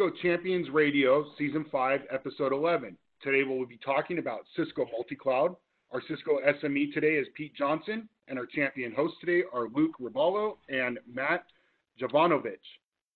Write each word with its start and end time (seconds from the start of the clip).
Cisco 0.00 0.16
Champions 0.22 0.70
Radio, 0.70 1.26
Season 1.36 1.66
5, 1.70 2.00
Episode 2.10 2.54
11. 2.54 2.96
Today 3.22 3.42
we'll 3.46 3.66
be 3.66 3.78
talking 3.84 4.18
about 4.18 4.46
Cisco 4.56 4.86
Multi-Cloud. 4.90 5.54
Our 5.90 6.00
Cisco 6.08 6.38
SME 6.62 6.94
today 6.94 7.16
is 7.16 7.26
Pete 7.34 7.54
Johnson, 7.54 8.08
and 8.26 8.38
our 8.38 8.46
champion 8.46 8.94
hosts 8.94 9.18
today 9.20 9.42
are 9.52 9.68
Luke 9.74 9.92
Riballo 10.00 10.56
and 10.70 10.98
Matt 11.12 11.44
Jovanovic. 12.00 12.60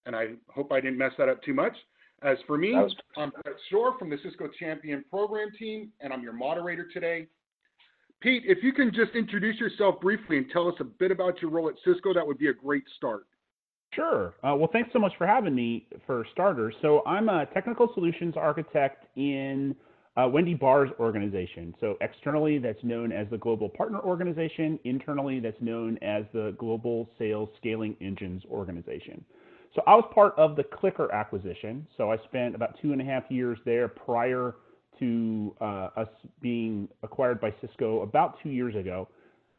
And 0.04 0.14
I 0.14 0.32
hope 0.48 0.72
I 0.72 0.80
didn't 0.80 0.98
mess 0.98 1.12
that 1.16 1.30
up 1.30 1.42
too 1.42 1.54
much. 1.54 1.74
As 2.22 2.36
for 2.46 2.58
me, 2.58 2.72
was... 2.72 2.94
I'm 3.16 3.30
Brett 3.30 3.56
Shore 3.70 3.98
from 3.98 4.10
the 4.10 4.18
Cisco 4.22 4.48
Champion 4.58 5.06
Program 5.08 5.48
Team, 5.58 5.90
and 6.02 6.12
I'm 6.12 6.22
your 6.22 6.34
moderator 6.34 6.86
today. 6.92 7.28
Pete, 8.20 8.42
if 8.44 8.62
you 8.62 8.74
can 8.74 8.92
just 8.92 9.12
introduce 9.14 9.58
yourself 9.58 10.02
briefly 10.02 10.36
and 10.36 10.50
tell 10.50 10.68
us 10.68 10.74
a 10.80 10.84
bit 10.84 11.10
about 11.10 11.40
your 11.40 11.50
role 11.50 11.70
at 11.70 11.76
Cisco, 11.82 12.12
that 12.12 12.26
would 12.26 12.38
be 12.38 12.48
a 12.48 12.54
great 12.54 12.84
start. 12.94 13.24
Sure. 13.94 14.34
Uh, 14.42 14.54
well, 14.56 14.68
thanks 14.72 14.90
so 14.92 14.98
much 14.98 15.12
for 15.18 15.26
having 15.26 15.54
me 15.54 15.86
for 16.06 16.26
starters. 16.32 16.74
So, 16.82 17.02
I'm 17.06 17.28
a 17.28 17.46
technical 17.46 17.90
solutions 17.94 18.34
architect 18.36 19.06
in 19.16 19.74
uh, 20.16 20.28
Wendy 20.28 20.54
Bahr's 20.54 20.90
organization. 20.98 21.74
So, 21.80 21.96
externally, 22.00 22.58
that's 22.58 22.82
known 22.82 23.12
as 23.12 23.26
the 23.30 23.38
Global 23.38 23.68
Partner 23.68 24.00
Organization. 24.00 24.78
Internally, 24.84 25.40
that's 25.40 25.60
known 25.60 25.98
as 26.02 26.24
the 26.32 26.54
Global 26.58 27.08
Sales 27.18 27.48
Scaling 27.58 27.96
Engines 28.00 28.42
Organization. 28.50 29.24
So, 29.74 29.82
I 29.86 29.94
was 29.94 30.04
part 30.14 30.34
of 30.38 30.56
the 30.56 30.64
CliQr 30.64 31.12
acquisition. 31.12 31.86
So, 31.96 32.10
I 32.10 32.16
spent 32.24 32.54
about 32.54 32.78
two 32.80 32.92
and 32.92 33.00
a 33.00 33.04
half 33.04 33.24
years 33.28 33.58
there 33.64 33.88
prior 33.88 34.54
to 34.98 35.54
uh, 35.60 35.88
us 35.96 36.08
being 36.40 36.88
acquired 37.02 37.40
by 37.40 37.52
Cisco 37.60 38.02
about 38.02 38.38
two 38.42 38.50
years 38.50 38.74
ago. 38.76 39.08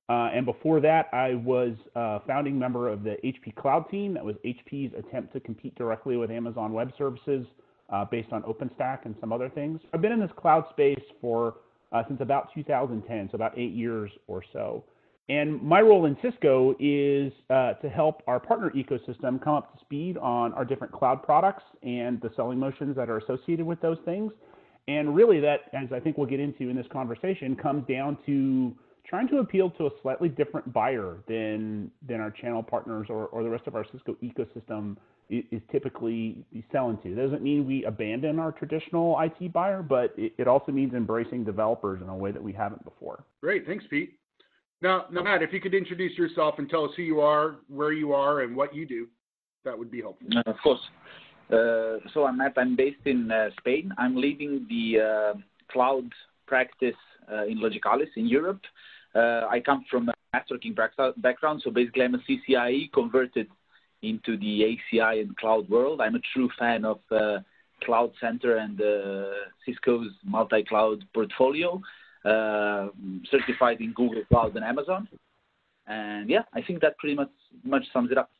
Uh, 0.08 0.30
and 0.34 0.45
before 0.45 0.80
that, 0.81 1.09
I 1.14 1.34
was 1.34 1.75
a 1.95 2.20
founding 2.28 2.59
member 2.59 2.89
of 2.89 3.03
the 3.03 3.17
HP 3.23 3.56
Cloud 3.56 3.89
team. 3.89 4.14
That 4.14 4.23
was 4.23 4.36
HP's 4.45 4.94
attempt 4.97 5.34
to 5.34 5.39
compete 5.39 5.75
directly 5.75 6.16
with 6.16 6.30
Amazon 6.30 6.73
Web 6.73 6.92
Services 6.97 7.45
uh, 7.89 8.06
based 8.06 8.31
on 8.31 8.44
OpenStack 8.44 9.06
and 9.06 9.16
some 9.20 9.34
other 9.34 9.50
things. 9.50 9.80
I've 9.94 10.02
been 10.02 10.12
in 10.12 10.20
this 10.20 10.31
cloud 10.38 10.66
space 10.70 11.03
for 11.22 11.56
uh, 11.92 12.03
since 12.08 12.22
about 12.22 12.50
2010, 12.53 13.30
so 13.31 13.36
about 13.36 13.58
eight 13.58 13.73
years 13.73 14.12
or 14.28 14.44
so. 14.53 14.84
And 15.28 15.59
my 15.62 15.81
role 15.81 16.06
in 16.06 16.16
Cisco 16.22 16.75
is 16.80 17.34
uh, 17.50 17.73
to 17.73 17.90
help 17.90 18.22
our 18.28 18.40
partner 18.40 18.72
ecosystem 18.75 19.44
come 19.44 19.56
up 19.56 19.73
to 19.73 19.84
speed 19.84 20.17
on 20.17 20.53
our 20.53 20.64
different 20.64 20.94
cloud 20.94 21.23
products 21.23 21.64
and 21.81 22.22
the 22.22 22.30
selling 22.36 22.59
motions 22.59 22.95
that 22.95 23.09
are 23.09 23.17
associated 23.17 23.66
with 23.66 23.81
those 23.81 23.97
things. 24.06 24.31
And 24.88 25.16
really, 25.16 25.40
that, 25.40 25.62
as 25.73 25.92
I 25.92 26.00
think 26.00 26.17
we'll 26.17 26.28
get 26.28 26.40
into 26.40 26.69
in 26.69 26.75
this 26.75 26.86
conversation, 26.92 27.56
comes 27.56 27.88
down 27.88 28.19
to 28.28 28.75
trying 29.08 29.28
to 29.30 29.38
appeal 29.38 29.70
to 29.72 29.86
a 29.88 29.89
slightly 30.02 30.30
different 30.30 30.72
buyer 30.73 31.17
than 31.28 31.92
than 32.08 32.20
our 32.20 32.31
channel 32.31 32.64
partners 32.64 33.08
or, 33.09 33.28
or 33.28 33.44
the 33.44 33.50
rest 33.50 33.67
of 33.67 33.75
our 33.75 33.86
Cisco 33.92 34.16
ecosystem 34.23 34.97
is, 35.30 35.44
is 35.52 35.62
typically 35.72 36.45
selling 36.72 36.97
to. 37.03 37.12
It 37.12 37.16
doesn't 37.16 37.42
mean 37.42 37.66
we 37.66 37.84
abandon 37.86 38.39
our 38.39 38.52
traditional 38.52 39.20
IT 39.20 39.53
buyer, 39.53 39.81
but 39.81 40.14
it, 40.17 40.34
it, 40.38 40.47
also 40.47 40.72
means 40.72 40.94
embracing 40.94 41.44
developers 41.44 42.02
in 42.02 42.09
a 42.09 42.16
way 42.16 42.31
that 42.31 42.44
we 42.44 42.53
haven't 42.53 42.84
before. 42.84 43.23
Great, 43.42 43.66
thanks, 43.66 43.86
Pete. 43.89 44.17
Now, 44.81 45.06
now, 45.12 45.23
Matt, 45.23 45.42
if 45.42 45.53
you 45.53 45.62
could 45.62 45.73
introduce 45.73 46.17
yourself 46.17 46.56
and 46.58 46.69
tell 46.69 46.86
us 46.86 46.92
who 46.95 47.03
you 47.03 47.22
are, 47.22 47.56
where 47.69 47.94
you 47.94 48.14
are, 48.14 48.42
and 48.42 48.56
what 48.56 48.75
you 48.75 48.86
do, 48.86 49.08
that 49.64 49.78
would 49.78 49.90
be 49.90 50.02
helpful. 50.02 50.28
Uh, 50.36 50.50
of 50.50 50.58
course. 50.62 50.80
Uh, 51.50 52.06
so 52.14 52.25
I'm 52.25 52.38
Matt. 52.38 52.53
I'm 52.58 52.75
based 52.75 53.06
in 53.06 53.31
uh, 53.31 53.50
Spain. 53.59 53.92
I'm 53.97 54.16
leading 54.16 54.66
the 54.69 55.00
uh, 55.02 55.40
cloud 55.72 56.06
practice 56.45 56.95
uh, 57.31 57.45
in 57.45 57.59
Logicalis 57.59 58.09
in 58.16 58.28
Europe. 58.28 58.62
Uh, 59.16 59.48
I 59.50 59.62
come 59.62 59.86
from 59.90 60.09
a 60.09 60.14
networking 60.36 60.76
background, 60.76 61.62
so 61.64 61.72
basically 61.72 62.03
I'm 62.03 62.16
a 62.16 62.20
CCIE 62.20 62.92
converted 62.92 63.48
into 64.02 64.38
the 64.38 64.78
ACI 64.94 65.22
and 65.22 65.36
cloud 65.38 65.70
world. 65.70 66.02
I'm 66.02 66.16
a 66.16 66.22
true 66.34 66.50
fan 66.59 66.84
of 66.84 67.00
uh, 67.12 67.40
Cloud 67.84 68.12
Center 68.20 68.58
and 68.58 68.80
uh, 68.81 69.31
Cisco's 69.66 70.12
multi-cloud 70.24 71.06
portfolio, 71.14 71.81
certified 73.31 73.80
in 73.80 73.94
Google 73.94 74.24
Cloud 74.30 74.56
and 74.56 74.66
Amazon. 74.66 75.08
And 75.88 76.30
yeah, 76.30 76.44
I 76.53 76.62
think 76.62 76.82
that 76.82 76.97
pretty 76.97 77.16
much 77.16 77.30
much 77.64 77.84
sums 77.94 78.12
it 78.12 78.18
up. 78.18 78.32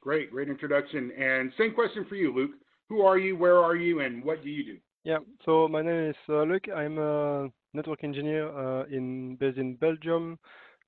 Great, 0.00 0.30
great 0.30 0.48
introduction. 0.48 1.12
And 1.12 1.52
same 1.56 1.74
question 1.74 2.04
for 2.08 2.16
you, 2.16 2.34
Luke. 2.34 2.52
Who 2.88 3.02
are 3.02 3.18
you? 3.18 3.36
Where 3.36 3.58
are 3.58 3.76
you? 3.76 4.00
And 4.00 4.24
what 4.24 4.42
do 4.42 4.50
you 4.50 4.64
do? 4.64 4.76
Yeah, 5.02 5.18
so 5.46 5.66
my 5.66 5.80
name 5.80 6.10
is 6.10 6.16
uh, 6.28 6.42
Luke. 6.42 6.66
I'm 6.76 6.98
a 6.98 7.48
network 7.72 8.04
engineer 8.04 8.48
uh, 8.48 8.84
in 8.84 9.36
based 9.36 9.56
in 9.56 9.76
Belgium. 9.76 10.38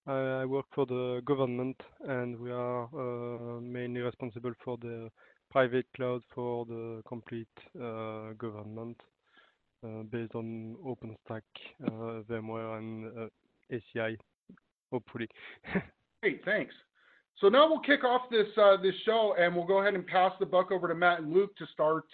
I 0.06 0.44
work 0.44 0.66
for 0.74 0.84
the 0.84 1.22
government, 1.24 1.80
and 2.06 2.38
we 2.38 2.50
are 2.50 2.84
uh, 2.92 3.60
mainly 3.62 4.02
responsible 4.02 4.52
for 4.62 4.76
the 4.82 5.08
private 5.50 5.86
cloud 5.96 6.20
for 6.34 6.66
the 6.66 7.02
complete 7.08 7.48
uh, 7.80 8.32
government 8.36 9.00
uh, 9.82 10.02
based 10.10 10.34
on 10.34 10.76
OpenStack, 10.84 11.42
uh, 11.86 12.22
VMware, 12.28 12.78
and 12.78 13.30
ACI, 13.72 14.18
hopefully. 14.92 15.28
Great, 16.22 16.44
thanks. 16.44 16.74
So 17.40 17.48
now 17.48 17.66
we'll 17.66 17.80
kick 17.80 18.04
off 18.04 18.22
this 18.30 18.48
this 18.82 18.94
show, 19.06 19.36
and 19.38 19.56
we'll 19.56 19.66
go 19.66 19.80
ahead 19.80 19.94
and 19.94 20.06
pass 20.06 20.32
the 20.38 20.44
buck 20.44 20.70
over 20.70 20.86
to 20.88 20.94
Matt 20.94 21.20
and 21.20 21.32
Luke 21.32 21.56
to 21.56 21.64
start 21.72 22.04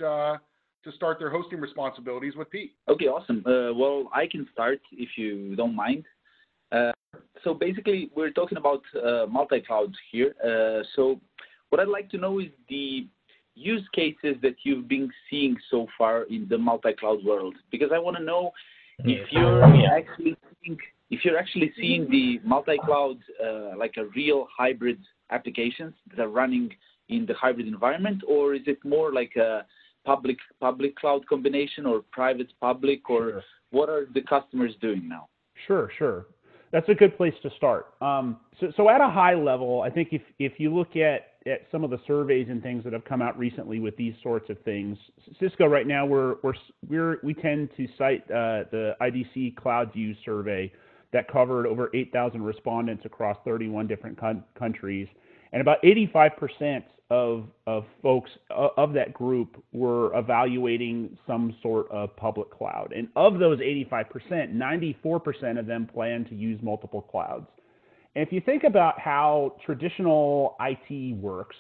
to 0.84 0.92
start 0.92 1.18
their 1.18 1.30
hosting 1.30 1.60
responsibilities 1.60 2.34
with 2.36 2.50
Pete. 2.50 2.72
Okay, 2.88 3.06
awesome. 3.06 3.42
Uh, 3.46 3.74
well, 3.74 4.08
I 4.14 4.26
can 4.26 4.46
start 4.52 4.80
if 4.92 5.10
you 5.16 5.56
don't 5.56 5.74
mind. 5.74 6.04
Uh, 6.70 6.92
so 7.42 7.54
basically, 7.54 8.10
we're 8.14 8.30
talking 8.30 8.58
about 8.58 8.82
uh, 8.94 9.26
multi-cloud 9.26 9.94
here. 10.12 10.34
Uh, 10.44 10.84
so 10.94 11.20
what 11.70 11.80
I'd 11.80 11.88
like 11.88 12.10
to 12.10 12.18
know 12.18 12.38
is 12.38 12.48
the 12.68 13.06
use 13.54 13.86
cases 13.92 14.36
that 14.42 14.54
you've 14.62 14.88
been 14.88 15.10
seeing 15.28 15.56
so 15.70 15.86
far 15.96 16.22
in 16.24 16.46
the 16.48 16.56
multi-cloud 16.56 17.24
world, 17.24 17.56
because 17.70 17.90
I 17.92 17.98
want 17.98 18.16
to 18.16 18.22
know 18.22 18.52
if 19.00 19.32
you're 19.32 19.64
actually 19.86 20.36
seeing, 20.62 20.78
if 21.10 21.24
you're 21.24 21.38
actually 21.38 21.72
seeing 21.76 22.08
the 22.10 22.40
multi-cloud 22.44 23.18
uh, 23.44 23.76
like 23.76 23.94
a 23.96 24.04
real 24.14 24.46
hybrid 24.56 25.00
applications 25.30 25.94
that 26.10 26.20
are 26.22 26.28
running 26.28 26.70
in 27.08 27.26
the 27.26 27.34
hybrid 27.34 27.66
environment, 27.66 28.22
or 28.28 28.54
is 28.54 28.62
it 28.66 28.78
more 28.84 29.12
like 29.12 29.34
a 29.36 29.64
public 30.08 30.38
public 30.58 30.96
cloud 30.96 31.26
combination 31.28 31.84
or 31.84 32.02
private 32.12 32.50
public, 32.60 33.10
or 33.10 33.30
sure. 33.30 33.42
what 33.70 33.88
are 33.90 34.06
the 34.14 34.22
customers 34.22 34.72
doing 34.80 35.06
now? 35.06 35.28
Sure, 35.66 35.90
sure. 35.98 36.26
That's 36.72 36.88
a 36.88 36.94
good 36.94 37.14
place 37.16 37.34
to 37.42 37.50
start. 37.56 37.94
Um, 38.00 38.38
so, 38.58 38.72
so 38.76 38.88
at 38.88 39.00
a 39.00 39.08
high 39.08 39.34
level, 39.34 39.82
I 39.82 39.90
think 39.90 40.08
if 40.12 40.22
if 40.38 40.52
you 40.58 40.74
look 40.74 40.96
at 40.96 41.20
at 41.46 41.60
some 41.70 41.84
of 41.84 41.90
the 41.90 42.00
surveys 42.06 42.46
and 42.48 42.62
things 42.62 42.84
that 42.84 42.92
have 42.94 43.04
come 43.04 43.20
out 43.20 43.38
recently 43.38 43.80
with 43.80 43.96
these 43.98 44.14
sorts 44.22 44.48
of 44.48 44.58
things, 44.62 44.96
Cisco 45.38 45.66
right 45.66 45.86
now 45.86 46.06
we're 46.06 46.36
we're, 46.42 46.54
we're 46.88 47.16
we 47.22 47.34
tend 47.34 47.68
to 47.76 47.86
cite 47.98 48.22
uh, 48.30 48.64
the 48.70 48.96
IDC 49.02 49.56
Cloud 49.56 49.92
CloudView 49.92 50.16
survey 50.24 50.72
that 51.10 51.30
covered 51.30 51.66
over 51.66 51.90
8,000 51.94 52.42
respondents 52.42 53.06
across 53.06 53.38
31 53.44 53.86
different 53.86 54.18
con- 54.18 54.44
countries, 54.58 55.08
and 55.52 55.60
about 55.60 55.78
85 55.82 56.32
percent 56.38 56.84
of 57.10 57.44
of 57.66 57.84
folks 58.02 58.30
of 58.50 58.92
that 58.92 59.14
group 59.14 59.62
were 59.72 60.16
evaluating 60.16 61.16
some 61.26 61.56
sort 61.62 61.90
of 61.90 62.14
public 62.16 62.50
cloud. 62.50 62.92
And 62.94 63.08
of 63.16 63.38
those 63.38 63.58
85%, 63.60 64.54
94% 64.54 65.58
of 65.58 65.66
them 65.66 65.86
plan 65.86 66.24
to 66.26 66.34
use 66.34 66.60
multiple 66.62 67.00
clouds. 67.00 67.46
And 68.14 68.26
if 68.26 68.32
you 68.32 68.40
think 68.40 68.64
about 68.64 69.00
how 69.00 69.56
traditional 69.64 70.56
IT 70.60 71.16
works, 71.16 71.56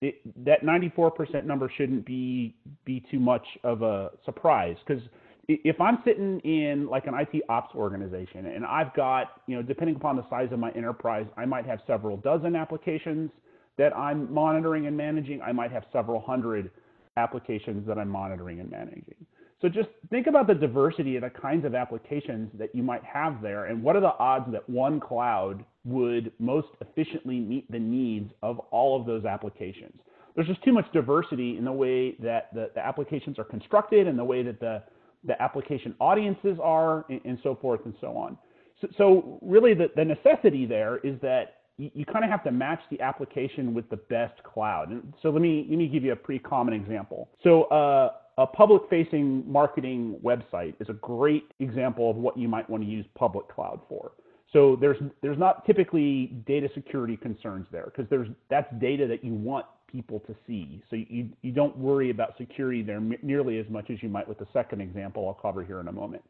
it, 0.00 0.16
that 0.44 0.62
94% 0.62 1.44
number 1.44 1.70
shouldn't 1.76 2.06
be 2.06 2.56
be 2.84 3.04
too 3.10 3.18
much 3.18 3.44
of 3.64 3.82
a 3.82 4.10
surprise 4.24 4.76
because 4.86 5.02
if 5.48 5.80
I'm 5.80 5.98
sitting 6.04 6.40
in 6.40 6.86
like 6.88 7.06
an 7.06 7.14
IT 7.14 7.42
ops 7.48 7.74
organization 7.74 8.46
and 8.46 8.66
I've 8.66 8.94
got, 8.94 9.40
you 9.46 9.56
know, 9.56 9.62
depending 9.62 9.96
upon 9.96 10.16
the 10.16 10.28
size 10.28 10.48
of 10.52 10.58
my 10.58 10.70
enterprise, 10.72 11.26
I 11.38 11.46
might 11.46 11.64
have 11.64 11.80
several 11.86 12.18
dozen 12.18 12.54
applications 12.54 13.30
that 13.78 13.96
I'm 13.96 14.32
monitoring 14.32 14.86
and 14.86 14.96
managing. 14.96 15.40
I 15.40 15.52
might 15.52 15.72
have 15.72 15.84
several 15.92 16.20
hundred 16.20 16.70
applications 17.16 17.86
that 17.86 17.98
I'm 17.98 18.08
monitoring 18.08 18.60
and 18.60 18.70
managing. 18.70 19.26
So 19.60 19.68
just 19.68 19.88
think 20.10 20.28
about 20.28 20.46
the 20.46 20.54
diversity 20.54 21.16
of 21.16 21.22
the 21.22 21.30
kinds 21.30 21.64
of 21.64 21.74
applications 21.74 22.48
that 22.58 22.72
you 22.74 22.82
might 22.82 23.02
have 23.02 23.42
there 23.42 23.64
and 23.64 23.82
what 23.82 23.96
are 23.96 24.00
the 24.00 24.14
odds 24.18 24.52
that 24.52 24.68
one 24.68 25.00
cloud 25.00 25.64
would 25.84 26.30
most 26.38 26.68
efficiently 26.80 27.40
meet 27.40 27.70
the 27.70 27.78
needs 27.78 28.32
of 28.42 28.60
all 28.70 29.00
of 29.00 29.06
those 29.06 29.24
applications. 29.24 30.00
There's 30.36 30.46
just 30.46 30.62
too 30.62 30.72
much 30.72 30.86
diversity 30.92 31.56
in 31.56 31.64
the 31.64 31.72
way 31.72 32.12
that 32.22 32.54
the, 32.54 32.70
the 32.76 32.86
applications 32.86 33.38
are 33.40 33.44
constructed 33.44 34.06
and 34.06 34.16
the 34.16 34.24
way 34.24 34.44
that 34.44 34.60
the, 34.60 34.84
the 35.24 35.40
application 35.42 35.96
audiences 35.98 36.58
are 36.62 37.04
and, 37.10 37.20
and 37.24 37.38
so 37.42 37.58
forth 37.60 37.80
and 37.84 37.94
so 38.00 38.16
on. 38.16 38.38
So, 38.80 38.88
so 38.96 39.38
really 39.42 39.74
the, 39.74 39.90
the 39.96 40.04
necessity 40.04 40.66
there 40.66 40.98
is 40.98 41.20
that 41.22 41.57
you, 41.78 41.90
you 41.94 42.04
kind 42.04 42.24
of 42.24 42.30
have 42.30 42.44
to 42.44 42.50
match 42.50 42.80
the 42.90 43.00
application 43.00 43.72
with 43.72 43.88
the 43.88 43.96
best 43.96 44.42
cloud. 44.42 44.90
And 44.90 45.14
so 45.22 45.30
let 45.30 45.40
me 45.40 45.66
let 45.70 45.78
me 45.78 45.88
give 45.88 46.04
you 46.04 46.12
a 46.12 46.16
pretty 46.16 46.40
common 46.40 46.74
example. 46.74 47.28
So 47.42 47.64
uh, 47.64 48.10
a 48.36 48.46
public-facing 48.46 49.50
marketing 49.50 50.18
website 50.22 50.74
is 50.80 50.88
a 50.88 50.94
great 50.94 51.44
example 51.60 52.10
of 52.10 52.16
what 52.16 52.36
you 52.36 52.48
might 52.48 52.68
want 52.68 52.82
to 52.82 52.88
use 52.88 53.06
public 53.16 53.48
cloud 53.48 53.80
for. 53.88 54.12
So 54.52 54.76
there's 54.76 54.98
there's 55.22 55.38
not 55.38 55.64
typically 55.66 56.26
data 56.46 56.68
security 56.74 57.16
concerns 57.16 57.66
there 57.70 57.84
because 57.86 58.06
there's 58.10 58.28
that's 58.50 58.72
data 58.80 59.06
that 59.06 59.24
you 59.24 59.34
want 59.34 59.66
people 59.90 60.20
to 60.20 60.34
see. 60.46 60.82
So 60.90 60.96
you, 60.96 61.30
you 61.42 61.50
don't 61.50 61.76
worry 61.76 62.10
about 62.10 62.36
security 62.36 62.82
there 62.82 63.00
nearly 63.22 63.58
as 63.58 63.66
much 63.70 63.90
as 63.90 64.02
you 64.02 64.08
might 64.08 64.28
with 64.28 64.38
the 64.38 64.46
second 64.52 64.82
example 64.82 65.26
I'll 65.26 65.34
cover 65.34 65.64
here 65.64 65.80
in 65.80 65.88
a 65.88 65.92
moment. 65.92 66.22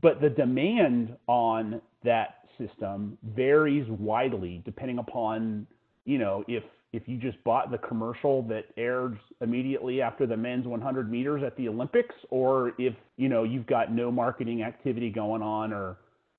But 0.00 0.20
the 0.20 0.30
demand 0.30 1.16
on 1.26 1.80
that 2.04 2.44
system 2.58 3.18
varies 3.34 3.86
widely 3.88 4.62
depending 4.64 4.98
upon, 4.98 5.66
you 6.04 6.18
know, 6.18 6.44
if 6.48 6.62
if 6.92 7.02
you 7.06 7.18
just 7.18 7.42
bought 7.44 7.70
the 7.70 7.78
commercial 7.78 8.42
that 8.44 8.64
aired 8.78 9.18
immediately 9.42 10.00
after 10.00 10.26
the 10.26 10.36
men's 10.36 10.66
100 10.66 11.10
meters 11.10 11.42
at 11.44 11.54
the 11.56 11.68
Olympics, 11.68 12.14
or 12.30 12.72
if 12.78 12.94
you 13.16 13.28
know 13.28 13.44
you've 13.44 13.66
got 13.66 13.92
no 13.92 14.10
marketing 14.10 14.62
activity 14.62 15.10
going 15.10 15.42
on, 15.42 15.72
or 15.72 15.98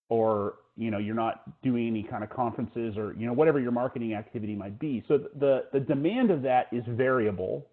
or 0.10 0.56
you 0.76 0.90
know 0.90 0.98
you're 0.98 1.16
not 1.16 1.62
doing 1.62 1.88
any 1.88 2.04
kind 2.04 2.24
of 2.24 2.30
conferences 2.30 2.98
or 2.98 3.14
you 3.14 3.28
know 3.28 3.34
whatever 3.34 3.60
your 3.60 3.72
marketing 3.72 4.14
activity 4.14 4.56
might 4.56 4.80
be. 4.80 5.04
So 5.08 5.20
the 5.40 5.66
the 5.72 5.80
demand 5.80 6.32
of 6.32 6.42
that 6.44 6.68
is 6.72 6.84
variable. 6.88 7.68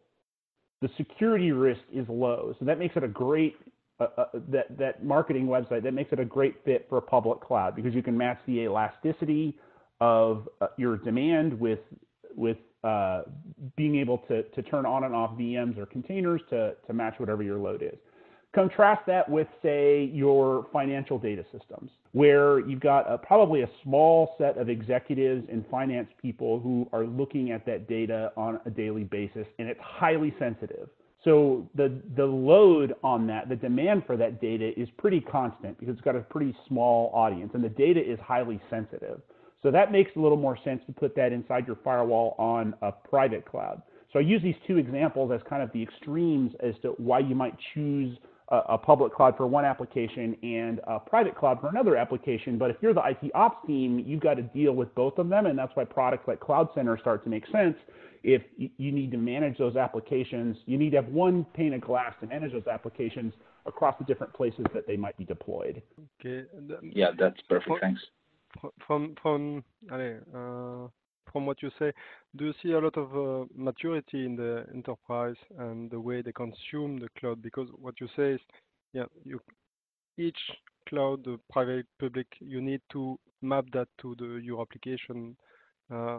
The 0.83 0.91
security 0.99 1.53
risk 1.53 1.81
is 1.93 2.07
low. 2.09 2.55
So 2.59 2.67
that 2.67 2.79
makes 2.79 2.97
it 2.97 3.03
a 3.03 3.09
great 3.09 3.57
uh, 3.99 4.07
uh, 4.17 4.25
that 4.49 4.77
that 4.79 5.05
marketing 5.05 5.47
website 5.47 5.83
that 5.83 5.95
makes 5.95 6.13
it 6.13 6.21
a 6.21 6.25
great 6.25 6.57
fit 6.65 6.87
for 6.89 6.99
a 6.99 7.03
public 7.03 7.41
cloud 7.41 7.75
because 7.75 7.95
you 7.95 8.03
can 8.03 8.17
match 8.17 8.39
the 8.47 8.61
elasticity 8.61 9.57
of 10.01 10.49
uh, 10.61 10.67
your 10.77 10.99
demand 10.99 11.59
with 11.59 11.81
with 12.37 12.59
uh, 12.85 13.23
being 13.77 13.97
able 13.97 14.19
to, 14.19 14.43
to 14.45 14.63
turn 14.63 14.87
on 14.87 15.05
and 15.05 15.15
off 15.15 15.33
VMs 15.37 15.77
or 15.79 15.87
containers 15.87 16.41
to, 16.51 16.75
to 16.87 16.93
match 16.93 17.15
whatever 17.19 17.43
your 17.43 17.59
load 17.59 17.83
is. 17.83 17.99
Contrast 18.55 19.03
that 19.07 19.29
with, 19.29 19.49
say, 19.63 20.11
your 20.15 20.67
financial 20.73 21.19
data 21.19 21.45
systems, 21.53 21.91
where 22.13 22.61
you've 22.61 22.81
got 22.81 23.11
a, 23.11 23.19
probably 23.19 23.63
a 23.63 23.69
small 23.83 24.35
set 24.39 24.57
of 24.57 24.69
executives 24.69 25.45
and 25.51 25.65
finance 25.71 26.09
people 26.23 26.61
who 26.61 26.89
are 26.93 27.05
looking 27.05 27.51
at 27.51 27.67
that 27.67 27.89
data 27.89 28.33
on 28.37 28.61
a 28.65 28.71
daily 28.71 29.05
basis, 29.05 29.47
and 29.59 29.69
it's 29.69 29.81
highly 29.83 30.35
sensitive. 30.39 30.89
So 31.27 31.69
the, 31.75 32.01
the 32.17 32.25
load 32.25 32.95
on 33.03 33.27
that, 33.27 33.49
the 33.49 33.57
demand 33.57 34.05
for 34.07 34.17
that 34.17 34.41
data 34.41 34.79
is 34.81 34.89
pretty 34.97 35.21
constant 35.21 35.77
because 35.81 35.95
it's 35.95 36.05
got 36.05 36.15
a 36.15 36.21
pretty 36.21 36.55
small 36.69 37.11
audience, 37.13 37.51
and 37.53 37.65
the 37.65 37.69
data 37.69 38.01
is 38.01 38.17
highly 38.21 38.61
sensitive. 38.71 39.21
So 39.65 39.73
that 39.73 39.91
makes 39.91 40.13
a 40.15 40.21
little 40.21 40.39
more 40.39 40.57
sense 40.63 40.81
to 40.87 40.93
put 40.93 41.17
that 41.17 41.33
inside 41.33 41.67
your 41.67 41.79
firewall 41.83 42.37
on 42.39 42.75
a 42.81 42.93
private 42.93 43.45
cloud. 43.45 43.83
So 44.13 44.21
I 44.21 44.23
use 44.23 44.41
these 44.41 44.55
two 44.69 44.79
examples 44.79 45.33
as 45.35 45.41
kind 45.51 45.65
of 45.65 45.73
the 45.73 45.83
extremes 45.83 46.53
as 46.63 46.75
to 46.83 46.91
why 46.99 47.19
you 47.19 47.35
might 47.35 47.57
choose 47.75 48.17
a, 48.49 48.57
a 48.57 48.79
public 48.79 49.13
cloud 49.13 49.37
for 49.37 49.47
one 49.47 49.65
application 49.65 50.37
and 50.43 50.81
a 50.87 50.99
private 51.01 51.37
cloud 51.37 51.61
for 51.61 51.69
another 51.69 51.97
application. 51.97 52.59
But 52.59 52.71
if 52.71 52.77
you're 52.81 52.95
the 52.95 53.03
IT 53.05 53.31
ops 53.35 53.67
team, 53.67 54.03
you've 54.07 54.21
got 54.21 54.35
to 54.35 54.43
deal 54.43 54.73
with 54.73 54.95
both 54.95 55.19
of 55.19 55.29
them, 55.29 55.47
and 55.47 55.59
that's 55.59 55.75
why 55.75 55.85
products 55.85 56.29
like 56.29 56.41
Cloud 56.41 56.69
Center 56.75 56.99
start 56.99 57.25
to 57.25 57.31
make 57.31 57.45
sense. 57.51 57.77
If 58.23 58.43
you 58.57 58.93
need 58.93 59.11
to 59.13 59.19
manage 59.19 59.59
those 59.59 59.77
applications, 59.77 60.57
you 60.67 60.79
need 60.79 60.91
to 60.91 60.97
have 60.97 61.09
one 61.09 61.45
pane 61.55 61.75
of 61.75 61.81
glass 61.81 62.15
to 62.21 62.27
manage 62.27 62.53
those 62.53 62.67
applications 62.67 63.33
across 63.67 63.97
the 63.99 64.05
different 64.05 64.33
places 64.33 64.65
that 64.75 64.87
they 64.87 64.97
might 64.97 65.17
be 65.17 65.25
deployed. 65.25 65.83
Okay. 66.21 66.47
Yeah, 66.83 67.11
that's 67.19 67.41
perfect. 67.49 67.71
Thanks. 67.81 68.01
From 68.87 69.15
from 69.23 69.63
allez, 69.93 70.23
uh, 70.35 70.89
from 71.33 71.47
what 71.47 71.63
you 71.63 71.71
say, 71.79 71.93
do 72.37 72.47
you 72.47 72.55
see 72.63 72.73
a 72.73 72.79
lot 72.79 72.97
of 72.97 73.15
uh, 73.17 73.47
maturity 73.55 74.25
in 74.25 74.37
the 74.37 74.65
enterprise 74.75 75.37
and 75.59 75.91
the 75.91 76.01
way 76.01 76.23
they 76.23 76.33
consume 76.33 76.99
the 76.99 77.09
cloud? 77.19 77.43
Because 77.43 77.69
what 77.79 78.01
you 78.01 78.09
say 78.17 78.33
is, 78.35 78.41
yeah, 78.93 79.05
you 79.25 79.41
each 80.19 80.39
cloud, 80.89 81.25
the 81.25 81.39
private, 81.51 81.87
public, 81.99 82.27
you 82.41 82.61
need 82.61 82.81
to 82.93 83.19
map 83.43 83.67
that 83.73 83.89
to 84.01 84.15
the 84.19 84.41
your 84.43 84.61
application. 84.63 85.37
Uh, 85.93 86.19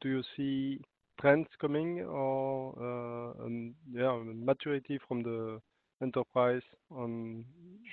do 0.00 0.08
you 0.08 0.22
see 0.36 0.80
trends 1.20 1.48
coming 1.60 2.00
or 2.00 2.74
uh, 2.78 3.44
um, 3.44 3.74
yeah, 3.92 4.18
maturity 4.24 4.98
from 5.06 5.22
the 5.22 5.60
enterprise 6.02 6.62
on 6.90 7.44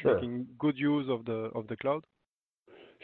sure. 0.01 0.15
making 0.15 0.47
good 0.57 0.77
use 0.77 1.07
of 1.09 1.25
the 1.25 1.51
of 1.55 1.67
the 1.67 1.75
cloud? 1.77 2.03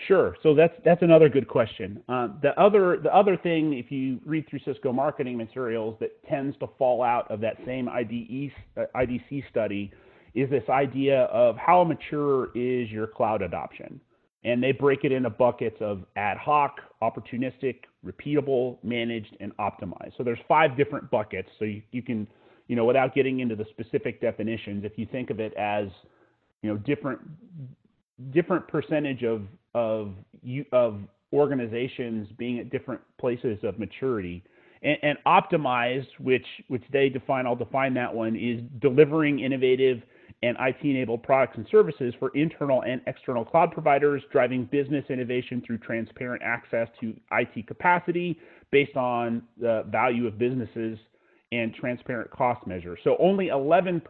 Sure. 0.07 0.35
So 0.43 0.55
that's 0.55 0.73
that's 0.83 1.01
another 1.01 1.29
good 1.29 1.47
question. 1.47 2.01
Uh, 2.09 2.29
the 2.41 2.59
other 2.59 2.97
the 2.97 3.15
other 3.15 3.37
thing, 3.37 3.73
if 3.73 3.91
you 3.91 4.19
read 4.25 4.49
through 4.49 4.59
Cisco 4.65 4.91
marketing 4.91 5.37
materials, 5.37 5.95
that 5.99 6.11
tends 6.27 6.57
to 6.57 6.67
fall 6.77 7.03
out 7.03 7.29
of 7.29 7.39
that 7.41 7.57
same 7.65 7.87
IDE, 7.87 8.51
uh, 8.75 8.85
IDC 8.95 9.47
study, 9.49 9.91
is 10.33 10.49
this 10.49 10.67
idea 10.67 11.21
of 11.25 11.55
how 11.57 11.83
mature 11.83 12.49
is 12.55 12.89
your 12.89 13.05
cloud 13.05 13.41
adoption, 13.43 13.99
and 14.43 14.61
they 14.61 14.71
break 14.71 15.03
it 15.03 15.11
into 15.11 15.29
buckets 15.29 15.77
of 15.79 16.03
ad 16.15 16.37
hoc, 16.37 16.79
opportunistic, 17.01 17.81
repeatable, 18.05 18.77
managed, 18.83 19.37
and 19.39 19.55
optimized. 19.57 20.17
So 20.17 20.23
there's 20.23 20.39
five 20.47 20.75
different 20.75 21.09
buckets. 21.11 21.49
So 21.59 21.65
you, 21.65 21.81
you 21.91 22.01
can, 22.01 22.27
you 22.67 22.75
know, 22.75 22.85
without 22.85 23.13
getting 23.13 23.41
into 23.41 23.55
the 23.55 23.65
specific 23.69 24.19
definitions, 24.19 24.83
if 24.83 24.93
you 24.97 25.07
think 25.11 25.29
of 25.29 25.39
it 25.39 25.53
as, 25.53 25.87
you 26.63 26.69
know, 26.69 26.77
different 26.77 27.21
different 28.31 28.67
percentage 28.67 29.23
of 29.23 29.43
of 29.73 30.13
you 30.41 30.65
of 30.71 31.01
organizations 31.31 32.27
being 32.37 32.59
at 32.59 32.69
different 32.69 33.01
places 33.19 33.57
of 33.63 33.79
maturity. 33.79 34.43
And, 34.83 34.97
and 35.01 35.17
optimized, 35.25 36.07
which 36.19 36.45
which 36.67 36.83
they 36.91 37.09
define, 37.09 37.47
I'll 37.47 37.55
define 37.55 37.93
that 37.95 38.13
one, 38.13 38.35
is 38.35 38.61
delivering 38.79 39.39
innovative 39.39 40.01
and 40.41 40.57
IT-enabled 40.59 41.23
products 41.23 41.55
and 41.55 41.65
services 41.71 42.13
for 42.19 42.29
internal 42.35 42.83
and 42.83 43.01
external 43.07 43.45
cloud 43.45 43.71
providers, 43.71 44.21
driving 44.29 44.65
business 44.65 45.05
innovation 45.09 45.63
through 45.65 45.77
transparent 45.77 46.43
access 46.43 46.89
to 46.99 47.15
IT 47.31 47.65
capacity 47.65 48.37
based 48.69 48.97
on 48.97 49.41
the 49.57 49.85
value 49.87 50.27
of 50.27 50.37
businesses 50.37 50.99
and 51.53 51.73
transparent 51.73 52.29
cost 52.31 52.65
measures. 52.67 52.99
So 53.05 53.15
only 53.19 53.47
11% 53.47 54.01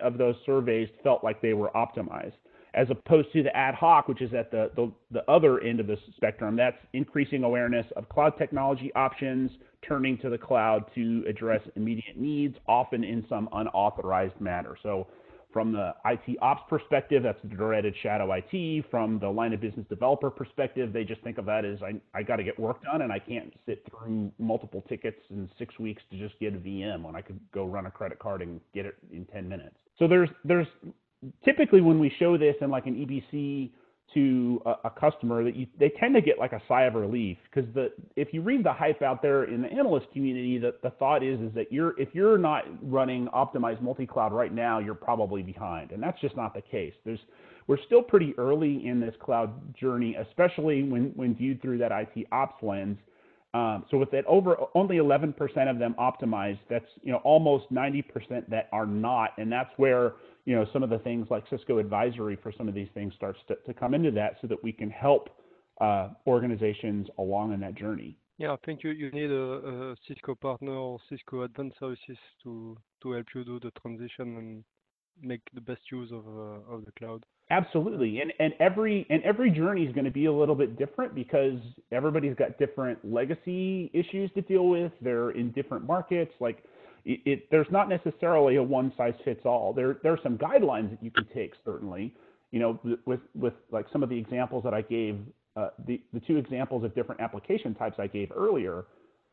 of 0.00 0.16
those 0.16 0.36
surveys 0.46 0.88
felt 1.02 1.22
like 1.22 1.42
they 1.42 1.52
were 1.52 1.70
optimized 1.74 2.32
as 2.74 2.88
opposed 2.90 3.32
to 3.32 3.42
the 3.42 3.54
ad 3.56 3.74
hoc, 3.74 4.08
which 4.08 4.22
is 4.22 4.32
at 4.32 4.50
the, 4.50 4.70
the, 4.76 4.90
the, 5.10 5.30
other 5.30 5.60
end 5.60 5.80
of 5.80 5.86
the 5.86 5.96
spectrum. 6.16 6.56
That's 6.56 6.76
increasing 6.92 7.44
awareness 7.44 7.86
of 7.96 8.08
cloud 8.08 8.34
technology 8.38 8.90
options, 8.94 9.50
turning 9.86 10.16
to 10.18 10.30
the 10.30 10.38
cloud 10.38 10.84
to 10.94 11.24
address 11.28 11.60
immediate 11.76 12.16
needs, 12.16 12.56
often 12.66 13.04
in 13.04 13.24
some 13.28 13.48
unauthorized 13.52 14.40
manner. 14.40 14.76
So, 14.82 15.06
from 15.52 15.72
the 15.72 15.94
IT 16.06 16.38
ops 16.40 16.62
perspective, 16.70 17.24
that's 17.24 17.38
the 17.42 17.54
dreaded 17.54 17.94
shadow 18.02 18.32
IT. 18.32 18.86
From 18.90 19.18
the 19.18 19.28
line 19.28 19.52
of 19.52 19.60
business 19.60 19.84
developer 19.90 20.30
perspective, 20.30 20.94
they 20.94 21.04
just 21.04 21.20
think 21.20 21.36
of 21.36 21.44
that 21.44 21.66
as 21.66 21.82
I, 21.82 22.00
I 22.18 22.22
got 22.22 22.36
to 22.36 22.42
get 22.42 22.58
work 22.58 22.82
done 22.82 23.02
and 23.02 23.12
I 23.12 23.18
can't 23.18 23.52
sit 23.66 23.86
through 23.90 24.32
multiple 24.38 24.82
tickets 24.88 25.20
in 25.28 25.50
six 25.58 25.78
weeks 25.78 26.02
to 26.10 26.18
just 26.18 26.38
get 26.40 26.54
a 26.54 26.56
VM 26.56 27.02
when 27.02 27.14
I 27.14 27.20
could 27.20 27.38
go 27.52 27.66
run 27.66 27.84
a 27.84 27.90
credit 27.90 28.18
card 28.18 28.40
and 28.40 28.62
get 28.72 28.86
it 28.86 28.94
in 29.12 29.26
10 29.26 29.46
minutes. 29.46 29.76
So 29.98 30.08
there's 30.08 30.30
there's 30.42 30.66
typically 31.44 31.80
when 31.80 31.98
we 31.98 32.12
show 32.18 32.36
this 32.36 32.54
in 32.60 32.70
like 32.70 32.86
an 32.86 32.94
EBC 32.94 33.70
to 34.14 34.60
a, 34.66 34.74
a 34.84 34.90
customer, 34.90 35.42
that 35.42 35.56
you, 35.56 35.66
they 35.78 35.90
tend 36.00 36.14
to 36.14 36.20
get 36.20 36.38
like 36.38 36.52
a 36.52 36.60
sigh 36.68 36.82
of 36.82 36.94
relief 36.94 37.38
because 37.50 37.72
the 37.74 37.90
if 38.16 38.28
you 38.32 38.42
read 38.42 38.64
the 38.64 38.72
hype 38.72 39.00
out 39.00 39.22
there 39.22 39.44
in 39.44 39.62
the 39.62 39.68
analyst 39.68 40.06
community, 40.12 40.58
the, 40.58 40.74
the 40.82 40.90
thought 40.90 41.22
is 41.22 41.40
is 41.40 41.52
that 41.54 41.72
you're 41.72 41.98
if 41.98 42.08
you're 42.12 42.38
not 42.38 42.64
running 42.82 43.26
optimized 43.34 43.80
multi-cloud 43.80 44.32
right 44.32 44.52
now, 44.52 44.78
you're 44.78 44.94
probably 44.94 45.42
behind, 45.42 45.92
and 45.92 46.02
that's 46.02 46.20
just 46.20 46.36
not 46.36 46.54
the 46.54 46.60
case. 46.60 46.92
There's 47.04 47.20
we're 47.68 47.82
still 47.86 48.02
pretty 48.02 48.34
early 48.38 48.86
in 48.86 49.00
this 49.00 49.14
cloud 49.20 49.74
journey, 49.76 50.16
especially 50.16 50.82
when 50.82 51.12
when 51.16 51.34
viewed 51.34 51.62
through 51.62 51.78
that 51.78 51.92
IT 51.92 52.26
ops 52.32 52.62
lens. 52.62 52.98
Um, 53.54 53.84
so 53.90 53.98
with 53.98 54.10
that 54.12 54.24
over 54.24 54.56
only 54.74 54.96
11% 54.96 55.34
of 55.70 55.78
them 55.78 55.94
optimized, 55.98 56.58
that's 56.70 56.86
you 57.02 57.12
know 57.12 57.18
almost 57.18 57.72
90% 57.72 58.04
that 58.48 58.68
are 58.72 58.86
not, 58.86 59.30
and 59.38 59.52
that's 59.52 59.70
where 59.76 60.14
you 60.44 60.54
know, 60.54 60.66
some 60.72 60.82
of 60.82 60.90
the 60.90 60.98
things 60.98 61.28
like 61.30 61.44
Cisco 61.48 61.78
advisory 61.78 62.36
for 62.42 62.52
some 62.56 62.68
of 62.68 62.74
these 62.74 62.88
things 62.94 63.14
starts 63.14 63.38
to, 63.48 63.56
to 63.66 63.74
come 63.74 63.94
into 63.94 64.10
that 64.12 64.36
so 64.40 64.46
that 64.48 64.62
we 64.62 64.72
can 64.72 64.90
help 64.90 65.28
uh, 65.80 66.08
organizations 66.26 67.08
along 67.18 67.52
in 67.52 67.60
that 67.60 67.74
journey. 67.74 68.16
Yeah, 68.38 68.52
I 68.52 68.56
think 68.64 68.82
you, 68.82 68.90
you 68.90 69.10
need 69.12 69.30
a, 69.30 69.92
a, 69.92 69.96
Cisco 70.08 70.34
partner 70.34 70.72
or 70.72 70.98
Cisco 71.08 71.42
Advanced 71.42 71.78
Services 71.78 72.16
to, 72.42 72.76
to 73.02 73.12
help 73.12 73.26
you 73.34 73.44
do 73.44 73.60
the 73.60 73.70
transition 73.80 74.36
and 74.36 74.64
make 75.22 75.42
the 75.54 75.60
best 75.60 75.82
use 75.92 76.10
of, 76.10 76.26
uh, 76.26 76.74
of 76.74 76.84
the 76.84 76.92
cloud. 76.98 77.24
Absolutely, 77.50 78.20
and 78.20 78.32
and 78.38 78.54
every 78.60 79.06
and 79.10 79.22
every 79.24 79.50
journey 79.50 79.84
is 79.84 79.92
going 79.92 80.06
to 80.06 80.10
be 80.10 80.24
a 80.24 80.32
little 80.32 80.54
bit 80.54 80.78
different 80.78 81.14
because 81.14 81.58
everybody's 81.90 82.34
got 82.34 82.58
different 82.58 82.98
legacy 83.04 83.90
issues 83.92 84.30
to 84.34 84.40
deal 84.40 84.68
with. 84.68 84.90
They're 85.02 85.32
in 85.32 85.50
different 85.50 85.86
markets. 85.86 86.32
Like 86.40 86.64
it, 87.04 87.20
it, 87.24 87.50
there's 87.50 87.66
not 87.70 87.88
necessarily 87.88 88.56
a 88.56 88.62
one 88.62 88.92
size 88.96 89.14
fits 89.24 89.42
all. 89.44 89.72
There 89.72 89.98
there 90.02 90.12
are 90.12 90.20
some 90.22 90.38
guidelines 90.38 90.90
that 90.90 91.02
you 91.02 91.10
can 91.10 91.26
take 91.34 91.52
certainly. 91.64 92.14
You 92.50 92.60
know, 92.60 92.98
with 93.06 93.20
with 93.34 93.54
like 93.70 93.86
some 93.92 94.02
of 94.02 94.08
the 94.08 94.18
examples 94.18 94.62
that 94.64 94.74
I 94.74 94.82
gave, 94.82 95.18
uh, 95.56 95.70
the 95.86 96.00
the 96.12 96.20
two 96.20 96.36
examples 96.36 96.84
of 96.84 96.94
different 96.94 97.20
application 97.20 97.74
types 97.74 97.96
I 97.98 98.06
gave 98.06 98.30
earlier. 98.34 98.84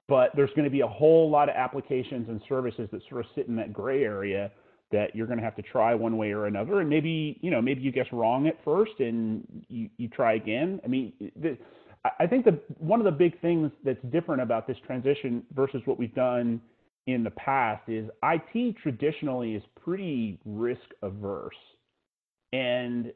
But 0.08 0.32
there's 0.36 0.50
going 0.52 0.64
to 0.64 0.72
be 0.72 0.82
a 0.82 0.88
whole 0.88 1.30
lot 1.30 1.50
of 1.50 1.56
applications 1.56 2.30
and 2.30 2.42
services 2.50 2.90
that 2.92 3.02
sort 3.10 3.24
of 3.24 3.32
sit 3.36 3.48
in 3.48 3.56
that 3.58 3.74
gray 3.74 4.04
area 4.04 4.52
that 4.92 5.16
you're 5.16 5.28
going 5.28 5.38
to 5.38 5.46
have 5.46 5.56
to 5.56 5.62
try 5.62 5.94
one 5.94 6.18
way 6.18 6.32
or 6.32 6.48
another. 6.48 6.80
And 6.80 6.90
maybe 6.90 7.38
you 7.42 7.52
know 7.52 7.62
maybe 7.62 7.82
you 7.82 7.92
guess 7.92 8.08
wrong 8.12 8.48
at 8.48 8.58
first 8.64 8.94
and 9.00 9.46
you 9.68 9.90
you 9.98 10.08
try 10.08 10.34
again. 10.34 10.82
I 10.84 10.88
mean. 10.88 11.14
The, 11.36 11.58
I 12.18 12.28
think 12.28 12.46
the 12.46 12.58
one 12.78 13.02
of 13.02 13.04
the 13.04 13.12
big 13.12 13.40
things 13.42 13.70
that's 13.84 14.00
different 14.10 14.42
about 14.42 14.66
this 14.66 14.78
transition 14.88 15.44
versus 15.54 15.82
what 15.84 16.00
we've 16.00 16.16
done 16.16 16.62
in 17.14 17.24
the 17.24 17.32
past 17.32 17.88
is 17.88 18.10
IT 18.24 18.76
traditionally 18.82 19.56
is 19.56 19.64
pretty 19.82 20.40
risk 20.46 20.82
averse. 21.02 21.56
And 22.54 23.14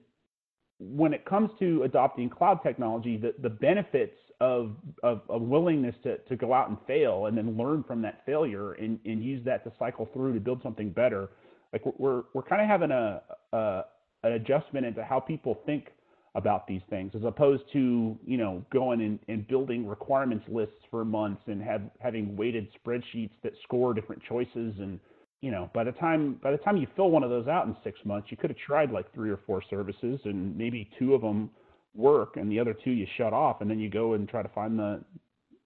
when 0.80 1.14
it 1.14 1.26
comes 1.26 1.50
to 1.60 1.84
adopting 1.84 2.30
cloud 2.30 2.60
technology, 2.64 3.18
the, 3.18 3.34
the 3.42 3.50
benefits 3.50 4.18
of, 4.42 4.76
of 5.04 5.22
a 5.30 5.38
willingness 5.38 5.96
to, 6.04 6.18
to 6.18 6.36
go 6.36 6.54
out 6.54 6.70
and 6.70 6.78
fail 6.86 7.28
and 7.28 7.38
then 7.38 7.58
learn 7.58 7.84
from 7.84 8.02
that 8.02 8.22
failure 8.26 8.74
and, 8.74 9.00
and 9.06 9.24
use 9.24 9.44
that 9.46 9.64
to 9.64 9.72
cycle 9.80 10.10
through 10.14 10.34
to 10.34 10.40
build 10.40 10.62
something 10.62 10.90
better. 10.90 11.30
Like 11.72 11.84
we're, 11.98 12.24
we're 12.34 12.44
kind 12.44 12.62
of 12.62 12.68
having 12.68 12.92
a, 12.92 13.22
a, 13.54 13.84
an 14.24 14.34
adjustment 14.34 14.86
into 14.86 15.04
how 15.04 15.20
people 15.20 15.60
think 15.66 15.88
about 16.36 16.66
these 16.68 16.82
things 16.90 17.12
as 17.16 17.24
opposed 17.24 17.64
to 17.72 18.18
you 18.26 18.38
know 18.38 18.64
going 18.72 19.02
and, 19.02 19.20
and 19.28 19.48
building 19.48 19.88
requirements 19.88 20.44
lists 20.48 20.80
for 20.90 21.06
months 21.06 21.42
and 21.46 21.62
have 21.62 21.82
having 22.00 22.36
weighted 22.36 22.68
spreadsheets 22.74 23.32
that 23.44 23.54
score 23.64 23.94
different 23.94 24.22
choices. 24.28 24.74
And 24.80 25.00
you 25.42 25.52
know 25.52 25.70
by 25.74 25.84
the 25.84 25.92
time 25.92 26.40
by 26.42 26.52
the 26.52 26.58
time 26.58 26.78
you 26.78 26.88
fill 26.96 27.12
one 27.12 27.24
of 27.24 27.30
those 27.30 27.48
out 27.48 27.68
in 27.68 27.76
six 27.84 28.00
months 28.04 28.30
you 28.32 28.38
could 28.38 28.50
have 28.50 28.58
tried 28.58 28.92
like 28.92 29.14
three 29.14 29.30
or 29.30 29.40
four 29.46 29.62
services 29.70 30.20
and 30.26 30.58
maybe 30.58 30.90
two 30.98 31.14
of 31.14 31.22
them 31.22 31.52
work 31.96 32.38
and 32.38 32.52
the 32.52 32.60
other 32.60 32.74
two 32.74 32.92
you 32.92 33.06
shut 33.18 33.34
off. 33.34 33.62
And 33.62 33.70
then 33.70 33.80
you 33.80 33.90
go 33.90 34.14
and 34.14 34.28
try 34.28 34.42
to 34.42 34.50
find 34.50 34.80
the 34.80 35.04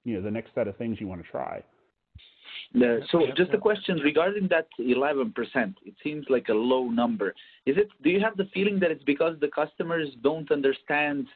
you 0.03 0.15
know 0.15 0.21
the 0.21 0.31
next 0.31 0.53
set 0.53 0.67
of 0.67 0.75
things 0.77 0.97
you 0.99 1.07
want 1.07 1.23
to 1.23 1.31
try 1.31 1.63
just 3.35 3.53
a 3.53 3.57
question 3.57 3.97
regarding 3.97 4.47
that 4.49 4.67
11%. 4.79 5.33
It 5.85 5.95
seems 6.03 6.25
like 6.29 6.49
a 6.49 6.53
low 6.53 6.85
number. 6.89 7.29
Is 7.65 7.77
it? 7.77 7.89
Do 8.03 8.09
you 8.09 8.19
have 8.19 8.37
the 8.37 8.47
feeling 8.53 8.79
that 8.79 8.91
it's 8.91 9.03
because 9.03 9.35
the 9.39 9.49
customers 9.49 10.09
don't 10.21 10.51
understand 10.51 11.27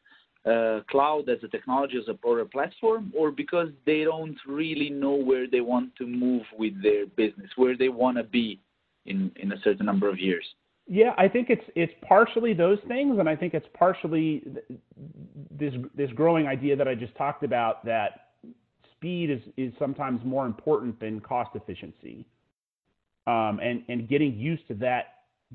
uh, 0.46 0.80
cloud 0.90 1.30
as 1.30 1.38
a 1.44 1.48
technology 1.48 1.98
as 1.98 2.08
a, 2.08 2.18
or 2.24 2.40
a 2.40 2.46
platform, 2.46 3.14
or 3.16 3.32
because 3.32 3.70
they 3.86 4.04
don't 4.04 4.38
really 4.48 4.90
know 4.90 5.14
where 5.14 5.48
they 5.48 5.62
want 5.62 5.96
to 5.98 6.08
move 6.08 6.44
with 6.58 6.82
their 6.82 7.06
business, 7.06 7.50
where 7.56 7.78
they 7.78 7.90
want 7.90 8.18
to 8.18 8.24
be 8.24 8.60
in 9.06 9.32
in 9.36 9.52
a 9.52 9.60
certain 9.64 9.86
number 9.86 10.10
of 10.10 10.20
years? 10.20 10.46
Yeah, 10.88 11.14
I 11.18 11.28
think 11.28 11.50
it's 11.50 11.64
it's 11.76 11.94
partially 12.08 12.54
those 12.54 12.80
things, 12.88 13.20
and 13.20 13.30
I 13.30 13.36
think 13.36 13.54
it's 13.54 13.68
partially 13.74 14.44
this 15.52 15.74
this 15.96 16.12
growing 16.12 16.48
idea 16.48 16.76
that 16.76 16.88
I 16.88 16.96
just 16.96 17.16
talked 17.16 17.44
about 17.44 17.86
that 17.86 18.31
speed 19.02 19.32
is, 19.32 19.42
is 19.58 19.74
sometimes 19.80 20.22
more 20.24 20.46
important 20.46 21.00
than 21.00 21.20
cost 21.22 21.50
efficiency. 21.56 22.26
Um, 23.26 23.60
and, 23.62 23.84
and 23.88 24.08
getting 24.08 24.38
used 24.38 24.68
to 24.68 24.76
that, 24.76 25.06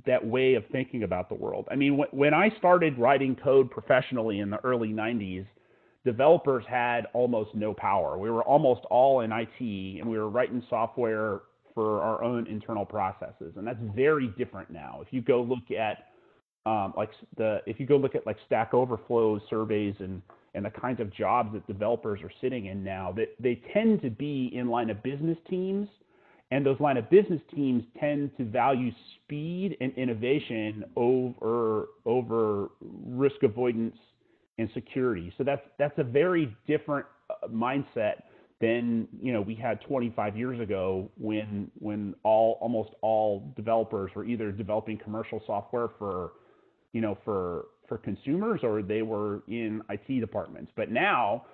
that 0.04 0.24
way 0.24 0.54
of 0.54 0.64
thinking 0.72 1.04
about 1.04 1.28
the 1.28 1.34
world. 1.34 1.66
I 1.70 1.76
mean, 1.76 1.96
when 2.10 2.34
I 2.34 2.50
started 2.58 2.98
writing 2.98 3.36
code 3.36 3.70
professionally 3.70 4.40
in 4.40 4.50
the 4.50 4.58
early 4.64 4.88
90s, 4.88 5.46
developers 6.04 6.64
had 6.68 7.06
almost 7.12 7.54
no 7.54 7.72
power. 7.72 8.18
We 8.18 8.30
were 8.30 8.42
almost 8.42 8.82
all 8.90 9.20
in 9.20 9.32
IT 9.32 9.60
and 9.60 10.08
we 10.08 10.18
were 10.18 10.28
writing 10.28 10.62
software 10.68 11.42
for 11.74 12.00
our 12.02 12.22
own 12.22 12.46
internal 12.46 12.84
processes. 12.84 13.54
And 13.56 13.66
that's 13.66 13.78
very 13.94 14.28
different 14.38 14.70
now. 14.70 15.00
If 15.06 15.12
you 15.12 15.22
go 15.22 15.42
look 15.42 15.70
at 15.76 16.06
um, 16.64 16.94
like 16.96 17.10
the 17.36 17.60
if 17.66 17.78
you 17.78 17.86
go 17.86 17.96
look 17.96 18.16
at 18.16 18.26
like 18.26 18.36
Stack 18.46 18.74
Overflow 18.74 19.40
surveys 19.48 19.94
and 20.00 20.20
and 20.56 20.64
the 20.64 20.70
kinds 20.70 21.00
of 21.00 21.12
jobs 21.12 21.52
that 21.52 21.66
developers 21.66 22.20
are 22.22 22.32
sitting 22.40 22.66
in 22.66 22.82
now, 22.82 23.12
that 23.12 23.36
they 23.38 23.60
tend 23.74 24.00
to 24.02 24.10
be 24.10 24.50
in 24.54 24.68
line 24.68 24.88
of 24.88 25.02
business 25.02 25.36
teams, 25.48 25.86
and 26.50 26.64
those 26.64 26.80
line 26.80 26.96
of 26.96 27.08
business 27.10 27.40
teams 27.54 27.84
tend 28.00 28.30
to 28.38 28.44
value 28.44 28.90
speed 29.16 29.76
and 29.80 29.92
innovation 29.96 30.82
over 30.96 31.88
over 32.06 32.68
risk 32.80 33.42
avoidance 33.42 33.96
and 34.58 34.70
security. 34.72 35.32
So 35.36 35.44
that's 35.44 35.62
that's 35.78 35.98
a 35.98 36.04
very 36.04 36.56
different 36.66 37.04
uh, 37.28 37.48
mindset 37.48 38.22
than 38.60 39.06
you 39.20 39.34
know 39.34 39.42
we 39.42 39.54
had 39.54 39.82
25 39.82 40.36
years 40.38 40.58
ago 40.58 41.10
when 41.18 41.70
when 41.78 42.14
all 42.22 42.56
almost 42.62 42.90
all 43.02 43.52
developers 43.56 44.10
were 44.14 44.24
either 44.24 44.50
developing 44.50 44.96
commercial 44.96 45.42
software 45.46 45.90
for 45.98 46.32
you 46.94 47.02
know 47.02 47.18
for 47.24 47.66
for 47.88 47.98
consumers 47.98 48.60
or 48.62 48.82
they 48.82 49.02
were 49.02 49.42
in 49.48 49.82
IT 49.88 50.20
departments. 50.20 50.72
But 50.76 50.90
now 50.90 51.44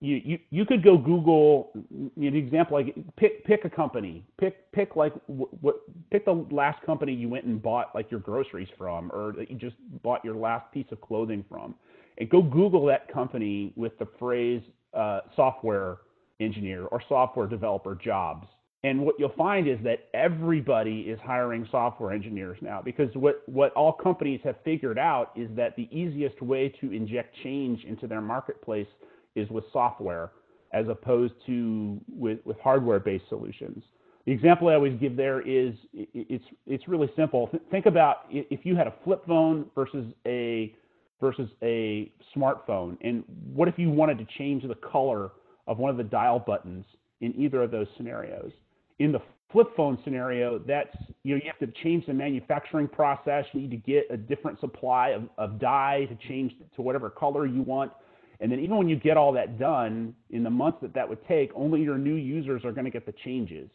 you, 0.00 0.20
you, 0.24 0.38
you 0.50 0.64
could 0.64 0.84
go 0.84 0.96
Google 0.96 1.70
know, 2.16 2.36
example 2.36 2.76
like 2.76 2.94
pick 3.16 3.44
pick 3.44 3.64
a 3.64 3.70
company. 3.70 4.24
Pick 4.38 4.70
pick 4.72 4.94
like 4.94 5.12
what 5.26 5.80
pick 6.10 6.24
the 6.24 6.46
last 6.50 6.84
company 6.84 7.12
you 7.12 7.28
went 7.28 7.46
and 7.46 7.60
bought 7.60 7.94
like 7.94 8.10
your 8.10 8.20
groceries 8.20 8.68
from 8.76 9.10
or 9.12 9.32
that 9.36 9.50
you 9.50 9.56
just 9.56 9.76
bought 10.02 10.24
your 10.24 10.36
last 10.36 10.70
piece 10.72 10.86
of 10.92 11.00
clothing 11.00 11.44
from. 11.48 11.74
And 12.18 12.28
go 12.30 12.42
Google 12.42 12.86
that 12.86 13.12
company 13.12 13.72
with 13.76 13.98
the 13.98 14.06
phrase 14.18 14.62
uh, 14.94 15.20
software 15.34 15.98
engineer 16.40 16.84
or 16.86 17.02
software 17.08 17.48
developer 17.48 17.96
jobs 17.96 18.46
and 18.84 19.04
what 19.04 19.16
you'll 19.18 19.32
find 19.36 19.66
is 19.66 19.78
that 19.82 20.08
everybody 20.14 21.00
is 21.00 21.18
hiring 21.20 21.66
software 21.70 22.12
engineers 22.12 22.58
now 22.60 22.80
because 22.84 23.12
what, 23.14 23.42
what 23.46 23.72
all 23.72 23.92
companies 23.92 24.40
have 24.44 24.54
figured 24.64 24.98
out 24.98 25.32
is 25.34 25.48
that 25.56 25.74
the 25.74 25.88
easiest 25.90 26.40
way 26.40 26.68
to 26.80 26.92
inject 26.92 27.34
change 27.42 27.84
into 27.84 28.06
their 28.06 28.20
marketplace 28.20 28.86
is 29.34 29.48
with 29.50 29.64
software 29.72 30.30
as 30.72 30.86
opposed 30.88 31.34
to 31.46 31.98
with, 32.08 32.38
with 32.44 32.58
hardware 32.60 33.00
based 33.00 33.24
solutions. 33.28 33.82
The 34.26 34.32
example 34.32 34.68
I 34.68 34.74
always 34.74 34.98
give 35.00 35.16
there 35.16 35.40
is 35.40 35.74
it's, 35.92 36.44
it's 36.66 36.86
really 36.86 37.10
simple. 37.16 37.50
Think 37.70 37.86
about 37.86 38.26
if 38.30 38.64
you 38.64 38.76
had 38.76 38.86
a 38.86 38.94
flip 39.02 39.26
phone 39.26 39.66
versus 39.74 40.12
a, 40.26 40.74
versus 41.20 41.48
a 41.62 42.12
smartphone, 42.36 42.98
and 43.00 43.24
what 43.52 43.68
if 43.68 43.78
you 43.78 43.90
wanted 43.90 44.18
to 44.18 44.26
change 44.36 44.62
the 44.62 44.74
color 44.74 45.30
of 45.66 45.78
one 45.78 45.90
of 45.90 45.96
the 45.96 46.04
dial 46.04 46.38
buttons 46.38 46.84
in 47.22 47.34
either 47.40 47.62
of 47.62 47.70
those 47.70 47.86
scenarios? 47.96 48.52
In 48.98 49.12
the 49.12 49.20
flip 49.52 49.68
phone 49.76 49.98
scenario, 50.04 50.58
that's 50.58 50.94
you 51.22 51.34
know 51.34 51.40
you 51.42 51.50
have 51.50 51.58
to 51.66 51.82
change 51.82 52.06
the 52.06 52.14
manufacturing 52.14 52.88
process. 52.88 53.44
You 53.52 53.62
need 53.62 53.70
to 53.70 53.76
get 53.76 54.06
a 54.10 54.16
different 54.16 54.60
supply 54.60 55.10
of, 55.10 55.24
of 55.38 55.60
dye 55.60 56.06
to 56.06 56.28
change 56.28 56.52
to 56.76 56.82
whatever 56.82 57.10
color 57.10 57.46
you 57.46 57.62
want. 57.62 57.92
And 58.40 58.52
then 58.52 58.60
even 58.60 58.76
when 58.76 58.88
you 58.88 58.96
get 58.96 59.16
all 59.16 59.32
that 59.32 59.58
done 59.58 60.14
in 60.30 60.44
the 60.44 60.50
months 60.50 60.78
that 60.82 60.94
that 60.94 61.08
would 61.08 61.26
take, 61.26 61.50
only 61.56 61.82
your 61.82 61.98
new 61.98 62.14
users 62.14 62.64
are 62.64 62.72
going 62.72 62.84
to 62.84 62.90
get 62.90 63.04
the 63.04 63.14
changes. 63.24 63.68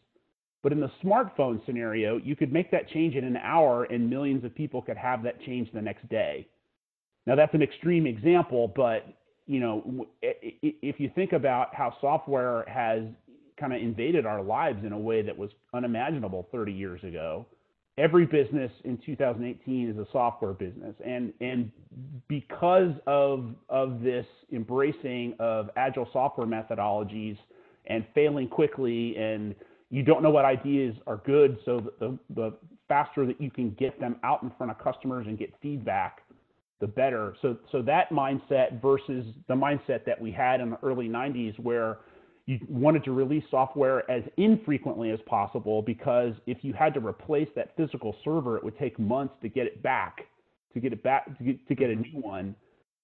But 0.61 0.71
in 0.71 0.79
the 0.79 0.91
smartphone 1.03 1.63
scenario, 1.65 2.17
you 2.17 2.37
could 2.37 2.53
make 2.53 2.71
that 2.71 2.87
change 2.87 3.15
in 3.15 3.25
an 3.25 3.35
hour 3.35 3.83
and 3.83 4.09
millions 4.09 4.45
of 4.45 4.55
people 4.55 4.81
could 4.81 4.95
have 4.95 5.21
that 5.23 5.41
change 5.41 5.69
the 5.73 5.81
next 5.81 6.07
day. 6.07 6.47
Now 7.27 7.35
that's 7.35 7.53
an 7.53 7.61
extreme 7.61 8.07
example, 8.07 8.71
but 8.73 9.05
you 9.45 9.59
know, 9.59 10.07
if 10.21 11.01
you 11.01 11.11
think 11.13 11.33
about 11.33 11.75
how 11.75 11.93
software 11.99 12.63
has 12.67 13.03
kind 13.57 13.73
of 13.73 13.81
invaded 13.81 14.25
our 14.25 14.41
lives 14.41 14.83
in 14.85 14.93
a 14.93 14.97
way 14.97 15.21
that 15.21 15.37
was 15.37 15.51
unimaginable 15.73 16.47
30 16.51 16.71
years 16.71 17.03
ago. 17.03 17.45
Every 17.97 18.25
business 18.25 18.71
in 18.85 18.97
2018 19.05 19.89
is 19.89 19.97
a 19.97 20.07
software 20.11 20.53
business, 20.53 20.95
and 21.05 21.31
and 21.41 21.71
because 22.27 22.91
of 23.05 23.53
of 23.69 24.01
this 24.01 24.25
embracing 24.51 25.35
of 25.37 25.69
agile 25.75 26.09
software 26.11 26.47
methodologies 26.47 27.37
and 27.85 28.03
failing 28.15 28.47
quickly, 28.47 29.15
and 29.17 29.53
you 29.91 30.01
don't 30.01 30.23
know 30.23 30.31
what 30.31 30.43
ideas 30.43 30.95
are 31.05 31.17
good, 31.17 31.59
so 31.65 31.81
the 31.99 32.17
the 32.33 32.55
faster 32.87 33.27
that 33.27 33.39
you 33.39 33.51
can 33.51 33.69
get 33.71 33.99
them 33.99 34.15
out 34.23 34.41
in 34.41 34.51
front 34.57 34.71
of 34.71 34.79
customers 34.79 35.27
and 35.27 35.37
get 35.37 35.53
feedback, 35.61 36.23
the 36.79 36.87
better. 36.87 37.35
So 37.43 37.57
so 37.71 37.83
that 37.83 38.09
mindset 38.09 38.81
versus 38.81 39.23
the 39.47 39.53
mindset 39.53 40.03
that 40.05 40.19
we 40.19 40.31
had 40.31 40.61
in 40.61 40.71
the 40.71 40.79
early 40.81 41.07
90s 41.07 41.59
where 41.59 41.99
you 42.45 42.59
wanted 42.67 43.03
to 43.05 43.11
release 43.13 43.43
software 43.49 44.09
as 44.11 44.23
infrequently 44.37 45.11
as 45.11 45.19
possible 45.25 45.81
because 45.81 46.33
if 46.45 46.57
you 46.61 46.73
had 46.73 46.93
to 46.93 46.99
replace 46.99 47.47
that 47.55 47.75
physical 47.77 48.15
server, 48.23 48.57
it 48.57 48.63
would 48.63 48.77
take 48.77 48.99
months 48.99 49.33
to 49.41 49.49
get 49.49 49.65
it 49.65 49.81
back, 49.81 50.25
to 50.73 50.79
get 50.79 50.91
it 50.91 51.01
back, 51.03 51.37
to 51.37 51.43
get, 51.43 51.67
to 51.67 51.75
get 51.75 51.89
a 51.89 51.95
new 51.95 52.19
one. 52.19 52.55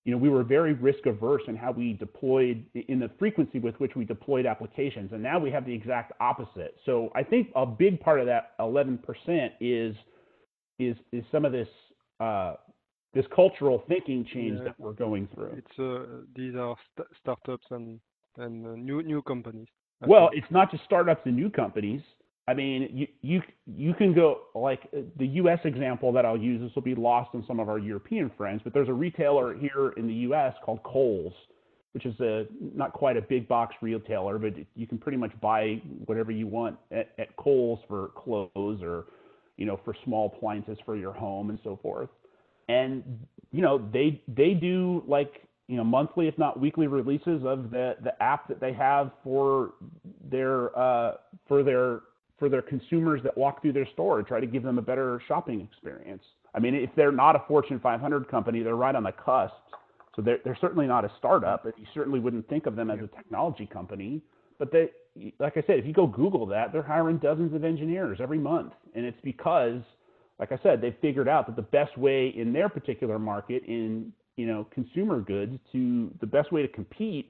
You 0.04 0.12
know, 0.14 0.18
we 0.18 0.30
were 0.30 0.44
very 0.44 0.74
risk 0.74 1.06
averse 1.06 1.44
in 1.48 1.56
how 1.56 1.72
we 1.72 1.94
deployed, 1.94 2.66
in 2.88 3.00
the 3.00 3.10
frequency 3.20 3.60
with 3.60 3.76
which 3.80 3.96
we 3.96 4.04
deployed 4.06 4.46
applications, 4.46 5.12
and 5.14 5.22
now 5.22 5.40
we 5.40 5.52
have 5.52 5.66
the 5.66 5.74
exact 5.74 6.14
opposite. 6.20 6.76
So 6.86 7.10
I 7.16 7.24
think 7.24 7.50
a 7.56 7.66
big 7.66 8.00
part 8.00 8.20
of 8.20 8.26
that 8.26 8.58
11% 8.60 9.00
is 9.62 9.96
is 10.80 10.96
is 11.12 11.24
some 11.32 11.44
of 11.44 11.52
this 11.52 11.68
uh, 12.22 12.56
this 13.14 13.26
cultural 13.36 13.84
thinking 13.88 14.26
change 14.34 14.58
Yeah. 14.58 14.66
that 14.66 14.80
we're 14.80 14.94
going 14.94 15.28
through. 15.34 15.58
It's 15.58 15.80
uh, 15.80 16.24
these 16.36 16.56
are 16.56 16.76
st- 16.96 17.08
startups 17.22 17.66
and 17.72 18.00
and 18.40 18.66
uh, 18.66 18.76
new 18.76 19.02
new 19.04 19.22
companies. 19.22 19.68
Well, 20.08 20.30
it's 20.34 20.50
not 20.50 20.72
just 20.72 20.84
startups 20.86 21.22
and 21.26 21.36
new 21.36 21.50
companies. 21.50 22.02
I 22.48 22.54
mean, 22.56 22.90
you 22.92 23.08
you 23.22 23.42
you 23.68 23.94
can 23.94 24.14
go 24.14 24.40
like 24.56 24.90
the 24.92 25.28
U.S. 25.28 25.60
example 25.66 26.12
that 26.14 26.26
I'll 26.26 26.38
use. 26.38 26.62
This 26.62 26.74
will 26.74 26.82
be 26.82 26.96
lost 26.96 27.30
on 27.36 27.44
some 27.48 27.60
of 27.60 27.70
our 27.70 27.78
European 27.78 28.32
friends, 28.36 28.62
but 28.64 28.74
there's 28.74 28.90
a 28.90 28.94
retailer 28.94 29.56
here 29.56 29.94
in 29.98 30.08
the 30.08 30.14
U.S. 30.14 30.56
called 30.64 30.82
Kohl's, 30.84 31.34
which 31.92 32.08
is 32.08 32.20
a 32.22 32.46
not 32.60 32.94
quite 32.94 33.18
a 33.18 33.22
big 33.22 33.48
box 33.48 33.76
retailer, 33.82 34.40
but 34.40 34.54
you 34.76 34.88
can 34.88 34.98
pretty 34.98 35.18
much 35.18 35.32
buy 35.42 35.82
whatever 36.06 36.32
you 36.32 36.48
want 36.48 36.78
at, 36.92 37.12
at 37.20 37.36
Kohl's 37.36 37.82
for 37.88 38.10
clothes 38.16 38.82
or 38.82 39.06
you 39.58 39.68
know 39.68 39.80
for 39.86 39.94
small 40.04 40.34
appliances 40.36 40.80
for 40.86 40.96
your 40.96 41.14
home 41.14 41.52
and 41.52 41.60
so 41.64 41.78
forth. 41.84 42.10
And 42.68 43.04
you 43.52 43.62
know 43.62 43.88
they 43.94 44.24
they 44.28 44.56
do 44.56 45.04
like 45.08 45.44
you 45.70 45.78
know 45.78 45.84
monthly, 45.84 46.28
if 46.28 46.38
not 46.38 46.60
weekly, 46.60 46.88
releases 46.88 47.46
of 47.46 47.70
the 47.70 47.96
the 48.04 48.22
app 48.22 48.48
that 48.48 48.60
they 48.60 48.74
have 48.74 49.12
for 49.24 49.74
their 50.30 50.78
uh, 50.78 51.14
for 51.48 51.64
their 51.64 52.02
for 52.40 52.50
their 52.50 52.64
consumers 52.64 53.22
that 53.24 53.38
walk 53.38 53.62
through 53.62 53.74
their 53.74 53.88
store 53.94 54.18
to 54.18 54.24
try 54.24 54.40
to 54.40 54.48
give 54.48 54.64
them 54.64 54.80
a 54.80 54.82
better 54.82 55.22
shopping 55.28 55.62
experience. 55.62 56.24
I 56.56 56.60
mean, 56.60 56.74
if 56.74 56.90
they're 56.96 57.12
not 57.12 57.36
a 57.36 57.44
Fortune 57.48 57.80
500 57.80 58.28
company, 58.30 58.64
they're 58.64 58.76
right 58.76 58.96
on 58.96 59.04
the 59.04 59.12
cusp. 59.12 59.54
So 60.16 60.22
they're, 60.22 60.40
they're 60.44 60.58
certainly 60.60 60.88
not 60.88 61.06
a 61.06 61.12
startup, 61.20 61.66
you 61.66 61.86
certainly 61.94 62.20
wouldn't 62.20 62.48
think 62.50 62.66
of 62.66 62.76
them 62.76 62.90
as 62.90 63.00
a 63.00 63.08
technology 63.16 63.66
company. 63.66 64.22
But 64.58 64.72
they, 64.72 64.90
like 65.38 65.58
I 65.58 65.64
said, 65.68 65.80
if 65.80 65.86
you 65.86 65.94
go 65.94 66.08
Google 66.08 66.46
that, 66.48 66.74
they're 66.74 66.82
hiring 66.82 67.18
dozens 67.18 67.54
of 67.54 67.64
engineers 67.64 68.20
every 68.22 68.40
month, 68.40 68.74
and 68.96 69.06
it's 69.06 69.20
because, 69.24 69.82
like 70.40 70.52
I 70.52 70.60
said, 70.64 70.82
they've 70.82 70.96
figured 71.02 71.28
out 71.28 71.46
that 71.48 71.56
the 71.56 71.62
best 71.62 71.98
way 71.98 72.30
in 72.36 72.52
their 72.52 72.70
particular 72.70 73.20
market, 73.20 73.64
in 73.68 74.12
you 74.40 74.46
know 74.46 74.66
consumer 74.72 75.20
goods, 75.20 75.56
to 75.74 76.10
the 76.22 76.28
best 76.28 76.52
way 76.54 76.62
to 76.62 76.68
compete 76.70 77.30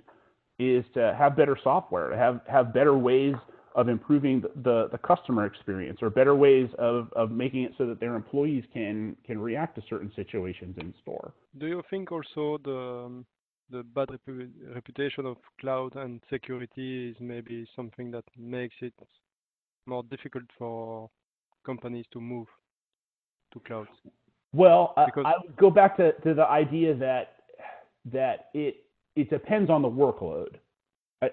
is 0.59 0.85
to 0.93 1.15
have 1.17 1.35
better 1.35 1.57
software, 1.63 2.15
have 2.15 2.41
have 2.47 2.73
better 2.73 2.95
ways 2.97 3.35
of 3.75 3.87
improving 3.87 4.41
the, 4.63 4.89
the 4.91 4.97
customer 4.97 5.45
experience 5.45 5.99
or 6.01 6.09
better 6.09 6.35
ways 6.35 6.69
of, 6.77 7.13
of 7.13 7.31
making 7.31 7.63
it 7.63 7.71
so 7.77 7.85
that 7.85 7.99
their 7.99 8.15
employees 8.15 8.63
can 8.73 9.15
can 9.25 9.39
react 9.39 9.75
to 9.75 9.81
certain 9.89 10.11
situations 10.15 10.75
in 10.79 10.93
store. 11.01 11.33
Do 11.57 11.65
you 11.67 11.81
think 11.89 12.11
also 12.11 12.59
the 12.63 13.23
the 13.71 13.81
bad 13.95 14.09
repu 14.09 14.49
reputation 14.75 15.25
of 15.25 15.37
cloud 15.61 15.95
and 15.95 16.21
security 16.29 17.09
is 17.09 17.17
maybe 17.19 17.67
something 17.75 18.11
that 18.11 18.25
makes 18.37 18.75
it 18.81 18.93
more 19.85 20.03
difficult 20.03 20.47
for 20.57 21.09
companies 21.65 22.05
to 22.13 22.19
move 22.21 22.47
to 23.53 23.59
cloud? 23.61 23.87
Well, 24.53 24.93
because 25.05 25.25
I, 25.25 25.31
I 25.31 25.33
would 25.43 25.55
go 25.57 25.69
back 25.69 25.97
to, 25.97 26.13
to 26.13 26.33
the 26.33 26.45
idea 26.45 26.95
that 26.95 27.35
that 28.11 28.47
it 28.53 28.77
it 29.15 29.29
depends 29.29 29.69
on 29.69 29.81
the 29.81 29.89
workload. 29.89 30.55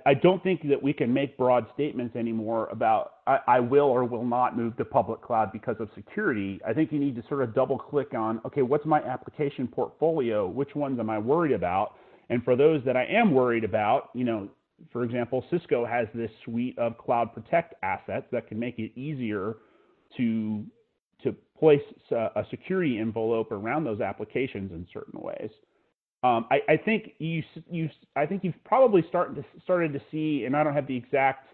I, 0.04 0.14
don't 0.14 0.42
think 0.42 0.68
that 0.68 0.82
we 0.82 0.92
can 0.92 1.14
make 1.14 1.37
broad 1.37 1.64
statements 1.73 2.16
anymore 2.16 2.66
about 2.73 3.12
I, 3.28 3.38
I, 3.46 3.61
will 3.61 3.85
or 3.85 4.04
will 4.04 4.25
not 4.25 4.56
move 4.56 4.76
to 4.78 4.85
public 4.85 5.23
cloud 5.23 5.52
because 5.52 5.76
of 5.78 5.88
security. 5.94 6.58
I 6.66 6.73
think 6.73 6.90
you 6.90 6.99
need 6.99 7.14
to 7.14 7.23
sort 7.28 7.42
of 7.42 7.54
double 7.54 7.78
click 7.78 8.12
on 8.12 8.40
okay, 8.44 8.62
what's 8.62 8.85
my 8.85 9.00
application 9.02 9.68
portfolio? 9.68 10.49
Which 10.49 10.75
ones 10.75 10.99
am 10.99 11.08
I 11.08 11.18
worried 11.20 11.52
about? 11.52 11.92
And 12.30 12.42
for 12.42 12.56
those 12.56 12.82
that 12.85 12.96
I 12.96 13.04
am 13.04 13.32
worried 13.32 13.62
about, 13.62 14.11
you 14.12 14.25
know, 14.25 14.49
for 14.92 15.04
example, 15.04 15.44
Cisco 15.50 15.87
has 15.87 16.08
this 16.14 16.30
suite 16.44 16.76
of 16.78 16.99
Cloud 16.99 17.32
Protect 17.32 17.75
assets 17.85 18.26
that 18.32 18.49
can 18.49 18.58
make 18.58 18.80
it 18.80 18.90
easier 18.99 19.56
to 20.16 20.64
place 21.58 21.82
a 22.10 22.44
security 22.50 22.98
envelope 22.98 23.50
around 23.52 23.84
those 23.84 24.00
applications 24.00 24.72
in 24.72 24.86
certain 24.92 25.20
ways. 25.20 25.50
Um, 26.22 26.46
I, 26.50 26.60
I, 26.68 26.76
think 26.76 27.12
you 27.18 27.42
you 27.70 27.88
I 28.16 28.26
think 28.26 28.42
you've 28.42 28.62
probably 28.64 29.04
started 29.08 29.36
to 29.36 29.44
started 29.62 29.92
to 29.92 30.00
see, 30.10 30.44
and 30.44 30.56
I 30.56 30.64
don't 30.64 30.75
have 30.75 30.86
the 30.86 30.96
exact 30.96 31.46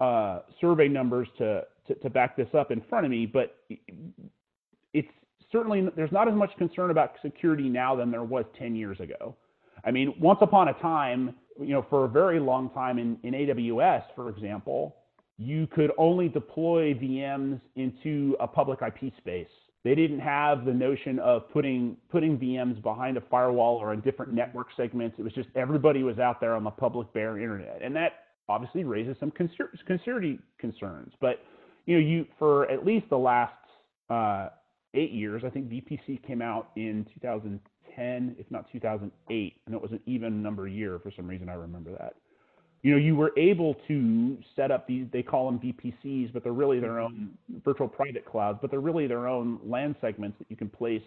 uh, 0.00 0.40
survey 0.60 0.88
numbers 0.88 1.28
to, 1.38 1.62
to, 1.86 1.94
to 1.96 2.10
back 2.10 2.36
this 2.36 2.48
up 2.58 2.70
in 2.70 2.82
front 2.88 3.04
of 3.04 3.10
me, 3.10 3.26
but 3.26 3.58
it's 4.94 5.08
certainly 5.52 5.86
there's 5.96 6.12
not 6.12 6.28
as 6.28 6.34
much 6.34 6.50
concern 6.56 6.90
about 6.90 7.12
security 7.22 7.68
now 7.68 7.94
than 7.94 8.10
there 8.10 8.24
was 8.24 8.44
10 8.58 8.74
years 8.74 8.98
ago. 9.00 9.36
I 9.84 9.90
mean, 9.90 10.14
once 10.18 10.38
upon 10.42 10.68
a 10.68 10.74
time, 10.74 11.34
you 11.58 11.72
know, 11.72 11.84
for 11.90 12.04
a 12.04 12.08
very 12.08 12.40
long 12.40 12.70
time 12.70 12.98
in, 12.98 13.18
in 13.22 13.34
AWS, 13.34 14.04
for 14.14 14.30
example, 14.30 14.96
you 15.40 15.66
could 15.68 15.90
only 15.96 16.28
deploy 16.28 16.94
VMs 16.94 17.60
into 17.74 18.36
a 18.40 18.46
public 18.46 18.80
IP 18.82 19.12
space 19.16 19.48
they 19.82 19.94
didn't 19.94 20.20
have 20.20 20.64
the 20.64 20.72
notion 20.72 21.18
of 21.20 21.50
putting 21.50 21.96
putting 22.10 22.38
VMs 22.38 22.82
behind 22.82 23.16
a 23.16 23.22
firewall 23.22 23.76
or 23.76 23.94
in 23.94 24.00
different 24.00 24.32
network 24.32 24.68
segments. 24.76 25.18
It 25.18 25.22
was 25.22 25.32
just 25.32 25.48
everybody 25.54 26.02
was 26.02 26.18
out 26.18 26.40
there 26.40 26.54
on 26.54 26.64
the 26.64 26.70
public 26.70 27.12
bare 27.14 27.38
internet, 27.38 27.80
and 27.82 27.96
that 27.96 28.24
obviously 28.48 28.84
raises 28.84 29.16
some 29.18 29.32
security 29.88 30.38
concerns. 30.58 31.14
But 31.20 31.42
you 31.86 31.94
know, 31.94 32.06
you 32.06 32.26
for 32.38 32.70
at 32.70 32.84
least 32.84 33.08
the 33.08 33.18
last 33.18 33.54
uh, 34.10 34.50
eight 34.92 35.12
years, 35.12 35.44
I 35.46 35.48
think 35.48 35.70
VPC 35.70 36.26
came 36.26 36.42
out 36.42 36.70
in 36.76 37.06
2010, 37.14 38.36
if 38.38 38.50
not 38.50 38.70
2008, 38.70 39.56
and 39.64 39.74
it 39.74 39.80
was 39.80 39.92
an 39.92 40.00
even 40.04 40.42
number 40.42 40.68
year 40.68 40.98
for 41.02 41.10
some 41.16 41.26
reason. 41.26 41.48
I 41.48 41.54
remember 41.54 41.92
that 41.92 42.16
you 42.82 42.92
know, 42.92 42.96
you 42.96 43.14
were 43.14 43.32
able 43.36 43.76
to 43.88 44.38
set 44.56 44.70
up 44.70 44.86
these, 44.86 45.06
they 45.12 45.22
call 45.22 45.50
them 45.50 45.58
VPCs, 45.58 46.32
but 46.32 46.42
they're 46.42 46.52
really 46.52 46.80
their 46.80 46.98
own 46.98 47.30
virtual 47.62 47.88
private 47.88 48.24
clouds, 48.24 48.58
but 48.62 48.70
they're 48.70 48.80
really 48.80 49.06
their 49.06 49.28
own 49.28 49.60
LAN 49.64 49.94
segments 50.00 50.38
that 50.38 50.46
you 50.48 50.56
can 50.56 50.70
place. 50.70 51.02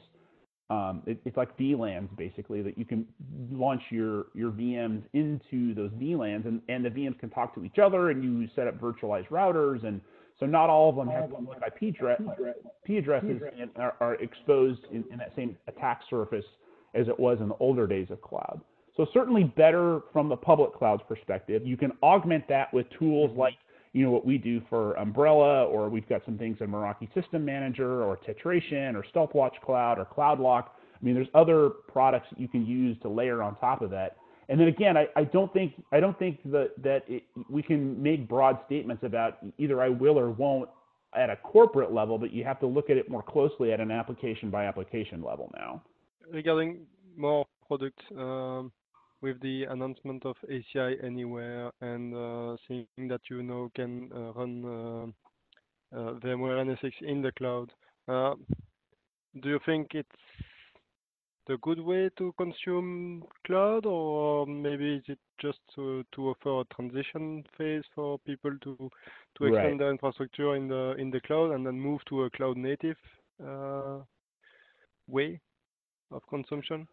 Um, 0.69 1.01
it, 1.07 1.19
it's 1.25 1.35
like 1.35 1.57
VLANs 1.57 2.15
basically 2.15 2.61
that 2.61 2.77
you 2.77 2.85
can 2.85 3.05
launch 3.51 3.81
your, 3.89 4.27
your 4.35 4.51
VMs 4.51 5.03
into 5.13 5.73
those 5.73 5.91
VLANs 5.91 6.47
and, 6.47 6.61
and 6.69 6.85
the 6.85 6.89
VMs 6.89 7.19
can 7.19 7.29
talk 7.31 7.55
to 7.55 7.63
each 7.63 7.79
other 7.79 8.11
and 8.11 8.23
you 8.23 8.47
set 8.55 8.67
up 8.67 8.79
virtualized 8.79 9.27
routers. 9.29 9.83
And 9.85 9.99
so 10.39 10.45
not 10.45 10.69
all 10.69 10.89
of 10.89 10.95
them 10.95 11.07
have 11.07 11.31
public 11.31 11.57
IP, 11.65 11.95
IP 11.95 12.97
addresses 12.99 13.41
and 13.59 13.71
are, 13.77 13.95
are 13.99 14.15
exposed 14.15 14.81
in, 14.91 15.03
in 15.11 15.17
that 15.17 15.33
same 15.35 15.57
attack 15.67 16.01
surface 16.09 16.45
as 16.93 17.07
it 17.07 17.19
was 17.19 17.39
in 17.41 17.49
the 17.49 17.57
older 17.59 17.87
days 17.87 18.07
of 18.11 18.21
cloud. 18.21 18.61
So 18.95 19.07
certainly 19.13 19.43
better 19.43 20.01
from 20.11 20.29
the 20.29 20.35
public 20.35 20.73
cloud's 20.73 21.03
perspective. 21.07 21.65
You 21.65 21.77
can 21.77 21.91
augment 22.03 22.47
that 22.49 22.73
with 22.73 22.85
tools 22.99 23.31
mm-hmm. 23.31 23.39
like 23.39 23.53
you 23.93 24.03
know 24.03 24.11
what 24.11 24.25
we 24.25 24.39
do 24.39 24.61
for 24.69 24.95
Umbrella, 24.95 25.65
or 25.65 25.87
we've 25.87 26.07
got 26.09 26.25
some 26.25 26.37
things 26.37 26.57
in 26.61 26.67
Meraki 26.67 27.13
System 27.13 27.45
Manager, 27.45 28.03
or 28.03 28.17
Tetration, 28.17 28.95
or 28.95 29.05
Stealthwatch 29.13 29.59
Cloud, 29.63 29.99
or 29.99 30.05
CloudLock. 30.05 30.63
I 30.65 31.05
mean, 31.05 31.13
there's 31.13 31.27
other 31.35 31.69
products 31.69 32.27
that 32.31 32.39
you 32.39 32.47
can 32.47 32.65
use 32.65 32.97
to 33.03 33.09
layer 33.09 33.43
on 33.43 33.55
top 33.57 33.81
of 33.81 33.91
that. 33.91 34.17
And 34.49 34.59
then 34.59 34.67
again, 34.67 34.97
I, 34.97 35.07
I 35.15 35.23
don't 35.25 35.51
think 35.53 35.73
I 35.91 35.99
don't 35.99 36.17
think 36.17 36.39
that 36.51 36.71
that 36.83 37.03
it, 37.07 37.23
we 37.49 37.61
can 37.61 38.01
make 38.01 38.27
broad 38.27 38.59
statements 38.65 39.03
about 39.03 39.37
either 39.57 39.81
I 39.81 39.89
will 39.89 40.17
or 40.19 40.31
won't 40.31 40.69
at 41.15 41.29
a 41.29 41.35
corporate 41.35 41.93
level, 41.93 42.17
but 42.17 42.33
you 42.33 42.43
have 42.43 42.59
to 42.59 42.67
look 42.67 42.89
at 42.89 42.97
it 42.97 43.09
more 43.09 43.21
closely 43.21 43.71
at 43.71 43.79
an 43.79 43.91
application 43.91 44.49
by 44.49 44.65
application 44.65 45.21
level 45.21 45.51
now. 45.55 45.81
Regarding 46.31 46.79
more 47.15 47.45
product, 47.67 48.01
um, 48.17 48.71
with 49.23 49.39
the 49.39 49.63
announcement 49.63 50.25
of 50.25 50.35
ACI 50.51 51.03
Anywhere 51.03 51.71
and 51.79 52.13
uh, 52.13 52.57
seeing 52.67 53.07
that 53.07 53.21
you 53.29 53.41
now 53.41 53.71
can 53.73 54.11
uh, 54.13 54.33
run 54.33 55.13
uh, 55.95 55.97
VMware 56.19 56.65
NSX 56.67 56.91
in 57.01 57.21
the 57.21 57.31
cloud. 57.31 57.71
Do 58.07 59.49
you 59.49 59.59
think 59.65 59.95
it's 59.95 60.09
the 61.47 61.57
good 61.57 61.79
way 61.79 62.09
to 62.17 62.33
consume 62.37 63.23
cloud, 63.47 63.85
or 63.85 64.45
maybe 64.45 64.95
is 64.95 65.03
it 65.07 65.19
just 65.41 65.59
to, 65.75 66.03
to 66.13 66.29
offer 66.29 66.61
a 66.61 66.75
transition 66.75 67.43
phase 67.57 67.83
for 67.95 68.19
people 68.19 68.51
to 68.63 68.89
to 69.37 69.45
extend 69.45 69.79
their 69.79 69.89
infrastructure 69.89 70.55
in 70.55 70.67
the 70.67 70.95
in 70.97 71.09
the 71.09 71.19
cloud 71.21 71.51
and 71.51 71.65
then 71.65 71.79
move 71.79 71.99
to 72.07 72.23
a 72.23 72.29
cloud 72.29 72.55
native 72.55 72.97
uh, 73.45 73.97
way 75.07 75.39
of 76.11 76.21
consumption? 76.29 76.87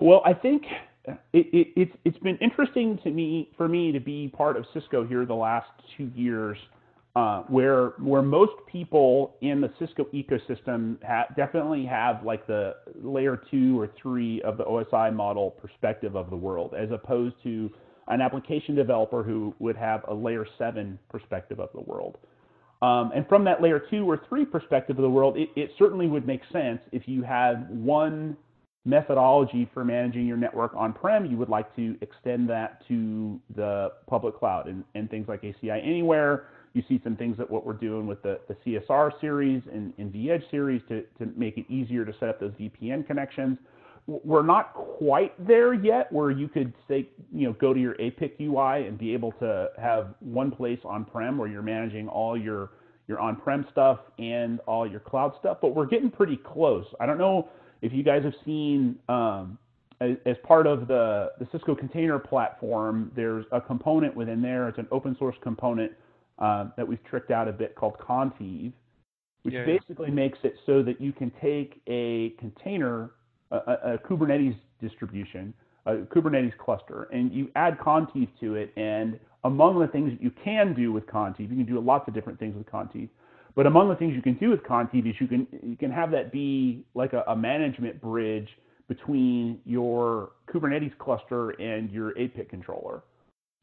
Well, 0.00 0.22
I 0.24 0.34
think 0.34 0.62
it, 1.06 1.18
it, 1.32 1.68
it's 1.76 1.96
it's 2.04 2.18
been 2.18 2.38
interesting 2.38 2.98
to 3.04 3.10
me 3.10 3.50
for 3.56 3.68
me 3.68 3.92
to 3.92 4.00
be 4.00 4.28
part 4.28 4.56
of 4.56 4.64
Cisco 4.72 5.06
here 5.06 5.26
the 5.26 5.34
last 5.34 5.68
two 5.96 6.10
years, 6.14 6.56
uh, 7.14 7.42
where 7.42 7.90
where 7.98 8.22
most 8.22 8.52
people 8.70 9.36
in 9.40 9.60
the 9.60 9.70
Cisco 9.78 10.04
ecosystem 10.14 10.96
ha- 11.04 11.26
definitely 11.36 11.84
have 11.84 12.24
like 12.24 12.46
the 12.46 12.76
layer 13.02 13.40
two 13.50 13.78
or 13.78 13.90
three 14.00 14.40
of 14.42 14.56
the 14.56 14.64
OSI 14.64 15.14
model 15.14 15.50
perspective 15.50 16.16
of 16.16 16.30
the 16.30 16.36
world, 16.36 16.74
as 16.74 16.90
opposed 16.90 17.34
to 17.42 17.70
an 18.08 18.20
application 18.20 18.74
developer 18.74 19.22
who 19.22 19.54
would 19.58 19.76
have 19.76 20.04
a 20.08 20.14
layer 20.14 20.46
seven 20.58 20.98
perspective 21.10 21.58
of 21.58 21.70
the 21.74 21.80
world. 21.80 22.18
Um, 22.82 23.12
and 23.14 23.26
from 23.28 23.44
that 23.44 23.62
layer 23.62 23.78
two 23.78 24.08
or 24.08 24.20
three 24.28 24.44
perspective 24.44 24.98
of 24.98 25.02
the 25.02 25.08
world, 25.10 25.38
it, 25.38 25.48
it 25.56 25.70
certainly 25.78 26.06
would 26.06 26.26
make 26.26 26.42
sense 26.52 26.80
if 26.92 27.08
you 27.08 27.22
had 27.22 27.66
one 27.70 28.36
methodology 28.84 29.68
for 29.72 29.84
managing 29.84 30.26
your 30.26 30.36
network 30.36 30.72
on-prem, 30.76 31.24
you 31.26 31.36
would 31.36 31.48
like 31.48 31.74
to 31.76 31.96
extend 32.02 32.48
that 32.50 32.86
to 32.86 33.40
the 33.56 33.92
public 34.06 34.38
cloud 34.38 34.68
and, 34.68 34.84
and 34.94 35.10
things 35.10 35.26
like 35.28 35.42
ACI 35.42 35.82
Anywhere. 35.82 36.48
You 36.74 36.82
see 36.88 37.00
some 37.04 37.16
things 37.16 37.38
that 37.38 37.48
what 37.48 37.64
we're 37.64 37.72
doing 37.72 38.06
with 38.06 38.22
the, 38.22 38.40
the 38.48 38.56
CSR 38.66 39.18
series 39.20 39.62
and, 39.72 39.92
and 39.96 40.12
vEdge 40.12 40.50
series 40.50 40.82
to, 40.88 41.02
to 41.18 41.32
make 41.36 41.56
it 41.56 41.64
easier 41.70 42.04
to 42.04 42.12
set 42.18 42.28
up 42.28 42.40
those 42.40 42.52
VPN 42.52 43.06
connections. 43.06 43.58
We're 44.06 44.42
not 44.42 44.74
quite 44.74 45.32
there 45.46 45.72
yet 45.72 46.12
where 46.12 46.30
you 46.30 46.48
could 46.48 46.74
say, 46.88 47.08
you 47.32 47.46
know, 47.46 47.54
go 47.54 47.72
to 47.72 47.80
your 47.80 47.94
APIC 47.94 48.36
UI 48.40 48.86
and 48.86 48.98
be 48.98 49.14
able 49.14 49.32
to 49.32 49.70
have 49.80 50.14
one 50.20 50.50
place 50.50 50.80
on-prem 50.84 51.38
where 51.38 51.48
you're 51.48 51.62
managing 51.62 52.08
all 52.08 52.36
your 52.36 52.70
your 53.06 53.20
on-prem 53.20 53.66
stuff 53.70 53.98
and 54.18 54.60
all 54.60 54.86
your 54.86 55.00
cloud 55.00 55.32
stuff, 55.38 55.58
but 55.60 55.74
we're 55.74 55.84
getting 55.84 56.10
pretty 56.10 56.38
close. 56.38 56.86
I 57.00 57.04
don't 57.04 57.18
know 57.18 57.50
if 57.82 57.92
you 57.92 58.02
guys 58.02 58.22
have 58.24 58.34
seen 58.44 58.96
um, 59.08 59.58
as, 60.00 60.16
as, 60.26 60.36
part 60.42 60.66
of 60.66 60.88
the, 60.88 61.32
the 61.38 61.46
Cisco 61.52 61.74
container 61.74 62.18
platform, 62.18 63.12
there's 63.14 63.44
a 63.52 63.60
component 63.60 64.14
within 64.14 64.42
there. 64.42 64.68
It's 64.68 64.78
an 64.78 64.88
open 64.90 65.16
source 65.18 65.36
component 65.42 65.92
uh, 66.38 66.66
that 66.76 66.86
we've 66.86 67.02
tricked 67.04 67.30
out 67.30 67.48
a 67.48 67.52
bit 67.52 67.74
called 67.74 67.96
Contiv, 67.98 68.72
which 69.42 69.54
yeah, 69.54 69.64
basically 69.64 70.08
yeah. 70.08 70.14
makes 70.14 70.38
it 70.42 70.54
so 70.66 70.82
that 70.82 71.00
you 71.00 71.12
can 71.12 71.30
take 71.40 71.80
a 71.86 72.30
container, 72.38 73.10
a, 73.50 73.56
a 73.56 73.98
Kubernetes 73.98 74.56
distribution, 74.80 75.54
a 75.86 75.96
Kubernetes 75.96 76.56
cluster, 76.58 77.04
and 77.12 77.32
you 77.32 77.48
add 77.56 77.78
Contiv 77.78 78.28
to 78.40 78.54
it, 78.54 78.72
and 78.76 79.18
among 79.44 79.78
the 79.78 79.86
things 79.88 80.10
that 80.10 80.22
you 80.22 80.32
can 80.42 80.74
do 80.74 80.92
with 80.92 81.06
Contiv, 81.06 81.40
you 81.40 81.48
can 81.48 81.66
do 81.66 81.78
lots 81.78 82.08
of 82.08 82.14
different 82.14 82.38
things 82.38 82.56
with 82.56 82.66
Contiv. 82.66 83.08
But 83.54 83.66
among 83.66 83.88
the 83.88 83.94
things 83.94 84.14
you 84.14 84.22
can 84.22 84.34
do 84.34 84.50
with 84.50 84.62
Contiv 84.62 85.08
is 85.08 85.14
you 85.20 85.28
can 85.28 85.46
you 85.62 85.76
can 85.76 85.90
have 85.90 86.10
that 86.10 86.32
be 86.32 86.84
like 86.94 87.12
a, 87.12 87.22
a 87.28 87.36
management 87.36 88.00
bridge 88.00 88.48
between 88.88 89.60
your 89.64 90.32
Kubernetes 90.52 90.96
cluster 90.98 91.50
and 91.50 91.90
your 91.90 92.10
APIC 92.18 92.50
controller. 92.50 93.02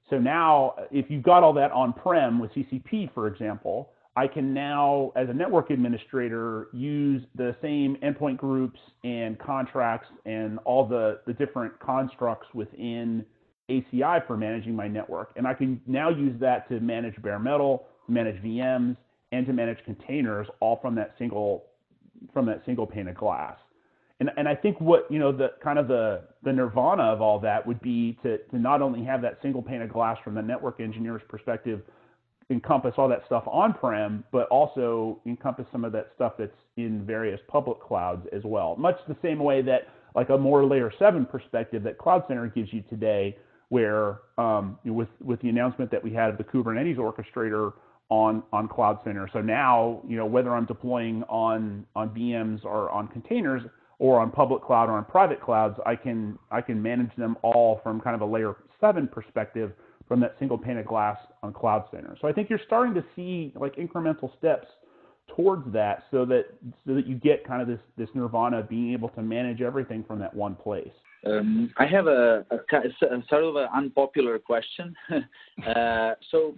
So 0.10 0.18
now, 0.18 0.76
if 0.92 1.10
you've 1.10 1.24
got 1.24 1.44
all 1.44 1.54
that 1.54 1.72
on-prem 1.72 2.40
with 2.40 2.52
CCP, 2.52 3.14
for 3.14 3.28
example, 3.28 3.92
I 4.16 4.28
can 4.28 4.54
now, 4.54 5.14
as 5.16 5.30
a 5.30 5.34
network 5.34 5.70
administrator, 5.70 6.68
use 6.74 7.24
the 7.36 7.56
same 7.62 7.96
endpoint 8.04 8.38
groups 8.38 8.80
and 9.06 9.40
contracts 9.40 10.10
and 10.26 10.60
all 10.66 10.86
the, 10.86 11.22
the 11.28 11.34
different 11.34 11.80
constructs 11.80 12.48
within 12.54 13.26
ACI 13.70 14.26
for 14.28 14.36
managing 14.36 14.76
my 14.76 14.88
network. 14.88 15.32
And 15.38 15.48
I 15.48 15.54
can 15.54 15.80
now 15.88 16.10
use 16.10 16.38
that 16.42 16.68
to 16.70 16.82
manage 16.82 17.22
bare 17.22 17.40
metal, 17.40 17.88
manage 18.10 18.42
VMs, 18.44 18.98
and 19.32 19.46
to 19.46 19.54
manage 19.54 19.78
containers 19.86 20.48
all 20.60 20.80
from 20.82 20.96
that 20.96 21.14
single 21.18 21.66
from 22.34 22.46
that 22.46 22.62
single 22.66 22.86
pane 22.86 23.08
of 23.08 23.16
glass. 23.16 23.58
And 24.20 24.30
and 24.38 24.48
I 24.48 24.56
think 24.56 24.80
what 24.80 25.08
you 25.10 25.20
know 25.20 25.32
the 25.32 25.52
kind 25.64 25.80
of 25.80 25.88
the 25.88 26.22
the 26.44 26.54
nirvana 26.54 27.04
of 27.04 27.22
all 27.22 27.40
that 27.40 27.66
would 27.66 27.82
be 27.82 28.18
to 28.24 28.38
to 28.38 28.60
not 28.60 28.82
only 28.82 29.04
have 29.04 29.22
that 29.24 29.40
single 29.42 29.62
pane 29.62 29.82
of 29.82 29.92
glass 29.92 30.18
from 30.24 30.36
the 30.36 30.42
network 30.42 30.80
engineer's 30.80 31.24
perspective 31.28 31.82
encompass 32.52 32.94
all 32.98 33.08
that 33.08 33.24
stuff 33.26 33.44
on 33.48 33.74
prem, 33.74 34.24
but 34.32 34.48
also 34.50 35.20
encompass 35.26 35.66
some 35.72 35.86
of 35.86 35.92
that 35.94 36.12
stuff 36.16 36.34
that's 36.38 36.52
in 36.78 37.06
various 37.06 37.40
public 37.48 37.80
clouds 37.82 38.28
as 38.34 38.44
well. 38.44 38.76
Much 38.76 38.98
the 39.08 39.16
same 39.22 39.40
way 39.40 39.62
that 39.62 39.88
like 40.16 40.30
a 40.30 40.38
more 40.38 40.66
layer 40.66 40.92
seven 41.00 41.26
perspective 41.26 41.82
that 41.84 41.98
Cloud 41.98 42.24
Center 42.28 42.48
gives 42.48 42.72
you 42.74 42.84
today, 42.90 43.38
where 43.70 44.20
um, 44.38 44.78
with 44.86 45.08
with 45.24 45.42
the 45.42 45.50
announcement 45.50 45.90
that 45.92 46.04
we 46.04 46.14
had 46.14 46.30
of 46.30 46.38
the 46.38 46.44
Kubernetes 46.44 46.98
orchestrator 46.98 47.74
on 48.12 48.44
on 48.52 48.68
Cloud 48.68 49.00
Center. 49.04 49.28
So 49.34 49.42
now, 49.42 50.02
you 50.08 50.18
know, 50.18 50.26
whether 50.26 50.54
I'm 50.54 50.66
deploying 50.66 51.24
on 51.24 51.86
on 51.96 52.10
VMs 52.10 52.64
or 52.64 52.92
on 52.92 53.08
containers 53.08 53.64
or 53.98 54.20
on 54.20 54.30
public 54.30 54.62
cloud 54.62 54.90
or 54.90 54.94
on 54.94 55.06
private 55.06 55.42
clouds, 55.42 55.80
I 55.86 55.96
can 55.96 56.38
I 56.52 56.62
can 56.62 56.80
manage 56.80 57.16
them 57.18 57.38
all 57.42 57.80
from 57.82 58.02
kind 58.02 58.14
of 58.14 58.22
a 58.22 58.26
layer 58.26 58.58
seven 58.80 59.08
perspective 59.08 59.72
from 60.08 60.20
that 60.20 60.36
single 60.40 60.58
pane 60.58 60.78
of 60.78 60.86
glass 60.86 61.18
on 61.42 61.54
Cloud 61.54 61.86
Center. 61.90 62.18
So 62.22 62.28
I 62.28 62.34
think 62.34 62.50
you're 62.50 62.60
starting 62.68 62.94
to 62.96 63.04
see 63.16 63.54
like 63.56 63.78
incremental 63.78 64.38
steps 64.38 64.68
towards 65.34 65.72
that 65.72 66.04
so 66.12 66.26
that 66.26 66.48
so 66.86 66.94
that 66.94 67.08
you 67.08 67.16
get 67.16 67.48
kind 67.48 67.62
of 67.62 67.68
this 67.70 67.80
this 67.98 68.10
nirvana 68.14 68.60
of 68.60 68.68
being 68.68 68.92
able 68.92 69.08
to 69.10 69.22
manage 69.22 69.62
everything 69.62 70.04
from 70.04 70.20
that 70.20 70.34
one 70.34 70.56
place. 70.56 70.92
Um, 71.26 71.72
I 71.78 71.86
have 71.86 72.08
a, 72.08 72.44
a, 72.50 72.56
a, 72.56 73.24
sort 73.30 73.44
of 73.44 73.56
an 73.56 73.68
unpopular 73.76 74.40
question. 74.40 74.96
uh, 75.68 76.16
so 76.32 76.56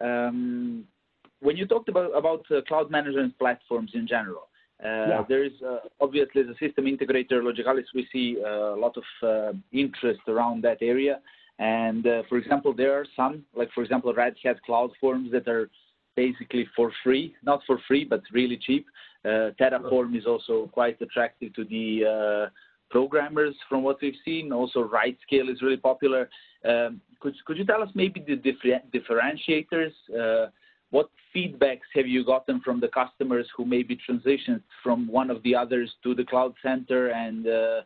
when 0.00 1.56
you 1.56 1.66
talked 1.66 1.88
about 1.88 2.10
about 2.16 2.44
uh, 2.50 2.62
cloud 2.62 2.90
management 2.90 3.38
platforms 3.38 3.92
in 3.94 4.06
general, 4.06 4.48
uh, 4.84 4.88
yeah. 4.88 5.24
there 5.28 5.44
is 5.44 5.52
uh, 5.66 5.78
obviously 6.00 6.42
the 6.42 6.54
system 6.60 6.84
integrator 6.84 7.42
Logicalis. 7.42 7.84
We 7.94 8.06
see 8.12 8.38
a 8.44 8.74
lot 8.76 8.96
of 8.96 9.04
uh, 9.22 9.52
interest 9.72 10.20
around 10.28 10.62
that 10.64 10.78
area. 10.80 11.20
And 11.58 12.06
uh, 12.06 12.22
for 12.28 12.36
example, 12.36 12.74
there 12.74 12.92
are 12.92 13.06
some, 13.16 13.44
like 13.54 13.70
for 13.74 13.82
example, 13.82 14.12
Red 14.12 14.34
Hat 14.44 14.62
Cloud 14.62 14.90
Forms 15.00 15.32
that 15.32 15.48
are 15.48 15.70
basically 16.14 16.68
for 16.76 16.92
free, 17.02 17.34
not 17.42 17.60
for 17.66 17.78
free, 17.88 18.04
but 18.04 18.20
really 18.32 18.58
cheap. 18.58 18.86
Terraform 19.24 20.16
is 20.16 20.24
also 20.24 20.70
quite 20.72 21.00
attractive 21.00 21.52
to 21.54 21.64
the 21.64 22.48
programmers 22.90 23.54
from 23.68 23.82
what 23.82 23.98
we've 24.00 24.14
seen. 24.24 24.52
Also, 24.52 24.88
RightScale 24.88 25.50
is 25.50 25.62
really 25.62 25.76
popular. 25.76 26.28
Um, 26.64 27.00
could 27.20 27.56
you 27.56 27.64
tell 27.64 27.82
us 27.82 27.88
maybe 27.94 28.24
the 28.26 28.36
differentiators? 28.36 29.92
Uh, 30.16 30.50
what 30.90 31.10
feedbacks 31.34 31.88
have 31.94 32.06
you 32.06 32.24
gotten 32.24 32.60
from 32.60 32.80
the 32.80 32.88
customers 32.88 33.46
who 33.56 33.64
maybe 33.64 33.98
transitioned 34.08 34.62
from 34.82 35.08
one 35.08 35.30
of 35.30 35.42
the 35.42 35.54
others 35.54 35.92
to 36.04 36.14
the 36.14 36.24
Cloud 36.24 36.54
Center, 36.62 37.08
and 37.08 37.48
uh, 37.48 37.80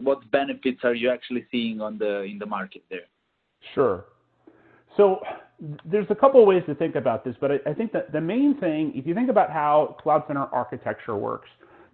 what 0.00 0.30
benefits 0.30 0.80
are 0.84 0.94
you 0.94 1.10
actually 1.10 1.46
seeing 1.50 1.80
in 1.80 2.38
the 2.38 2.46
market 2.46 2.82
there? 2.90 3.08
Sure. 3.74 4.04
So 4.96 5.20
there's 5.84 6.06
a 6.10 6.14
couple 6.14 6.44
ways 6.44 6.62
to 6.66 6.74
think 6.74 6.94
about 6.94 7.24
this, 7.24 7.34
but 7.40 7.50
I 7.66 7.72
think 7.72 7.92
that 7.92 8.12
the 8.12 8.20
main 8.20 8.58
thing, 8.60 8.92
if 8.94 9.06
you 9.06 9.14
think 9.14 9.30
about 9.30 9.50
how 9.50 9.96
Cloud 10.00 10.24
Center 10.26 10.46
architecture 10.52 11.16
works, 11.16 11.48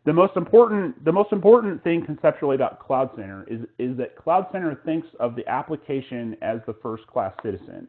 the 0.05 0.13
most 0.13 0.37
important 0.37 1.05
the 1.05 1.13
most 1.13 1.33
important 1.33 1.83
thing 1.85 2.05
conceptually 2.05 2.55
about 2.55 2.81
Cloud 2.81 3.11
Center 3.17 3.45
is 3.49 3.61
is 3.79 3.97
that 3.99 4.17
Cloud 4.17 4.47
Center 4.53 4.81
thinks 4.85 5.09
of 5.19 5.37
the 5.37 5.47
application 5.49 6.37
as 6.43 6.61
the 6.67 6.75
first 6.83 7.07
class 7.07 7.35
citizen. 7.43 7.87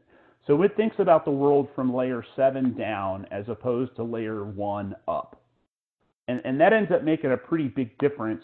So 0.48 0.62
it 0.64 0.76
thinks 0.76 0.96
about 1.00 1.24
the 1.24 1.32
world 1.32 1.70
from 1.76 1.94
layer 1.94 2.26
seven 2.36 2.76
down 2.76 3.28
as 3.32 3.46
opposed 3.48 3.96
to 3.96 4.04
layer 4.04 4.44
one 4.44 4.96
up. 5.08 5.42
And, 6.28 6.42
and 6.46 6.60
that 6.60 6.74
ends 6.74 6.92
up 6.92 7.04
making 7.04 7.32
a 7.32 7.38
pretty 7.38 7.68
big 7.68 7.96
difference 8.00 8.44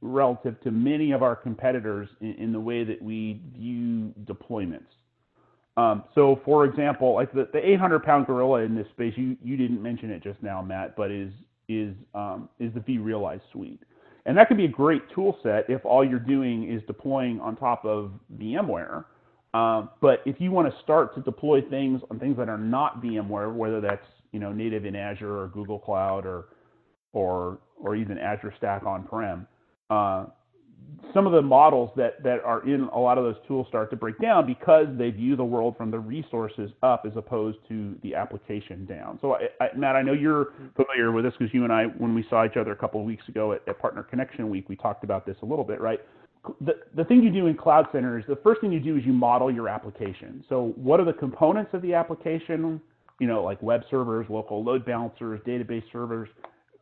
relative 0.00 0.60
to 0.62 0.70
many 0.70 1.12
of 1.12 1.22
our 1.22 1.34
competitors 1.34 2.08
in, 2.20 2.34
in 2.34 2.52
the 2.52 2.60
way 2.60 2.84
that 2.84 3.00
we 3.02 3.40
view 3.56 4.12
deployments. 4.24 4.86
Um, 5.76 6.04
so, 6.14 6.40
for 6.44 6.64
example, 6.64 7.14
like 7.14 7.32
the, 7.32 7.48
the 7.52 7.66
800 7.66 8.02
pound 8.02 8.26
gorilla 8.26 8.60
in 8.60 8.74
this 8.74 8.86
space, 8.92 9.14
you, 9.16 9.36
you 9.42 9.56
didn't 9.56 9.82
mention 9.82 10.10
it 10.10 10.22
just 10.22 10.42
now, 10.42 10.60
Matt, 10.60 10.96
but 10.96 11.10
is 11.10 11.32
is 11.68 11.94
um, 12.14 12.48
is 12.58 12.72
the 12.74 12.80
vRealize 12.80 13.40
suite, 13.52 13.80
and 14.26 14.36
that 14.36 14.48
can 14.48 14.56
be 14.56 14.64
a 14.64 14.68
great 14.68 15.02
tool 15.14 15.38
set 15.42 15.68
if 15.68 15.84
all 15.84 16.04
you're 16.04 16.18
doing 16.18 16.70
is 16.70 16.82
deploying 16.86 17.40
on 17.40 17.56
top 17.56 17.84
of 17.84 18.12
VMware. 18.36 19.04
Um, 19.54 19.90
but 20.00 20.20
if 20.24 20.40
you 20.40 20.50
want 20.50 20.72
to 20.72 20.82
start 20.82 21.14
to 21.14 21.20
deploy 21.20 21.60
things 21.60 22.00
on 22.10 22.18
things 22.18 22.36
that 22.38 22.48
are 22.48 22.58
not 22.58 23.02
VMware, 23.02 23.54
whether 23.54 23.80
that's 23.80 24.06
you 24.32 24.40
know 24.40 24.52
native 24.52 24.84
in 24.84 24.96
Azure 24.96 25.38
or 25.38 25.48
Google 25.48 25.78
Cloud 25.78 26.26
or 26.26 26.46
or 27.12 27.58
or 27.76 27.96
even 27.96 28.18
Azure 28.18 28.54
Stack 28.56 28.84
on-prem, 28.84 29.46
uh, 29.90 30.26
some 31.14 31.26
of 31.26 31.32
the 31.32 31.42
models 31.42 31.90
that, 31.96 32.22
that 32.22 32.40
are 32.44 32.66
in 32.68 32.82
a 32.92 32.98
lot 32.98 33.18
of 33.18 33.24
those 33.24 33.36
tools 33.46 33.66
start 33.68 33.90
to 33.90 33.96
break 33.96 34.18
down 34.20 34.46
because 34.46 34.86
they 34.96 35.10
view 35.10 35.36
the 35.36 35.44
world 35.44 35.76
from 35.76 35.90
the 35.90 35.98
resources 35.98 36.70
up 36.82 37.04
as 37.06 37.12
opposed 37.16 37.58
to 37.68 37.96
the 38.02 38.14
application 38.14 38.86
down. 38.86 39.18
So, 39.20 39.34
I, 39.34 39.64
I, 39.64 39.68
Matt, 39.76 39.96
I 39.96 40.02
know 40.02 40.12
you're 40.12 40.48
familiar 40.76 41.12
with 41.12 41.24
this 41.24 41.34
because 41.38 41.52
you 41.52 41.64
and 41.64 41.72
I, 41.72 41.84
when 41.84 42.14
we 42.14 42.24
saw 42.28 42.44
each 42.44 42.56
other 42.56 42.72
a 42.72 42.76
couple 42.76 43.00
of 43.00 43.06
weeks 43.06 43.26
ago 43.28 43.52
at, 43.52 43.66
at, 43.68 43.78
Partner 43.78 44.02
Connection 44.02 44.48
Week, 44.48 44.68
we 44.68 44.76
talked 44.76 45.04
about 45.04 45.26
this 45.26 45.36
a 45.42 45.44
little 45.44 45.64
bit, 45.64 45.80
right? 45.80 46.00
The, 46.60 46.74
the 46.96 47.04
thing 47.04 47.22
you 47.22 47.30
do 47.30 47.46
in 47.46 47.56
Cloud 47.56 47.86
Center 47.92 48.18
is 48.18 48.24
the 48.26 48.38
first 48.42 48.60
thing 48.60 48.72
you 48.72 48.80
do 48.80 48.96
is 48.96 49.04
you 49.04 49.12
model 49.12 49.50
your 49.50 49.68
application. 49.68 50.44
So, 50.48 50.72
what 50.76 50.98
are 51.00 51.04
the 51.04 51.12
components 51.12 51.70
of 51.74 51.82
the 51.82 51.94
application? 51.94 52.80
You 53.20 53.28
know, 53.28 53.44
like 53.44 53.62
web 53.62 53.82
servers, 53.90 54.26
local 54.28 54.64
load 54.64 54.84
balancers, 54.84 55.40
database 55.46 55.84
servers, 55.92 56.28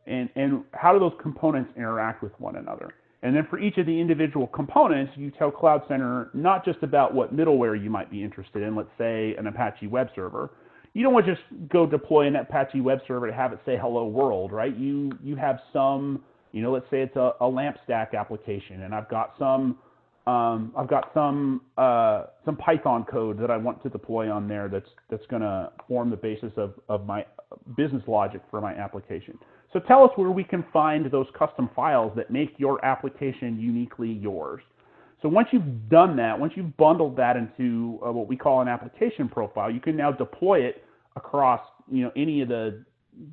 and, 0.07 0.29
and 0.35 0.63
how 0.73 0.93
do 0.93 0.99
those 0.99 1.13
components 1.21 1.71
interact 1.75 2.23
with 2.23 2.31
one 2.39 2.55
another? 2.55 2.93
And 3.23 3.35
then 3.35 3.45
for 3.49 3.59
each 3.59 3.77
of 3.77 3.85
the 3.85 3.99
individual 3.99 4.47
components, 4.47 5.13
you 5.15 5.31
tell 5.31 5.51
Cloud 5.51 5.83
Center 5.87 6.31
not 6.33 6.65
just 6.65 6.79
about 6.81 7.13
what 7.13 7.35
middleware 7.35 7.81
you 7.81 7.89
might 7.89 8.09
be 8.09 8.23
interested 8.23 8.63
in, 8.63 8.75
let's 8.75 8.89
say 8.97 9.35
an 9.35 9.47
Apache 9.47 9.87
web 9.87 10.09
server. 10.15 10.51
You 10.93 11.03
don't 11.03 11.13
want 11.13 11.27
to 11.27 11.35
just 11.35 11.45
go 11.69 11.85
deploy 11.85 12.27
an 12.27 12.35
Apache 12.35 12.81
web 12.81 12.99
server 13.07 13.27
to 13.27 13.33
have 13.33 13.53
it 13.53 13.59
say 13.65 13.77
hello 13.79 14.07
world, 14.07 14.51
right? 14.51 14.75
You 14.75 15.11
you 15.23 15.35
have 15.35 15.59
some, 15.71 16.23
you 16.51 16.61
know, 16.61 16.71
let's 16.71 16.89
say 16.89 17.01
it's 17.01 17.15
a, 17.15 17.33
a 17.39 17.47
LAMP 17.47 17.77
stack 17.83 18.13
application, 18.13 18.81
and 18.81 18.93
I've 18.93 19.07
got 19.07 19.33
some 19.37 19.77
um, 20.27 20.71
I've 20.77 20.87
got 20.87 21.11
some 21.13 21.61
uh, 21.77 22.25
some 22.45 22.55
Python 22.57 23.05
code 23.09 23.39
that 23.39 23.49
I 23.49 23.57
want 23.57 23.81
to 23.83 23.89
deploy 23.89 24.29
on 24.31 24.47
there 24.47 24.67
that's 24.67 24.89
that's 25.09 25.25
going 25.27 25.41
to 25.41 25.71
form 25.87 26.09
the 26.09 26.17
basis 26.17 26.51
of, 26.57 26.73
of 26.89 27.05
my 27.05 27.25
business 27.75 28.03
logic 28.07 28.41
for 28.49 28.61
my 28.61 28.73
application. 28.73 29.37
So 29.73 29.79
tell 29.79 30.03
us 30.03 30.11
where 30.15 30.31
we 30.31 30.43
can 30.43 30.65
find 30.73 31.09
those 31.09 31.27
custom 31.37 31.69
files 31.75 32.11
that 32.15 32.29
make 32.31 32.53
your 32.57 32.83
application 32.83 33.59
uniquely 33.59 34.11
yours. 34.11 34.61
So 35.21 35.29
once 35.29 35.49
you've 35.51 35.89
done 35.89 36.15
that, 36.17 36.37
once 36.39 36.53
you've 36.55 36.75
bundled 36.77 37.15
that 37.17 37.37
into 37.37 37.99
uh, 38.05 38.11
what 38.11 38.27
we 38.27 38.35
call 38.35 38.61
an 38.61 38.67
application 38.67 39.29
profile, 39.29 39.69
you 39.69 39.79
can 39.79 39.95
now 39.95 40.11
deploy 40.11 40.61
it 40.61 40.83
across 41.15 41.61
you 41.91 42.03
know 42.03 42.11
any 42.15 42.41
of 42.41 42.47
the 42.47 42.83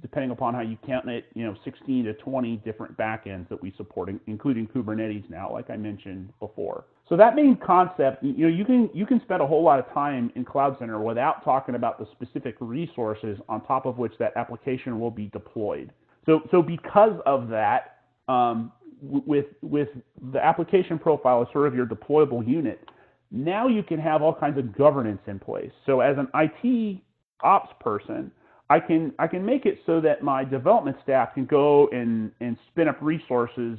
depending 0.03 0.31
upon 0.31 0.55
how 0.55 0.61
you 0.61 0.77
count 0.87 1.09
it, 1.09 1.27
you 1.35 1.45
know, 1.45 1.55
16 1.65 2.05
to 2.05 2.15
20 2.15 2.57
different 2.59 2.97
backends 2.97 3.49
that 3.49 3.61
we 3.63 3.73
support, 3.77 4.11
including 4.27 4.67
Kubernetes 4.67 5.29
now, 5.31 5.53
like 5.53 5.71
I 5.71 5.77
mentioned 5.77 6.33
before. 6.41 6.85
So 7.09 7.17
that 7.17 7.35
main 7.35 7.57
concept, 7.57 8.23
you 8.23 8.45
know, 8.45 8.49
you 8.49 8.65
can 8.65 8.91
you 8.93 9.07
can 9.07 9.21
spend 9.23 9.41
a 9.41 9.47
whole 9.47 9.63
lot 9.63 9.79
of 9.79 9.91
time 9.95 10.31
in 10.35 10.45
Cloud 10.45 10.77
Center 10.79 11.01
without 11.01 11.43
talking 11.43 11.75
about 11.75 11.99
the 11.99 12.07
specific 12.13 12.57
resources 12.61 13.39
on 13.49 13.65
top 13.65 13.87
of 13.87 13.97
which 13.97 14.13
that 14.19 14.37
application 14.37 15.01
will 15.01 15.11
be 15.11 15.27
deployed. 15.29 15.93
So, 16.27 16.43
so 16.51 16.61
because 16.61 17.19
of 17.25 17.49
that, 17.49 18.01
um, 18.29 18.73
with 19.01 19.47
with 19.63 19.89
the 20.33 20.45
application 20.45 20.99
profile 20.99 21.41
as 21.41 21.49
sort 21.53 21.67
of 21.67 21.75
your 21.75 21.87
deployable 21.87 22.47
unit, 22.47 22.87
now 23.31 23.69
you 23.69 23.83
can 23.83 23.99
have 23.99 24.21
all 24.21 24.35
kinds 24.35 24.59
of 24.59 24.77
governance 24.77 25.21
in 25.27 25.39
place. 25.39 25.71
So 25.87 26.01
as 26.01 26.17
an 26.19 26.29
IT 26.35 27.01
ops 27.43 27.73
person, 27.81 28.31
I 28.69 28.81
can 28.81 29.15
I 29.19 29.27
can 29.27 29.45
make 29.47 29.65
it 29.65 29.79
so 29.87 30.01
that 30.03 30.23
my 30.23 30.45
development 30.45 30.99
staff 31.03 31.33
can 31.35 31.47
go 31.47 31.89
and 31.89 32.33
and 32.41 32.59
spin 32.71 32.89
up 32.89 32.99
resources 33.01 33.79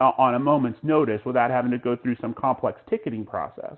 uh, 0.00 0.12
on 0.18 0.34
a 0.34 0.38
moment's 0.38 0.78
notice 0.82 1.20
without 1.24 1.50
having 1.50 1.70
to 1.70 1.78
go 1.78 1.96
through 1.96 2.16
some 2.20 2.34
complex 2.34 2.80
ticketing 2.88 3.24
process. 3.24 3.76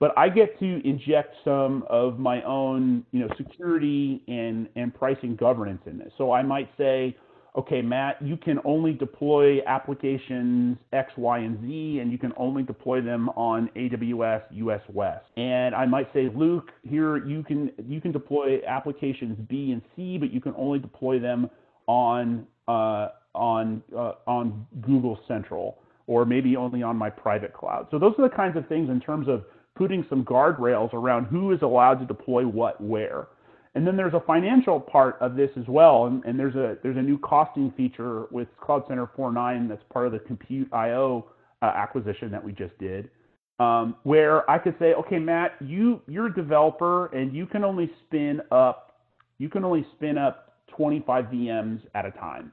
But 0.00 0.12
I 0.18 0.28
get 0.28 0.58
to 0.58 0.86
inject 0.86 1.34
some 1.44 1.84
of 1.88 2.18
my 2.18 2.42
own, 2.42 3.04
you 3.12 3.20
know, 3.20 3.28
security 3.36 4.22
and, 4.28 4.68
and 4.76 4.94
pricing 4.94 5.36
governance 5.36 5.82
in 5.86 5.98
this. 5.98 6.12
So 6.18 6.32
I 6.32 6.42
might 6.42 6.68
say, 6.76 7.16
okay, 7.56 7.80
Matt, 7.80 8.20
you 8.20 8.36
can 8.36 8.58
only 8.64 8.92
deploy 8.92 9.62
applications 9.66 10.76
X, 10.92 11.12
Y, 11.16 11.38
and 11.38 11.60
Z, 11.62 12.00
and 12.00 12.10
you 12.10 12.18
can 12.18 12.32
only 12.36 12.64
deploy 12.64 13.00
them 13.00 13.28
on 13.30 13.70
AWS 13.76 14.42
US 14.50 14.82
West. 14.92 15.24
And 15.36 15.74
I 15.74 15.86
might 15.86 16.12
say, 16.12 16.28
Luke, 16.34 16.70
here 16.82 17.24
you 17.24 17.44
can 17.44 17.70
you 17.86 18.00
can 18.00 18.12
deploy 18.12 18.60
applications 18.66 19.38
B 19.48 19.70
and 19.70 19.82
C, 19.94 20.18
but 20.18 20.32
you 20.32 20.40
can 20.40 20.54
only 20.56 20.80
deploy 20.80 21.20
them 21.20 21.48
on 21.86 22.46
uh, 22.66 23.08
on 23.34 23.82
uh, 23.96 24.12
on 24.26 24.66
Google 24.80 25.18
Central, 25.26 25.78
or 26.06 26.24
maybe 26.24 26.56
only 26.56 26.82
on 26.82 26.96
my 26.96 27.10
private 27.10 27.52
cloud. 27.52 27.88
So 27.90 27.98
those 27.98 28.14
are 28.18 28.28
the 28.28 28.34
kinds 28.34 28.56
of 28.56 28.66
things 28.68 28.90
in 28.90 29.00
terms 29.00 29.28
of 29.28 29.44
putting 29.76 30.06
some 30.08 30.24
guardrails 30.24 30.92
around 30.92 31.26
who 31.26 31.52
is 31.52 31.62
allowed 31.62 31.94
to 32.00 32.06
deploy 32.06 32.46
what 32.46 32.80
where. 32.80 33.28
And 33.74 33.84
then 33.84 33.96
there's 33.96 34.14
a 34.14 34.20
financial 34.20 34.78
part 34.78 35.16
of 35.20 35.34
this 35.34 35.50
as 35.58 35.64
well, 35.66 36.06
and, 36.06 36.24
and 36.24 36.38
there's 36.38 36.54
a 36.54 36.76
there's 36.82 36.96
a 36.96 37.02
new 37.02 37.18
costing 37.18 37.72
feature 37.76 38.26
with 38.30 38.48
Cloud 38.60 38.84
Center 38.88 39.08
4.9 39.18 39.68
that's 39.68 39.82
part 39.92 40.06
of 40.06 40.12
the 40.12 40.20
Cmpute.io 40.20 41.26
uh, 41.60 41.64
acquisition 41.64 42.30
that 42.30 42.44
we 42.44 42.52
just 42.52 42.76
did, 42.78 43.10
um, 43.58 43.96
where 44.04 44.48
I 44.48 44.58
could 44.58 44.76
say, 44.78 44.94
okay, 44.94 45.18
Matt, 45.18 45.52
you 45.60 46.00
you're 46.06 46.26
a 46.26 46.34
developer 46.34 47.06
and 47.06 47.34
you 47.34 47.46
can 47.46 47.64
only 47.64 47.90
spin 48.06 48.40
up 48.52 48.92
you 49.38 49.48
can 49.48 49.64
only 49.64 49.84
spin 49.96 50.16
up 50.16 50.58
25 50.76 51.24
VMs 51.26 51.80
at 51.94 52.06
a 52.06 52.10
time, 52.12 52.52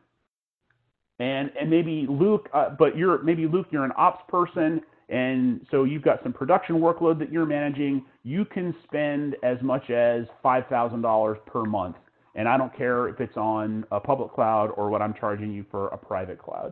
and 1.22 1.52
and 1.60 1.70
maybe 1.70 2.08
Luke, 2.10 2.50
uh, 2.54 2.70
but 2.78 2.98
you're 2.98 3.22
maybe 3.24 3.48
Luke, 3.48 3.68
you're 3.72 3.86
an 3.86 3.94
ops 3.96 4.24
person 4.28 4.82
and 5.12 5.68
so 5.70 5.84
you've 5.84 6.04
got 6.04 6.24
some 6.24 6.32
production 6.32 6.78
workload 6.80 7.20
that 7.20 7.32
you're 7.32 7.46
managing. 7.46 8.06
You 8.24 8.46
can 8.46 8.74
spend 8.86 9.36
as 9.44 9.58
much 9.62 9.90
as 9.90 10.26
$5,000 10.44 11.46
per 11.46 11.66
month. 11.66 11.98
And 12.34 12.48
I 12.48 12.58
don't 12.58 12.76
care 12.76 13.10
if 13.10 13.20
it's 13.20 13.36
on 13.36 13.86
a 13.92 14.00
public 14.00 14.32
cloud 14.32 14.68
or 14.78 14.90
what 14.90 15.02
I'm 15.02 15.14
charging 15.14 15.52
you 15.52 15.66
for 15.70 15.90
a 15.90 15.98
private 15.98 16.40
cloud. 16.40 16.72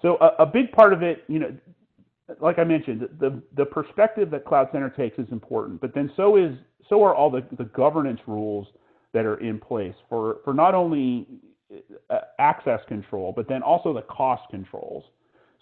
So 0.00 0.16
a, 0.22 0.44
a 0.44 0.46
big 0.46 0.72
part 0.72 0.94
of 0.94 1.02
it, 1.02 1.24
you 1.28 1.38
know, 1.38 1.54
like 2.40 2.58
I 2.58 2.64
mentioned, 2.64 3.06
the, 3.20 3.42
the 3.54 3.66
perspective 3.66 4.30
that 4.30 4.46
Cloud 4.46 4.68
Center 4.72 4.88
takes 4.88 5.18
is 5.18 5.26
important, 5.30 5.82
but 5.82 5.94
then 5.94 6.10
so 6.16 6.36
is 6.38 6.56
so 6.88 7.02
are 7.02 7.14
all 7.14 7.30
the, 7.30 7.44
the 7.58 7.64
governance 7.64 8.20
rules 8.26 8.66
that 9.12 9.26
are 9.26 9.36
in 9.40 9.58
place 9.58 9.94
for, 10.08 10.38
for 10.42 10.54
not 10.54 10.74
only 10.74 11.26
access 12.38 12.80
control, 12.88 13.32
but 13.34 13.48
then 13.48 13.62
also 13.62 13.92
the 13.92 14.02
cost 14.02 14.42
controls 14.50 15.04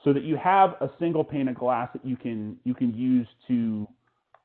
so 0.05 0.13
that 0.13 0.25
you 0.25 0.37
have 0.37 0.71
a 0.81 0.91
single 0.99 1.25
pane 1.25 1.49
of 1.49 1.55
glass 1.55 1.89
that 1.93 2.05
you 2.05 2.17
can 2.17 2.57
you 2.65 2.75
can 2.75 2.95
use 2.95 3.27
to 3.49 3.87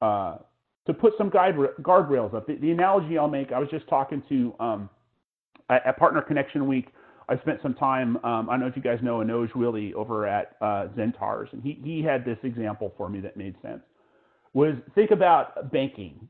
uh, 0.01 0.37
to 0.85 0.93
put 0.93 1.13
some 1.17 1.29
guide 1.29 1.55
guardrails 1.81 2.33
up. 2.33 2.47
The, 2.47 2.55
the, 2.55 2.71
analogy 2.71 3.17
I'll 3.17 3.27
make, 3.27 3.51
I 3.51 3.59
was 3.59 3.69
just 3.69 3.87
talking 3.89 4.23
to 4.29 4.53
um, 4.59 4.89
at, 5.69 5.97
Partner 5.97 6.21
Connection 6.21 6.67
Week. 6.67 6.87
I 7.27 7.37
spent 7.39 7.59
some 7.61 7.73
time. 7.73 8.17
Um, 8.23 8.49
I 8.49 8.53
don't 8.53 8.61
know 8.61 8.67
if 8.67 8.75
you 8.77 8.81
guys 8.81 8.99
know 9.01 9.17
Anoj 9.17 9.53
Willy 9.55 9.93
over 9.95 10.25
at 10.25 10.55
uh, 10.61 10.87
Zentars, 10.97 11.51
and 11.51 11.61
he 11.61 11.79
he 11.83 12.01
had 12.01 12.23
this 12.23 12.37
example 12.43 12.93
for 12.95 13.09
me 13.09 13.19
that 13.21 13.35
made 13.35 13.55
sense. 13.61 13.81
Was 14.53 14.75
think 14.95 15.11
about 15.11 15.71
banking, 15.71 16.27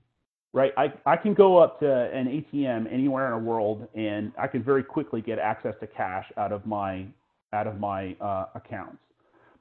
right? 0.57 0.73
I, 0.77 0.93
I 1.05 1.15
can 1.15 1.33
go 1.33 1.57
up 1.57 1.79
to 1.81 1.87
an 1.87 2.27
ATM 2.27 2.91
anywhere 2.91 3.33
in 3.33 3.43
the 3.43 3.49
world, 3.49 3.87
and 3.95 4.31
I 4.37 4.47
can 4.47 4.63
very 4.63 4.83
quickly 4.83 5.21
get 5.21 5.39
access 5.39 5.75
to 5.81 5.87
cash 5.87 6.25
out 6.37 6.51
of 6.51 6.65
my 6.65 7.05
out 7.53 7.67
of 7.67 7.79
my 7.79 8.13
uh, 8.19 8.47
accounts 8.55 8.97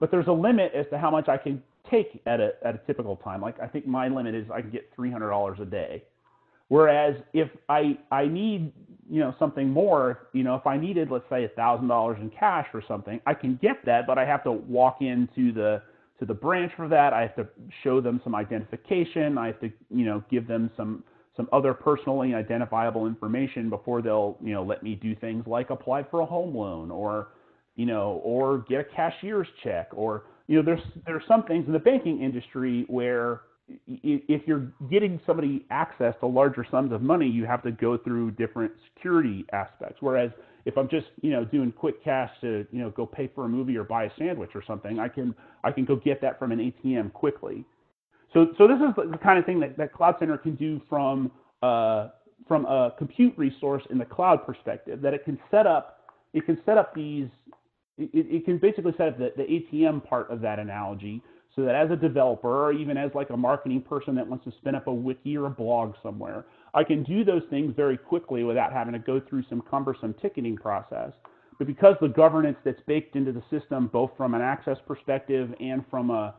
but 0.00 0.10
there's 0.10 0.26
a 0.26 0.32
limit 0.32 0.72
as 0.74 0.86
to 0.90 0.98
how 0.98 1.10
much 1.10 1.28
I 1.28 1.36
can 1.36 1.62
take 1.90 2.20
at 2.26 2.40
a 2.40 2.52
at 2.64 2.74
a 2.74 2.78
typical 2.86 3.16
time. 3.16 3.40
Like 3.40 3.58
I 3.60 3.66
think 3.66 3.86
my 3.86 4.08
limit 4.08 4.34
is 4.34 4.46
I 4.52 4.60
can 4.60 4.70
get 4.70 4.90
three 4.94 5.10
hundred 5.10 5.30
dollars 5.30 5.58
a 5.60 5.64
day. 5.64 6.02
Whereas 6.68 7.14
if 7.32 7.48
I 7.68 7.98
I 8.10 8.26
need 8.26 8.72
you 9.08 9.20
know 9.20 9.34
something 9.38 9.70
more, 9.70 10.28
you 10.32 10.42
know 10.42 10.54
if 10.54 10.66
I 10.66 10.76
needed 10.76 11.10
let's 11.10 11.28
say 11.30 11.44
a 11.44 11.48
thousand 11.48 11.88
dollars 11.88 12.18
in 12.20 12.30
cash 12.30 12.66
or 12.74 12.82
something, 12.86 13.20
I 13.26 13.34
can 13.34 13.58
get 13.62 13.84
that, 13.86 14.06
but 14.06 14.18
I 14.18 14.24
have 14.24 14.42
to 14.44 14.52
walk 14.52 14.98
into 15.00 15.52
the 15.52 15.82
to 16.18 16.26
the 16.26 16.34
branch 16.34 16.72
for 16.76 16.88
that. 16.88 17.12
I 17.12 17.22
have 17.22 17.36
to 17.36 17.46
show 17.82 18.00
them 18.00 18.20
some 18.24 18.34
identification. 18.34 19.38
I 19.38 19.48
have 19.48 19.60
to 19.60 19.70
you 19.90 20.04
know 20.04 20.22
give 20.30 20.46
them 20.46 20.70
some 20.76 21.04
some 21.36 21.48
other 21.52 21.74
personally 21.74 22.34
identifiable 22.34 23.06
information 23.06 23.68
before 23.68 24.02
they'll 24.02 24.38
you 24.42 24.54
know 24.54 24.62
let 24.62 24.82
me 24.82 24.94
do 24.94 25.14
things 25.16 25.46
like 25.46 25.70
apply 25.70 26.04
for 26.04 26.20
a 26.20 26.26
home 26.26 26.54
loan 26.54 26.90
or 26.90 27.28
you 27.76 27.84
know, 27.84 28.20
or 28.24 28.64
get 28.68 28.80
a 28.80 28.84
cashier's 28.84 29.46
check, 29.62 29.88
or 29.92 30.24
you 30.48 30.56
know, 30.56 30.62
there's 30.62 30.80
there's 31.06 31.22
some 31.28 31.44
things 31.44 31.66
in 31.66 31.72
the 31.72 31.78
banking 31.78 32.22
industry 32.22 32.84
where 32.88 33.42
if 33.86 34.42
you're 34.46 34.72
getting 34.90 35.20
somebody 35.26 35.66
access 35.70 36.14
to 36.20 36.26
larger 36.26 36.64
sums 36.70 36.92
of 36.92 37.02
money, 37.02 37.28
you 37.28 37.44
have 37.44 37.62
to 37.64 37.72
go 37.72 37.98
through 37.98 38.30
different 38.32 38.72
security 38.94 39.44
aspects. 39.52 39.96
Whereas 40.00 40.30
if 40.66 40.76
I'm 40.76 40.88
just 40.88 41.06
you 41.22 41.30
know 41.30 41.44
doing 41.44 41.72
quick 41.72 42.04
cash 42.04 42.30
to 42.42 42.66
you 42.70 42.80
know 42.80 42.90
go 42.90 43.06
pay 43.06 43.30
for 43.34 43.46
a 43.46 43.48
movie 43.48 43.76
or 43.76 43.84
buy 43.84 44.04
a 44.04 44.10
sandwich 44.18 44.50
or 44.54 44.62
something, 44.66 44.98
I 44.98 45.08
can 45.08 45.34
I 45.64 45.70
can 45.70 45.86
go 45.86 45.96
get 45.96 46.20
that 46.20 46.38
from 46.38 46.52
an 46.52 46.58
ATM 46.58 47.12
quickly. 47.14 47.64
So 48.34 48.48
so 48.58 48.66
this 48.66 48.76
is 48.76 48.94
the 49.10 49.18
kind 49.18 49.38
of 49.38 49.46
thing 49.46 49.60
that, 49.60 49.78
that 49.78 49.92
Cloud 49.94 50.16
Center 50.18 50.36
can 50.36 50.56
do 50.56 50.82
from 50.88 51.30
uh, 51.62 52.08
from 52.46 52.66
a 52.66 52.92
compute 52.98 53.32
resource 53.38 53.84
in 53.90 53.96
the 53.96 54.04
cloud 54.04 54.44
perspective. 54.44 55.00
That 55.00 55.14
it 55.14 55.24
can 55.24 55.38
set 55.50 55.66
up 55.66 56.00
it 56.34 56.44
can 56.44 56.58
set 56.66 56.76
up 56.76 56.94
these 56.94 57.28
it, 57.96 58.10
it 58.12 58.44
can 58.44 58.58
basically 58.58 58.92
set 58.98 59.08
up 59.08 59.18
the, 59.18 59.32
the 59.36 59.44
ATM 59.44 60.04
part 60.04 60.30
of 60.30 60.40
that 60.40 60.58
analogy 60.58 61.22
so 61.54 61.62
that 61.62 61.74
as 61.74 61.90
a 61.90 61.96
developer 61.96 62.66
or 62.66 62.72
even 62.72 62.96
as 62.96 63.10
like 63.14 63.30
a 63.30 63.36
marketing 63.36 63.80
person 63.80 64.14
that 64.16 64.26
wants 64.26 64.44
to 64.44 64.52
spin 64.58 64.74
up 64.74 64.88
a 64.88 64.92
wiki 64.92 65.36
or 65.38 65.46
a 65.46 65.50
blog 65.50 65.94
somewhere, 66.02 66.44
I 66.76 66.84
can 66.84 67.02
do 67.02 67.24
those 67.24 67.42
things 67.48 67.72
very 67.74 67.96
quickly 67.96 68.44
without 68.44 68.70
having 68.70 68.92
to 68.92 68.98
go 68.98 69.18
through 69.18 69.44
some 69.48 69.62
cumbersome 69.62 70.14
ticketing 70.20 70.56
process. 70.56 71.10
But 71.58 71.66
because 71.66 71.96
the 72.02 72.08
governance 72.08 72.58
that's 72.64 72.80
baked 72.86 73.16
into 73.16 73.32
the 73.32 73.42
system, 73.50 73.88
both 73.90 74.10
from 74.14 74.34
an 74.34 74.42
access 74.42 74.76
perspective 74.86 75.54
and 75.58 75.82
from 75.90 76.10
a 76.10 76.34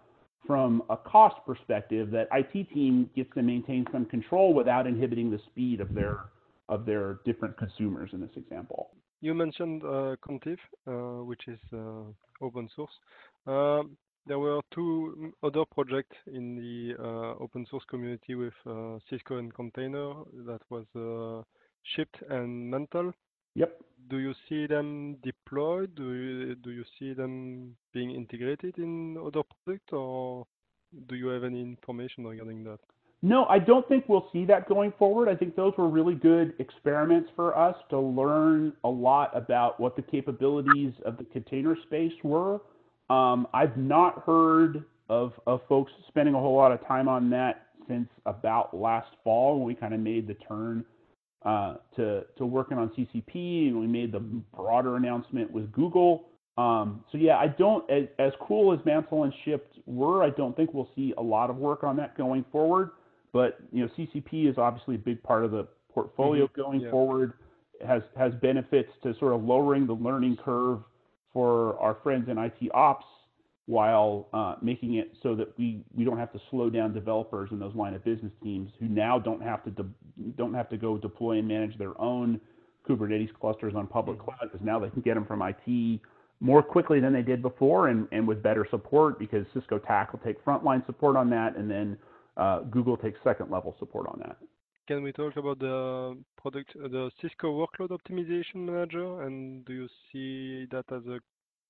from 0.45 0.81
a 0.89 0.95
cost 0.95 1.35
perspective, 1.45 2.09
that 2.11 2.29
IT 2.31 2.69
team 2.73 3.09
gets 3.15 3.33
to 3.33 3.41
maintain 3.41 3.85
some 3.91 4.05
control 4.05 4.53
without 4.53 4.87
inhibiting 4.87 5.29
the 5.29 5.39
speed 5.47 5.81
of 5.81 5.93
their 5.95 6.25
of 6.69 6.85
their 6.85 7.19
different 7.25 7.57
consumers 7.57 8.11
in 8.13 8.21
this 8.21 8.29
example. 8.35 8.91
You 9.21 9.33
mentioned 9.33 9.83
uh, 9.83 10.15
Contiv, 10.23 10.57
uh, 10.85 11.23
which 11.23 11.47
is 11.47 11.59
uh, 11.73 12.03
open 12.41 12.69
source. 12.75 12.91
Um, 13.47 13.97
there 14.27 14.39
were 14.39 14.61
two 14.73 15.33
other 15.43 15.63
projects 15.65 16.15
in 16.27 16.55
the 16.55 17.01
uh, 17.01 17.43
open 17.43 17.65
source 17.69 17.83
community 17.89 18.35
with 18.35 18.53
uh, 18.65 18.99
Cisco 19.09 19.37
and 19.37 19.53
Container 19.53 20.13
that 20.45 20.61
was 20.69 20.85
uh, 20.95 21.43
shipped 21.95 22.17
and 22.29 22.71
Mantl. 22.71 23.13
Yep. 23.55 23.81
Do 24.09 24.17
you 24.17 24.33
see 24.47 24.67
them 24.67 25.17
deployed? 25.23 25.95
Do 25.95 26.13
you, 26.13 26.55
do 26.55 26.71
you 26.71 26.83
see 26.99 27.13
them 27.13 27.75
being 27.93 28.11
integrated 28.11 28.77
in 28.77 29.17
other 29.17 29.41
products, 29.65 29.91
or 29.91 30.45
do 31.09 31.15
you 31.15 31.27
have 31.27 31.43
any 31.43 31.61
information 31.61 32.25
regarding 32.25 32.63
that? 32.65 32.79
No, 33.23 33.45
I 33.45 33.57
don't 33.57 33.87
think 33.87 34.05
we'll 34.07 34.29
see 34.31 34.45
that 34.45 34.69
going 34.69 34.93
forward. 34.99 35.27
I 35.27 35.35
think 35.35 35.55
those 35.55 35.73
were 35.75 35.89
really 35.89 36.13
good 36.13 36.53
experiments 36.59 37.31
for 37.35 37.57
us 37.57 37.75
to 37.89 37.99
learn 37.99 38.73
a 38.83 38.89
lot 38.89 39.35
about 39.35 39.79
what 39.79 39.95
the 39.95 40.03
capabilities 40.03 40.93
of 41.03 41.17
the 41.17 41.23
container 41.23 41.75
space 41.87 42.13
were. 42.23 42.61
Um, 43.09 43.47
I've 43.53 43.77
not 43.77 44.23
heard 44.25 44.83
of, 45.09 45.33
of 45.45 45.61
folks 45.69 45.91
spending 46.07 46.35
a 46.35 46.39
whole 46.39 46.55
lot 46.55 46.71
of 46.71 46.85
time 46.85 47.07
on 47.07 47.29
that 47.29 47.67
since 47.87 48.09
about 48.25 48.75
last 48.75 49.09
fall 49.23 49.57
when 49.57 49.67
we 49.67 49.73
kind 49.73 49.93
of 49.93 49.99
made 49.99 50.27
the 50.27 50.33
turn 50.35 50.83
uh, 51.45 51.75
to, 51.95 52.25
to 52.37 52.45
working 52.45 52.77
on 52.77 52.89
CCP 52.89 53.67
and 53.67 53.79
we 53.79 53.87
made 53.87 54.11
the 54.11 54.19
broader 54.19 54.97
announcement 54.97 55.49
with 55.49 55.71
Google. 55.71 56.25
Um, 56.57 57.05
so 57.11 57.17
yeah, 57.17 57.37
I 57.37 57.47
don't, 57.47 57.89
as, 57.89 58.05
as 58.19 58.33
cool 58.41 58.73
as 58.73 58.79
Mantl 58.79 59.23
and 59.23 59.33
Shipped 59.45 59.77
were, 59.85 60.23
I 60.23 60.31
don't 60.31 60.55
think 60.57 60.73
we'll 60.73 60.89
see 60.95 61.13
a 61.17 61.21
lot 61.21 61.49
of 61.49 61.57
work 61.57 61.83
on 61.83 61.95
that 61.97 62.17
going 62.17 62.43
forward. 62.51 62.91
But 63.31 63.59
you 63.71 63.83
know, 63.83 63.91
CCP 63.97 64.49
is 64.49 64.57
obviously 64.57 64.95
a 64.95 64.99
big 64.99 65.21
part 65.21 65.45
of 65.45 65.51
the 65.51 65.67
portfolio 65.93 66.47
mm-hmm. 66.47 66.61
going 66.61 66.81
yeah. 66.81 66.91
forward. 66.91 67.33
It 67.79 67.85
has 67.85 68.01
has 68.17 68.33
benefits 68.41 68.89
to 69.03 69.13
sort 69.19 69.33
of 69.33 69.43
lowering 69.43 69.85
the 69.85 69.93
learning 69.93 70.37
curve 70.43 70.79
for 71.37 71.77
our 71.77 71.99
friends 72.01 72.27
in 72.29 72.39
IT 72.39 72.71
ops 72.73 73.05
while 73.67 74.27
uh, 74.33 74.55
making 74.59 74.95
it 74.95 75.13
so 75.21 75.35
that 75.35 75.55
we, 75.59 75.83
we 75.95 76.03
don't 76.03 76.17
have 76.17 76.33
to 76.33 76.39
slow 76.49 76.67
down 76.67 76.95
developers 76.95 77.49
in 77.51 77.59
those 77.59 77.75
line 77.75 77.93
of 77.93 78.03
business 78.03 78.31
teams 78.41 78.71
who 78.79 78.87
now 78.87 79.19
don't 79.19 79.43
have 79.43 79.63
to 79.63 79.69
de- 79.69 79.85
don't 80.35 80.55
have 80.55 80.67
to 80.67 80.77
go 80.77 80.97
deploy 80.97 81.37
and 81.37 81.47
manage 81.47 81.77
their 81.77 81.99
own 82.01 82.41
Kubernetes 82.89 83.29
clusters 83.39 83.75
on 83.75 83.85
public 83.85 84.17
mm-hmm. 84.17 84.31
cloud 84.31 84.49
because 84.51 84.65
now 84.65 84.79
they 84.79 84.89
can 84.89 85.01
get 85.01 85.13
them 85.13 85.27
from 85.27 85.43
IT 85.43 85.99
more 86.39 86.63
quickly 86.63 86.99
than 86.99 87.13
they 87.13 87.21
did 87.21 87.43
before 87.43 87.89
and, 87.89 88.07
and 88.11 88.27
with 88.27 88.41
better 88.41 88.65
support 88.71 89.19
because 89.19 89.45
Cisco 89.53 89.77
TAC 89.77 90.13
will 90.13 90.21
take 90.21 90.43
frontline 90.43 90.83
support 90.87 91.15
on 91.15 91.29
that 91.29 91.55
and 91.55 91.69
then 91.69 91.99
uh, 92.37 92.61
Google 92.61 92.97
takes 92.97 93.19
second 93.23 93.51
level 93.51 93.75
support 93.77 94.07
on 94.07 94.17
that. 94.25 94.37
Can 94.87 95.03
we 95.03 95.11
talk 95.11 95.35
about 95.35 95.59
the 95.59 96.17
product, 96.41 96.71
uh, 96.81 96.87
the 96.87 97.11
Cisco 97.21 97.47
Workload 97.51 97.89
Optimization 97.89 98.55
Manager, 98.55 99.23
and 99.23 99.65
do 99.65 99.73
you 99.73 99.87
see 100.09 100.65
that 100.71 100.85
as 100.95 101.05
a 101.07 101.19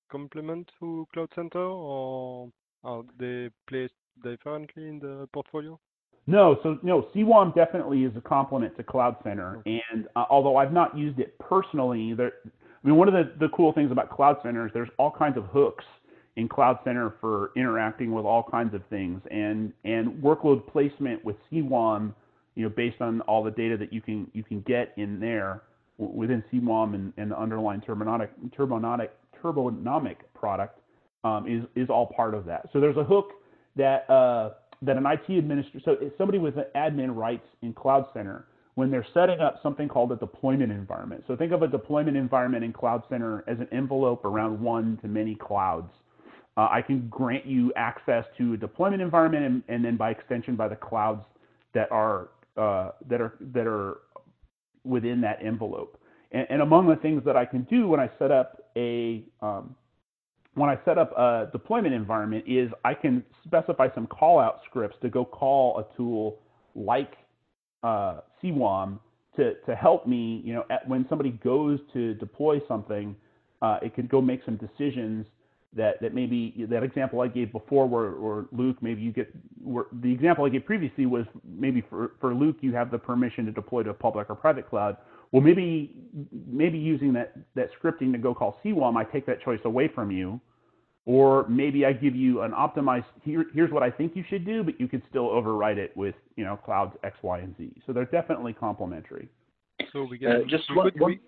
complement 0.08 0.70
to 0.78 1.04
Cloud 1.12 1.28
Center, 1.34 1.58
or 1.58 2.48
are 2.84 3.02
they 3.18 3.50
placed 3.68 3.94
differently 4.22 4.88
in 4.88 5.00
the 5.00 5.28
portfolio? 5.32 5.80
No, 6.28 6.58
so 6.62 6.78
no, 6.84 7.08
CWOM 7.12 7.56
definitely 7.56 8.04
is 8.04 8.12
a 8.16 8.20
complement 8.20 8.76
to 8.76 8.84
Cloud 8.84 9.16
Center, 9.24 9.62
and 9.66 10.06
uh, 10.14 10.26
although 10.30 10.56
I've 10.56 10.72
not 10.72 10.96
used 10.96 11.18
it 11.18 11.36
personally, 11.40 12.14
there, 12.14 12.34
I 12.46 12.86
mean, 12.86 12.94
one 12.94 13.08
of 13.08 13.14
the, 13.14 13.32
the 13.40 13.48
cool 13.48 13.72
things 13.72 13.90
about 13.90 14.10
Cloud 14.10 14.36
Center 14.44 14.66
is 14.66 14.72
there's 14.72 14.90
all 14.96 15.10
kinds 15.10 15.36
of 15.36 15.46
hooks 15.46 15.84
in 16.36 16.48
Cloud 16.48 16.78
Center 16.84 17.14
for 17.20 17.50
interacting 17.56 18.12
with 18.12 18.24
all 18.24 18.44
kinds 18.48 18.74
of 18.74 18.82
things, 18.90 19.20
and 19.32 19.72
and 19.84 20.22
workload 20.22 20.64
placement 20.68 21.24
with 21.24 21.34
CWOM, 21.50 22.14
you 22.58 22.64
know, 22.64 22.70
based 22.70 23.00
on 23.00 23.20
all 23.22 23.44
the 23.44 23.52
data 23.52 23.76
that 23.76 23.92
you 23.92 24.00
can 24.00 24.28
you 24.34 24.42
can 24.42 24.60
get 24.62 24.92
in 24.96 25.20
there 25.20 25.62
within 25.96 26.42
CWOM 26.52 26.94
and, 26.94 27.12
and 27.16 27.30
the 27.30 27.38
underlying 27.38 27.80
Turbonomic 27.80 28.30
Turbonomic 28.50 29.10
Turbonomic 29.40 30.16
product 30.34 30.80
um, 31.22 31.46
is 31.46 31.62
is 31.80 31.88
all 31.88 32.06
part 32.06 32.34
of 32.34 32.44
that. 32.46 32.68
So 32.72 32.80
there's 32.80 32.96
a 32.96 33.04
hook 33.04 33.30
that 33.76 34.10
uh, 34.10 34.54
that 34.82 34.96
an 34.96 35.06
IT 35.06 35.32
administrator, 35.32 35.80
so 35.84 36.10
somebody 36.18 36.38
with 36.38 36.56
an 36.56 36.64
admin 36.74 37.14
rights 37.14 37.46
in 37.62 37.72
Cloud 37.72 38.06
Center, 38.12 38.46
when 38.74 38.90
they're 38.90 39.06
setting 39.14 39.38
up 39.38 39.60
something 39.62 39.86
called 39.86 40.10
a 40.10 40.16
deployment 40.16 40.72
environment. 40.72 41.22
So 41.28 41.36
think 41.36 41.52
of 41.52 41.62
a 41.62 41.68
deployment 41.68 42.16
environment 42.16 42.64
in 42.64 42.72
Cloud 42.72 43.04
Center 43.08 43.44
as 43.46 43.60
an 43.60 43.68
envelope 43.70 44.24
around 44.24 44.60
one 44.60 44.98
to 45.02 45.06
many 45.06 45.36
clouds. 45.36 45.92
Uh, 46.56 46.66
I 46.72 46.82
can 46.82 47.06
grant 47.08 47.46
you 47.46 47.72
access 47.76 48.24
to 48.36 48.54
a 48.54 48.56
deployment 48.56 49.00
environment 49.00 49.44
and, 49.44 49.62
and 49.68 49.84
then 49.84 49.96
by 49.96 50.10
extension 50.10 50.56
by 50.56 50.66
the 50.66 50.74
clouds 50.74 51.22
that 51.72 51.92
are 51.92 52.30
uh, 52.58 52.92
that 53.08 53.20
are 53.20 53.34
that 53.40 53.66
are 53.66 53.98
within 54.84 55.20
that 55.20 55.38
envelope. 55.44 56.00
And, 56.32 56.46
and, 56.50 56.62
among 56.62 56.88
the 56.88 56.96
things 56.96 57.22
that 57.24 57.36
I 57.36 57.46
can 57.46 57.62
do 57.64 57.88
when 57.88 58.00
I 58.00 58.10
set 58.18 58.30
up 58.30 58.70
a 58.76 59.24
um, 59.40 59.74
when 60.54 60.68
I 60.68 60.78
set 60.84 60.98
up 60.98 61.16
a 61.16 61.48
deployment 61.52 61.94
environment 61.94 62.44
is 62.46 62.70
I 62.84 62.94
can 62.94 63.24
specify 63.44 63.88
some 63.94 64.06
call 64.06 64.38
out 64.38 64.60
scripts 64.68 64.96
to 65.02 65.08
go 65.08 65.24
call 65.24 65.78
a 65.78 65.96
tool 65.96 66.40
like 66.74 67.14
uh, 67.82 68.20
CWOM 68.42 68.98
to, 69.36 69.54
to 69.66 69.74
help 69.76 70.06
me, 70.06 70.42
you 70.44 70.52
know, 70.52 70.64
at, 70.68 70.86
when 70.88 71.06
somebody 71.08 71.30
goes 71.30 71.78
to 71.92 72.14
deploy 72.14 72.60
something, 72.66 73.14
uh, 73.62 73.78
it 73.82 73.94
could 73.94 74.08
go 74.08 74.20
make 74.20 74.40
some 74.44 74.56
decisions 74.56 75.26
that, 75.74 76.00
that 76.00 76.14
maybe 76.14 76.66
that 76.70 76.82
example 76.82 77.20
I 77.20 77.28
gave 77.28 77.52
before 77.52 77.86
where, 77.86 78.12
where 78.12 78.44
Luke, 78.52 78.76
maybe 78.80 79.02
you 79.02 79.12
get, 79.12 79.32
where, 79.62 79.84
the 80.00 80.12
example 80.12 80.44
I 80.44 80.48
gave 80.48 80.64
previously 80.64 81.06
was 81.06 81.26
maybe 81.44 81.82
for, 81.88 82.12
for 82.20 82.34
Luke, 82.34 82.56
you 82.60 82.74
have 82.74 82.90
the 82.90 82.98
permission 82.98 83.44
to 83.46 83.52
deploy 83.52 83.82
to 83.82 83.90
a 83.90 83.94
public 83.94 84.30
or 84.30 84.34
private 84.34 84.68
cloud. 84.68 84.96
Well, 85.30 85.42
maybe 85.42 85.94
maybe 86.46 86.78
using 86.78 87.12
that, 87.12 87.34
that 87.54 87.68
scripting 87.80 88.12
to 88.12 88.18
go 88.18 88.34
call 88.34 88.58
CWOM, 88.64 88.96
I 88.96 89.04
take 89.04 89.26
that 89.26 89.42
choice 89.42 89.60
away 89.64 89.88
from 89.88 90.10
you 90.10 90.40
or 91.08 91.48
maybe 91.48 91.86
I 91.86 91.94
give 91.94 92.14
you 92.14 92.42
an 92.42 92.52
optimized 92.52 93.06
here, 93.22 93.46
here's 93.54 93.72
what 93.72 93.82
I 93.82 93.90
think 93.90 94.14
you 94.14 94.22
should 94.28 94.44
do, 94.44 94.62
but 94.62 94.78
you 94.78 94.86
could 94.86 95.02
still 95.08 95.30
override 95.30 95.78
it 95.78 95.96
with 95.96 96.14
you 96.36 96.44
know 96.44 96.56
clouds 96.56 96.94
X, 97.02 97.16
Y, 97.22 97.38
and 97.38 97.56
Z. 97.56 97.72
So 97.86 97.94
they're 97.94 98.04
definitely 98.04 98.52
complementary. 98.52 99.30
So 99.90 100.04
we 100.04 100.18
get 100.18 100.30
uh, 100.30 100.38
just 100.46 100.64
one, 100.76 100.90
one, 100.98 101.18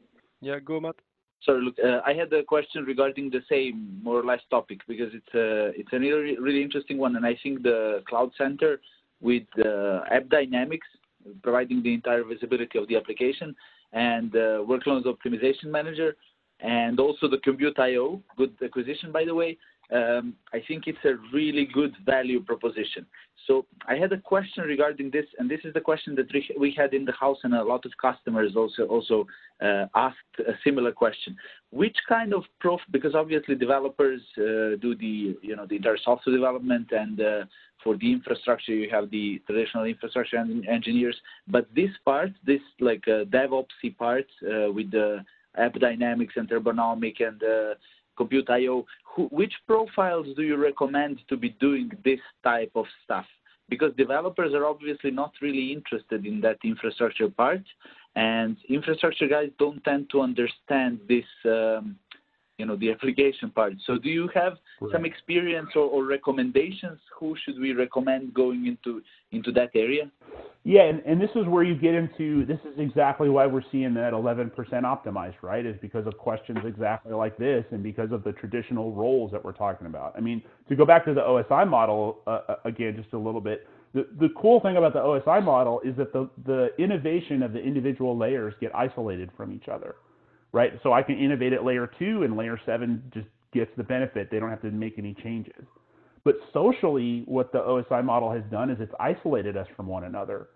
yeah, 0.42 0.59
go 0.62 0.81
Matt. 0.81 0.96
Sorry, 1.44 1.62
look, 1.62 1.76
uh, 1.83 2.00
I 2.05 2.12
had 2.12 2.33
a 2.33 2.42
question 2.42 2.85
regarding 2.85 3.31
the 3.31 3.40
same 3.48 3.98
more 4.03 4.20
or 4.20 4.24
less 4.24 4.40
topic 4.50 4.81
because 4.87 5.11
it's 5.14 5.35
a 5.35 5.72
it's 5.79 5.92
a 5.92 5.98
really 5.98 6.62
interesting 6.62 6.98
one, 6.98 7.16
and 7.16 7.24
I 7.24 7.38
think 7.42 7.62
the 7.62 8.03
Cloud 8.07 8.31
Center 8.37 8.81
with 9.20 9.44
uh, 9.64 10.00
App 10.11 10.29
Dynamics 10.29 10.87
providing 11.42 11.83
the 11.83 11.94
entire 11.94 12.24
visibility 12.24 12.79
of 12.79 12.88
the 12.88 12.96
application 12.96 13.55
and 13.92 14.35
uh, 14.35 14.64
Workload 14.68 15.05
Optimization 15.05 15.66
Manager 15.66 16.16
and 16.61 17.00
also 17.00 17.29
the 17.29 17.38
Cmpute.io, 17.38 18.22
good 18.37 18.53
acquisition 18.62 19.12
by 19.12 19.24
the 19.24 19.35
way, 19.35 19.57
I 19.92 20.62
think 20.66 20.85
it's 20.87 21.05
a 21.05 21.14
really 21.33 21.66
good 21.72 21.94
value 22.05 22.40
proposition. 22.40 23.07
So 23.46 23.66
I 23.88 23.96
had 23.96 24.12
a 24.12 24.18
question 24.18 24.64
regarding 24.64 25.11
this, 25.11 25.24
and 25.38 25.50
this 25.50 25.61
is 25.64 25.72
the 25.74 25.81
question 25.81 26.14
that 26.16 26.29
we 26.59 26.72
had 26.76 26.94
in 26.94 27.05
the 27.05 27.12
house, 27.12 27.38
and 27.42 27.55
a 27.55 27.64
lot 27.64 27.85
of 27.85 27.92
customers 28.00 28.55
also 28.55 28.85
also 28.85 29.26
uh, 29.61 29.87
asked 29.94 30.37
a 30.38 30.53
similar 30.62 30.92
question. 30.92 31.37
Which 31.70 31.96
kind 32.09 32.35
of 32.35 32.44
prof? 32.61 32.81
Because 32.90 33.14
obviously 33.14 33.55
developers 33.55 34.20
uh, 34.38 34.76
do 34.81 34.94
the 34.94 35.37
you 35.42 35.57
know 35.57 35.66
the 35.66 35.76
entire 35.76 35.98
software 36.05 36.37
development, 36.37 36.92
and 36.92 37.20
uh, 37.20 37.44
for 37.83 37.96
the 37.96 38.12
infrastructure 38.12 38.72
you 38.72 38.88
have 38.90 39.11
the 39.11 39.42
traditional 39.46 39.85
infrastructure 39.85 40.37
engineers. 40.37 41.16
But 41.48 41.66
this 41.74 41.90
part, 42.05 42.31
this 42.46 42.62
like 42.79 43.05
DevOpsy 43.07 43.96
part 43.98 44.26
with 44.76 44.90
the 44.90 45.24
App 45.57 45.74
Dynamics 45.74 46.35
and 46.37 46.48
Turbonomic 46.48 47.16
and 47.26 47.42
uh, 48.20 48.24
Cmpute.io, 48.24 48.85
which 49.30 49.52
profiles 49.66 50.26
do 50.37 50.42
you 50.42 50.56
recommend 50.56 51.20
to 51.28 51.37
be 51.37 51.50
doing 51.61 51.90
this 52.04 52.20
type 52.44 52.72
of 52.74 52.87
stuff? 53.04 53.26
Because 53.68 53.92
developers 53.96 54.52
are 54.52 54.66
obviously 54.66 55.11
not 55.11 55.33
really 55.40 55.72
interested 55.72 56.26
in 56.26 56.40
that 56.40 56.59
infrastructure 56.64 57.28
part, 57.28 57.62
and 58.16 58.56
infrastructure 58.68 59.28
guys 59.28 59.50
don't 59.59 59.83
tend 59.85 60.11
to 60.11 60.20
understand 60.20 60.98
this 61.09 61.24
um, 61.44 61.96
you 62.61 62.66
know 62.66 62.77
the 62.77 62.90
application 62.90 63.51
part. 63.51 63.73
So 63.87 63.99
do 63.99 64.11
you 64.11 64.29
have 64.35 64.55
some 64.92 65.05
experience 65.07 65.70
or, 65.75 65.87
or, 65.94 66.05
recommendations? 66.05 66.99
Who 67.18 67.35
should 67.42 67.59
we 67.59 67.73
recommend 67.73 68.35
going 68.35 68.66
into 68.66 69.03
into 69.33 69.51
that 69.53 69.70
area? 69.75 70.11
Yeah, 70.62 70.83
and, 70.83 71.01
and 71.07 71.18
this 71.18 71.31
is 71.35 71.46
where 71.46 71.62
you 71.62 71.75
get 71.75 71.94
into 71.94 72.44
this 72.44 72.59
is 72.70 72.79
exactly 72.79 73.31
why 73.31 73.46
we're 73.46 73.68
seeing 73.73 73.94
that 73.94 74.12
11% 74.12 74.53
optimized, 74.94 75.37
right? 75.40 75.64
Is 75.64 75.77
because 75.81 76.07
of 76.07 76.18
questions 76.18 76.59
exactly 76.66 77.14
like 77.14 77.38
this, 77.38 77.64
and 77.70 77.83
because 77.83 78.12
of 78.12 78.25
the 78.25 78.33
traditional 78.33 78.92
roles 78.92 79.33
that 79.33 79.42
we're 79.42 79.53
talking 79.53 79.87
about. 79.87 80.12
I 80.16 80.20
mean, 80.20 80.42
to 80.68 80.77
go 80.77 80.85
back 80.85 81.07
to 81.07 81.14
the 81.14 81.23
OSI 81.23 81.66
model 81.66 82.18
uh, 82.27 82.40
uh, 82.49 82.57
again, 82.66 82.94
just 82.94 83.14
a 83.14 83.18
little 83.18 83.40
bit. 83.40 83.66
The, 83.94 84.07
the 84.20 84.29
cool 84.37 84.61
thing 84.61 84.77
about 84.77 84.92
the 84.92 85.01
OSI 85.01 85.42
model 85.42 85.81
is 85.81 85.96
that 85.96 86.12
the, 86.12 86.29
the 86.46 86.68
innovation 86.79 87.42
of 87.42 87.53
the 87.53 87.59
individual 87.59 88.16
layers 88.16 88.55
get 88.61 88.70
isolated 88.73 89.31
from 89.37 89.53
each 89.53 89.66
other 89.66 89.96
right? 90.52 90.72
So 90.82 90.92
I 90.92 91.02
can 91.02 91.18
innovate 91.18 91.52
at 91.52 91.64
layer 91.64 91.90
two, 91.98 92.22
and 92.22 92.36
layer 92.36 92.58
seven 92.66 93.02
just 93.12 93.26
gets 93.52 93.70
the 93.76 93.84
benefit. 93.84 94.30
They 94.30 94.38
don't 94.38 94.50
have 94.50 94.62
to 94.62 94.70
make 94.70 94.98
any 94.98 95.14
changes. 95.22 95.64
But 96.24 96.36
socially, 96.52 97.22
what 97.26 97.52
the 97.52 97.60
OSI 97.60 98.04
model 98.04 98.30
has 98.30 98.42
done 98.50 98.70
is 98.70 98.78
it's 98.80 98.92
isolated 99.00 99.56
us 99.56 99.66
from 99.76 99.86
one 99.86 100.04
another, 100.04 100.48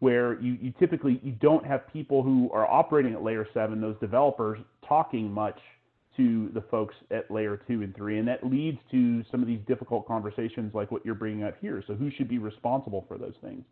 where 0.00 0.40
you, 0.40 0.58
you 0.60 0.72
typically 0.80 1.20
you 1.22 1.32
don't 1.32 1.64
have 1.64 1.90
people 1.92 2.22
who 2.22 2.50
are 2.52 2.68
operating 2.68 3.14
at 3.14 3.22
layer 3.22 3.46
seven, 3.54 3.80
those 3.80 3.96
developers 4.00 4.58
talking 4.86 5.30
much 5.30 5.58
to 6.16 6.50
the 6.54 6.60
folks 6.62 6.94
at 7.10 7.30
layer 7.30 7.60
two 7.68 7.82
and 7.82 7.94
three, 7.94 8.18
and 8.18 8.28
that 8.28 8.44
leads 8.44 8.78
to 8.90 9.22
some 9.30 9.40
of 9.40 9.46
these 9.46 9.60
difficult 9.66 10.06
conversations 10.06 10.74
like 10.74 10.90
what 10.90 11.04
you're 11.06 11.14
bringing 11.14 11.44
up 11.44 11.54
here. 11.60 11.82
So 11.86 11.94
who 11.94 12.10
should 12.10 12.28
be 12.28 12.38
responsible 12.38 13.04
for 13.08 13.16
those 13.16 13.34
things? 13.40 13.64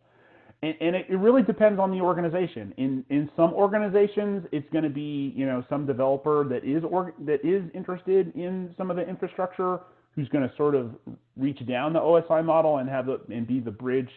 And, 0.63 0.75
and 0.79 0.95
it, 0.95 1.07
it, 1.09 1.17
really 1.17 1.41
depends 1.41 1.79
on 1.79 1.91
the 1.91 1.99
organization. 1.99 2.73
In 2.77 3.03
in 3.09 3.29
some 3.35 3.53
organizations, 3.53 4.45
it's 4.51 4.69
going 4.71 4.83
to 4.83 4.89
be 4.89 5.33
you 5.35 5.45
know 5.45 5.63
some 5.69 5.85
developer 5.85 6.43
that 6.49 6.63
is 6.63 6.83
or, 6.89 7.13
that 7.25 7.43
is 7.43 7.63
interested 7.73 8.35
in 8.35 8.73
some 8.77 8.91
of 8.91 8.97
the 8.97 9.07
infrastructure, 9.07 9.79
who's 10.15 10.27
going 10.29 10.47
to 10.47 10.55
sort 10.55 10.75
of 10.75 10.91
reach 11.35 11.65
down 11.67 11.93
the 11.93 11.99
OSI 11.99 12.43
model 12.45 12.77
and 12.77 12.89
have 12.89 13.07
the 13.07 13.19
and 13.29 13.47
be 13.47 13.59
the 13.59 13.71
bridge 13.71 14.09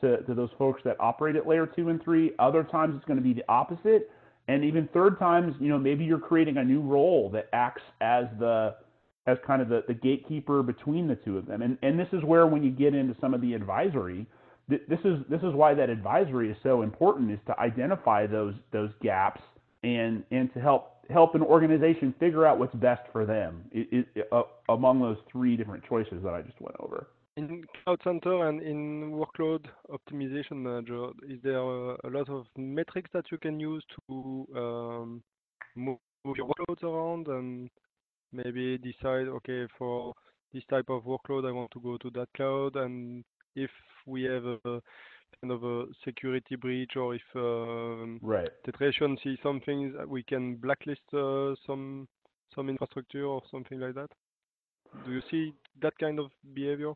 to, 0.00 0.22
to 0.22 0.34
those 0.34 0.50
folks 0.58 0.80
that 0.84 0.96
operate 0.98 1.36
at 1.36 1.46
layer 1.46 1.66
two 1.66 1.88
and 1.88 2.02
three. 2.02 2.32
Other 2.38 2.64
times, 2.64 2.94
it's 2.96 3.04
going 3.04 3.18
to 3.18 3.22
be 3.22 3.32
the 3.32 3.44
opposite, 3.48 4.10
and 4.48 4.64
even 4.64 4.88
third 4.92 5.18
times, 5.20 5.54
you 5.60 5.68
know 5.68 5.78
maybe 5.78 6.04
you're 6.04 6.18
creating 6.18 6.56
a 6.56 6.64
new 6.64 6.80
role 6.80 7.30
that 7.30 7.48
acts 7.52 7.82
as 8.00 8.24
the 8.40 8.74
as 9.28 9.38
kind 9.46 9.62
of 9.62 9.68
the, 9.68 9.84
the 9.86 9.94
gatekeeper 9.94 10.64
between 10.64 11.06
the 11.06 11.14
two 11.14 11.38
of 11.38 11.46
them. 11.46 11.62
And 11.62 11.78
and 11.82 11.96
this 11.96 12.08
is 12.12 12.24
where 12.24 12.48
when 12.48 12.64
you 12.64 12.72
get 12.72 12.92
into 12.92 13.14
some 13.20 13.34
of 13.34 13.40
the 13.40 13.54
advisory 13.54 14.26
this 14.68 15.00
is 15.04 15.18
this 15.28 15.40
is 15.42 15.54
why 15.54 15.74
that 15.74 15.90
advisory 15.90 16.50
is 16.50 16.56
so 16.62 16.82
important 16.82 17.30
is 17.30 17.38
to 17.46 17.58
identify 17.58 18.26
those 18.26 18.54
those 18.72 18.90
gaps 19.02 19.40
and 19.82 20.22
and 20.30 20.52
to 20.54 20.60
help 20.60 21.04
help 21.10 21.34
an 21.34 21.42
organization 21.42 22.14
figure 22.20 22.46
out 22.46 22.58
what's 22.58 22.74
best 22.76 23.02
for 23.12 23.26
them 23.26 23.64
it, 23.72 24.06
it, 24.14 24.28
uh, 24.32 24.42
among 24.68 25.00
those 25.00 25.16
three 25.30 25.56
different 25.56 25.84
choices 25.84 26.22
that 26.22 26.32
I 26.32 26.42
just 26.42 26.60
went 26.60 26.76
over. 26.78 27.08
In 27.36 27.64
Cloud 27.82 27.98
Center 28.04 28.48
and 28.48 28.62
in 28.62 29.12
Workload 29.12 29.64
Optimization 29.90 30.56
Manager, 30.56 31.06
is 31.26 31.38
there 31.42 31.58
a, 31.58 31.96
a 32.04 32.10
lot 32.10 32.28
of 32.28 32.44
metrics 32.58 33.08
that 33.14 33.24
you 33.32 33.38
can 33.38 33.58
use 33.58 33.82
to 34.08 34.46
um, 34.54 35.22
move, 35.74 35.96
move 36.26 36.36
your 36.36 36.46
workloads 36.46 36.82
around 36.82 37.28
and 37.28 37.70
maybe 38.32 38.76
decide, 38.76 39.28
okay, 39.28 39.66
for 39.78 40.12
this 40.52 40.62
type 40.68 40.90
of 40.90 41.04
workload, 41.04 41.48
I 41.48 41.52
want 41.52 41.70
to 41.70 41.80
go 41.80 41.96
to 41.96 42.10
that 42.10 42.28
cloud, 42.36 42.76
and 42.76 43.24
if 43.56 43.70
we 44.06 44.24
have 44.24 44.44
a 44.44 44.58
kind 45.40 45.50
of 45.50 45.64
a 45.64 45.84
security 46.04 46.56
breach 46.56 46.96
or 46.96 47.14
if 47.14 47.22
um, 47.34 48.20
right. 48.22 48.50
Tetration 48.64 49.16
sees 49.22 49.38
something, 49.42 49.94
we 50.06 50.22
can 50.22 50.56
blacklist 50.56 51.00
uh, 51.14 51.54
some 51.66 52.08
some 52.54 52.68
infrastructure 52.68 53.24
or 53.24 53.42
something 53.50 53.80
like 53.80 53.94
that? 53.94 54.10
Do 55.06 55.12
you 55.12 55.22
see 55.30 55.54
that 55.80 55.96
kind 55.98 56.18
of 56.18 56.30
behavior? 56.54 56.92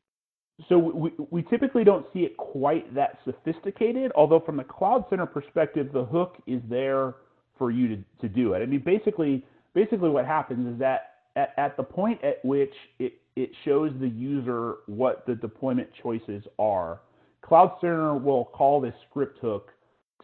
So 0.68 0.78
we, 0.78 1.10
we 1.30 1.42
typically 1.42 1.84
don't 1.84 2.06
see 2.12 2.20
it 2.20 2.36
quite 2.36 2.94
that 2.94 3.18
sophisticated, 3.24 4.10
although 4.14 4.40
from 4.40 4.56
the 4.56 4.64
Cloud 4.64 5.04
Center 5.10 5.26
perspective, 5.26 5.90
the 5.92 6.04
hook 6.04 6.36
is 6.46 6.62
there 6.68 7.16
for 7.58 7.70
you 7.70 7.88
to, 7.88 8.04
to 8.22 8.28
do 8.28 8.54
it. 8.54 8.62
I 8.62 8.66
mean, 8.66 8.82
basically, 8.84 9.44
basically 9.74 10.08
what 10.08 10.24
happens 10.24 10.72
is 10.72 10.78
that 10.78 11.12
at, 11.36 11.52
at 11.58 11.76
the 11.76 11.82
point 11.82 12.22
at 12.24 12.42
which 12.44 12.72
it, 12.98 13.14
it 13.36 13.50
shows 13.64 13.92
the 14.00 14.08
user 14.08 14.76
what 14.86 15.24
the 15.26 15.34
deployment 15.34 15.88
choices 16.02 16.42
are, 16.58 17.00
Cloud 17.42 17.76
Center 17.80 18.16
will 18.16 18.46
call 18.46 18.80
this 18.80 18.94
script 19.08 19.38
hook 19.40 19.70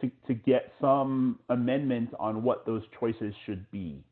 to, 0.01 0.11
to 0.27 0.33
get 0.33 0.73
some 0.81 1.39
amendment 1.49 2.09
on 2.19 2.43
what 2.43 2.65
those 2.65 2.81
choices 2.99 3.33
should 3.45 3.69
be. 3.71 4.03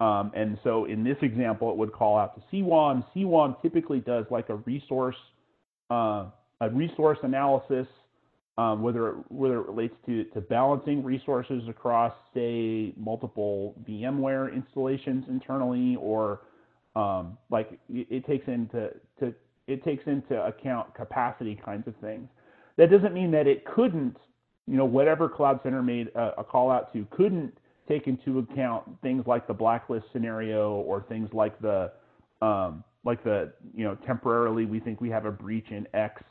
Um, 0.00 0.32
and 0.34 0.58
so 0.64 0.86
in 0.86 1.04
this 1.04 1.18
example, 1.20 1.70
it 1.70 1.76
would 1.76 1.92
call 1.92 2.16
out 2.16 2.34
to 2.36 2.56
CWOM. 2.56 3.04
CWOM 3.14 3.60
typically 3.60 4.00
does 4.00 4.24
like 4.30 4.48
a 4.48 4.54
resource 4.56 5.16
uh, 5.90 6.26
a 6.60 6.70
resource 6.70 7.18
analysis, 7.22 7.86
um, 8.58 8.82
whether 8.82 9.08
it, 9.08 9.16
whether 9.28 9.60
it 9.60 9.66
relates 9.66 9.94
to, 10.06 10.24
to 10.24 10.40
balancing 10.40 11.02
resources 11.02 11.62
across, 11.68 12.12
say, 12.34 12.92
multiple 12.96 13.74
VMware 13.88 14.54
installations 14.54 15.24
internally, 15.28 15.96
or 15.96 16.40
um, 16.96 17.38
like 17.50 17.78
it, 17.88 18.26
takes 18.26 18.46
into 18.48 18.90
to, 19.20 19.34
it 19.66 19.84
takes 19.84 20.06
into 20.06 20.42
account 20.44 20.94
capacity 20.94 21.60
kinds 21.64 21.86
of 21.86 21.94
things. 22.00 22.28
That 22.76 22.90
doesn't 22.90 23.14
mean 23.14 23.30
that 23.32 23.46
it 23.46 23.64
couldn't, 23.64 24.16
you 24.66 24.76
know, 24.76 24.84
whatever 24.84 25.28
Cloud 25.28 25.60
Center 25.62 25.82
made 25.82 26.08
a, 26.14 26.32
a 26.38 26.44
call 26.44 26.70
out 26.70 26.92
to 26.92 27.06
couldn't 27.10 27.56
take 27.88 28.06
into 28.06 28.38
account 28.38 28.84
things 29.02 29.24
like 29.26 29.46
the 29.46 29.54
blacklist 29.54 30.06
scenario 30.12 30.72
or 30.72 31.04
things 31.08 31.28
like 31.32 31.60
the 31.60 31.92
um, 32.40 32.84
like 33.04 33.22
the 33.24 33.52
you 33.74 33.84
know 33.84 33.96
temporarily 34.06 34.64
we 34.64 34.80
think 34.80 35.00
we 35.00 35.10
have 35.10 35.26
a 35.26 35.32
breach 35.32 35.70
in 35.70 35.86
X. 35.94 36.22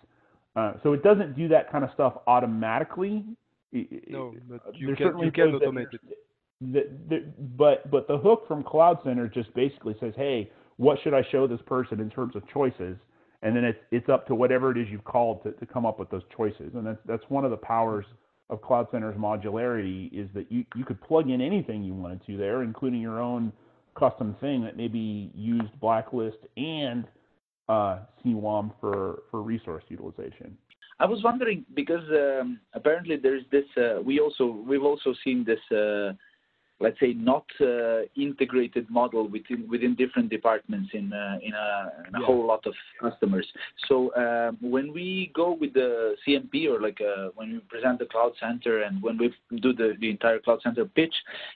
Uh, 0.56 0.74
so 0.84 0.94
it 0.94 1.04
doesn't 1.04 1.36
do 1.38 1.48
that 1.48 1.72
kind 1.72 1.84
of 1.84 1.92
stuff 1.94 2.14
automatically. 2.28 3.24
No, 3.72 4.34
but 4.50 4.62
you 4.76 4.96
can, 4.96 5.20
you 5.20 5.32
can 5.32 5.52
automate 5.52 5.94
it. 5.94 6.02
That, 6.62 7.10
that, 7.10 7.58
but 7.58 7.90
but 7.90 8.08
the 8.08 8.18
hook 8.18 8.46
from 8.48 8.64
Cloud 8.64 9.00
Center 9.04 9.28
just 9.28 9.54
basically 9.54 9.96
says, 10.00 10.14
hey, 10.18 10.52
what 10.78 10.98
should 11.04 11.14
I 11.14 11.24
show 11.32 11.48
this 11.48 11.62
person 11.66 12.00
in 12.00 12.10
terms 12.10 12.36
of 12.36 12.48
choices? 12.50 12.98
And 13.42 13.56
then 13.56 13.64
it's 13.64 13.80
it's 13.92 14.10
up 14.10 14.28
to 14.28 14.36
whatever 14.36 14.72
it 14.72 14.78
is 14.78 14.88
you've 14.90 15.06
called 15.06 15.44
to, 15.44 15.52
to 15.54 15.66
come 15.66 15.86
up 15.86 16.00
with 16.00 16.10
those 16.10 16.24
choices. 16.36 16.72
And 16.74 16.86
that's 16.86 17.00
that's 17.06 17.24
one 17.30 17.46
of 17.46 17.52
the 17.52 17.58
powers 17.58 18.06
of 18.50 18.62
Cloud 18.62 18.88
Center's 18.92 19.16
modularity 19.16 20.12
is 20.12 20.28
that 20.34 20.52
you, 20.52 20.66
you 20.76 20.84
could 20.84 21.00
plug 21.02 21.30
in 21.30 21.40
anything 21.40 21.84
you 21.84 21.94
wanted 21.94 22.26
to 22.26 22.36
there, 22.36 22.64
including 22.64 23.00
your 23.00 23.20
own 23.20 23.54
custom 23.98 24.36
thing 24.42 24.64
that 24.64 24.76
maybe 24.76 25.32
used 25.36 25.80
Blacklist 25.80 26.38
and 26.58 27.06
uh, 27.68 28.00
CWOM 28.26 28.72
for, 28.80 29.24
for 29.30 29.42
resource 29.42 29.84
utilization. 29.90 30.58
I 31.00 31.06
was 31.06 31.22
wondering 31.24 31.66
because 31.76 32.04
um, 32.10 32.60
apparently 32.74 33.16
there's 33.16 33.44
this. 33.52 33.66
Uh, 33.78 34.02
we 34.02 34.20
also 34.20 34.46
we've 34.68 34.84
also 34.84 35.14
seen 35.24 35.46
this 35.46 35.60
uh, 35.72 36.14
let's 36.80 37.00
say, 37.00 37.14
not 37.14 37.46
uh, 37.62 38.02
integrated 38.16 38.90
model 38.90 39.28
within 39.28 39.68
within 39.70 39.96
different 39.96 40.30
departments 40.30 40.90
in 40.94 41.12
uh, 41.12 41.38
in 41.42 41.54
a, 41.54 41.92
in 42.08 42.16
a 42.16 42.20
yeah. 42.20 42.26
whole 42.26 42.46
lot 42.46 42.66
of 42.66 42.74
customers. 43.02 43.48
So 43.88 44.14
um, 44.16 44.58
when 44.62 44.94
we 44.94 45.32
go 45.36 45.54
with 45.54 45.74
the 45.74 46.16
CMP 46.28 46.68
or 46.68 46.82
like 46.82 47.00
uh, 47.02 47.30
when 47.36 47.54
we 47.54 47.60
present 47.60 48.00
the 48.00 48.06
cloud 48.06 48.34
center 48.40 48.84
and 48.84 49.02
when 49.02 49.18
we 49.18 49.34
do 49.62 49.74
the, 49.74 49.94
the 50.00 50.10
entire 50.10 50.40
cloud 50.40 50.60
center 50.64 50.86
pitch, 50.86 51.14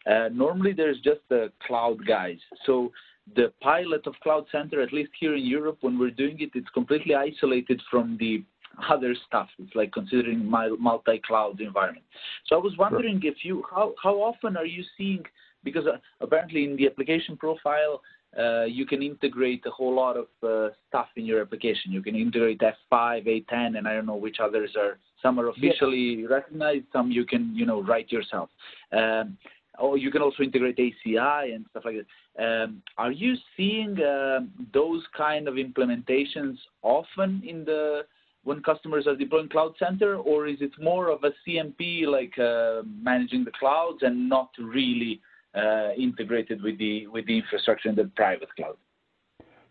uh, 0.10 0.30
normally 0.32 0.74
there's 0.74 1.00
just 1.00 1.22
the 1.30 1.52
cloud 1.66 2.06
guys. 2.06 2.38
So 2.66 2.92
the 3.36 3.54
pilot 3.62 4.06
of 4.06 4.16
Cloud 4.22 4.46
Center, 4.52 4.82
at 4.82 4.92
least 4.92 5.12
here 5.20 5.36
in 5.36 5.46
Europe, 5.46 5.78
when 5.82 5.98
we're 5.98 6.12
doing 6.12 6.42
it, 6.42 6.52
it's 6.56 6.70
completely 6.74 7.16
isolated 7.16 7.82
from 7.90 8.18
the 8.20 8.44
other 8.90 9.16
stuff. 9.28 9.50
It's 9.60 9.76
like 9.76 9.92
considering 9.92 10.46
my 10.46 10.70
multi-cloud 10.80 11.62
environment. 11.62 12.06
So 12.48 12.56
I 12.56 12.60
was 12.60 12.74
wondering 12.78 13.22
if 13.24 13.44
you 13.44 13.64
how 13.70 13.94
how 14.02 14.16
often 14.16 14.58
are 14.58 14.66
you 14.66 14.84
seeing 14.98 15.24
because 15.64 15.86
uh, 15.88 15.98
apparently 16.22 16.66
in 16.66 16.76
the 16.76 16.88
application 16.88 17.38
profile 17.38 18.02
uh, 18.38 18.64
you 18.64 18.86
can 18.86 19.04
integrate 19.04 19.64
a 19.66 19.70
whole 19.70 19.96
lot 19.96 20.18
of 20.18 20.28
uh, 20.42 20.74
stuff 20.90 21.08
in 21.16 21.26
your 21.26 21.42
application. 21.42 21.92
You 21.92 22.02
can 22.02 22.16
integrate 22.16 22.60
F5, 22.60 23.28
A10, 23.28 23.78
and 23.78 23.88
I 23.88 23.94
don't 23.94 24.08
know 24.08 24.16
which 24.16 24.38
others 24.42 24.72
are. 24.78 24.98
Some 25.22 25.40
are 25.40 25.50
officially 25.50 26.26
recognized. 26.26 26.86
Some 26.92 27.12
you 27.12 27.26
can 27.26 27.56
you 27.56 27.66
know 27.66 27.82
write 27.82 28.12
yourself. 28.12 28.50
Um, 28.92 29.38
or 29.80 29.98
you 29.98 30.12
can 30.12 30.22
also 30.22 30.44
integrate 30.44 30.78
ACI 30.78 31.56
and 31.56 31.66
stuff 31.72 31.84
like 31.86 31.96
that. 31.98 32.64
Um, 32.64 32.82
are 32.98 33.12
you 33.12 33.36
seeing 33.58 34.00
uh, 34.02 34.42
those 34.74 35.04
kind 35.18 35.48
of 35.48 35.56
implementations 35.56 36.58
often 36.84 37.42
in 37.48 37.66
the 37.66 38.06
when 38.44 38.62
customers 38.62 39.08
are 39.08 39.16
deploying 39.16 39.50
Cloud 39.50 39.74
Center, 39.80 40.16
or 40.16 40.48
is 40.48 40.58
it 40.60 40.72
more 40.80 41.10
of 41.10 41.24
a 41.24 41.32
CMP, 41.48 42.06
like 42.06 42.38
uh, 42.38 42.84
managing 42.86 43.44
the 43.44 43.52
clouds 43.58 44.00
and 44.02 44.28
not 44.28 44.50
really 44.60 45.22
uh, 45.56 45.94
integrated 45.98 46.62
with 46.62 46.78
the 46.78 47.08
with 47.08 47.26
the 47.26 47.38
infrastructure 47.38 47.90
in 47.90 47.96
the 47.96 48.10
private 48.16 48.54
cloud? 48.56 48.78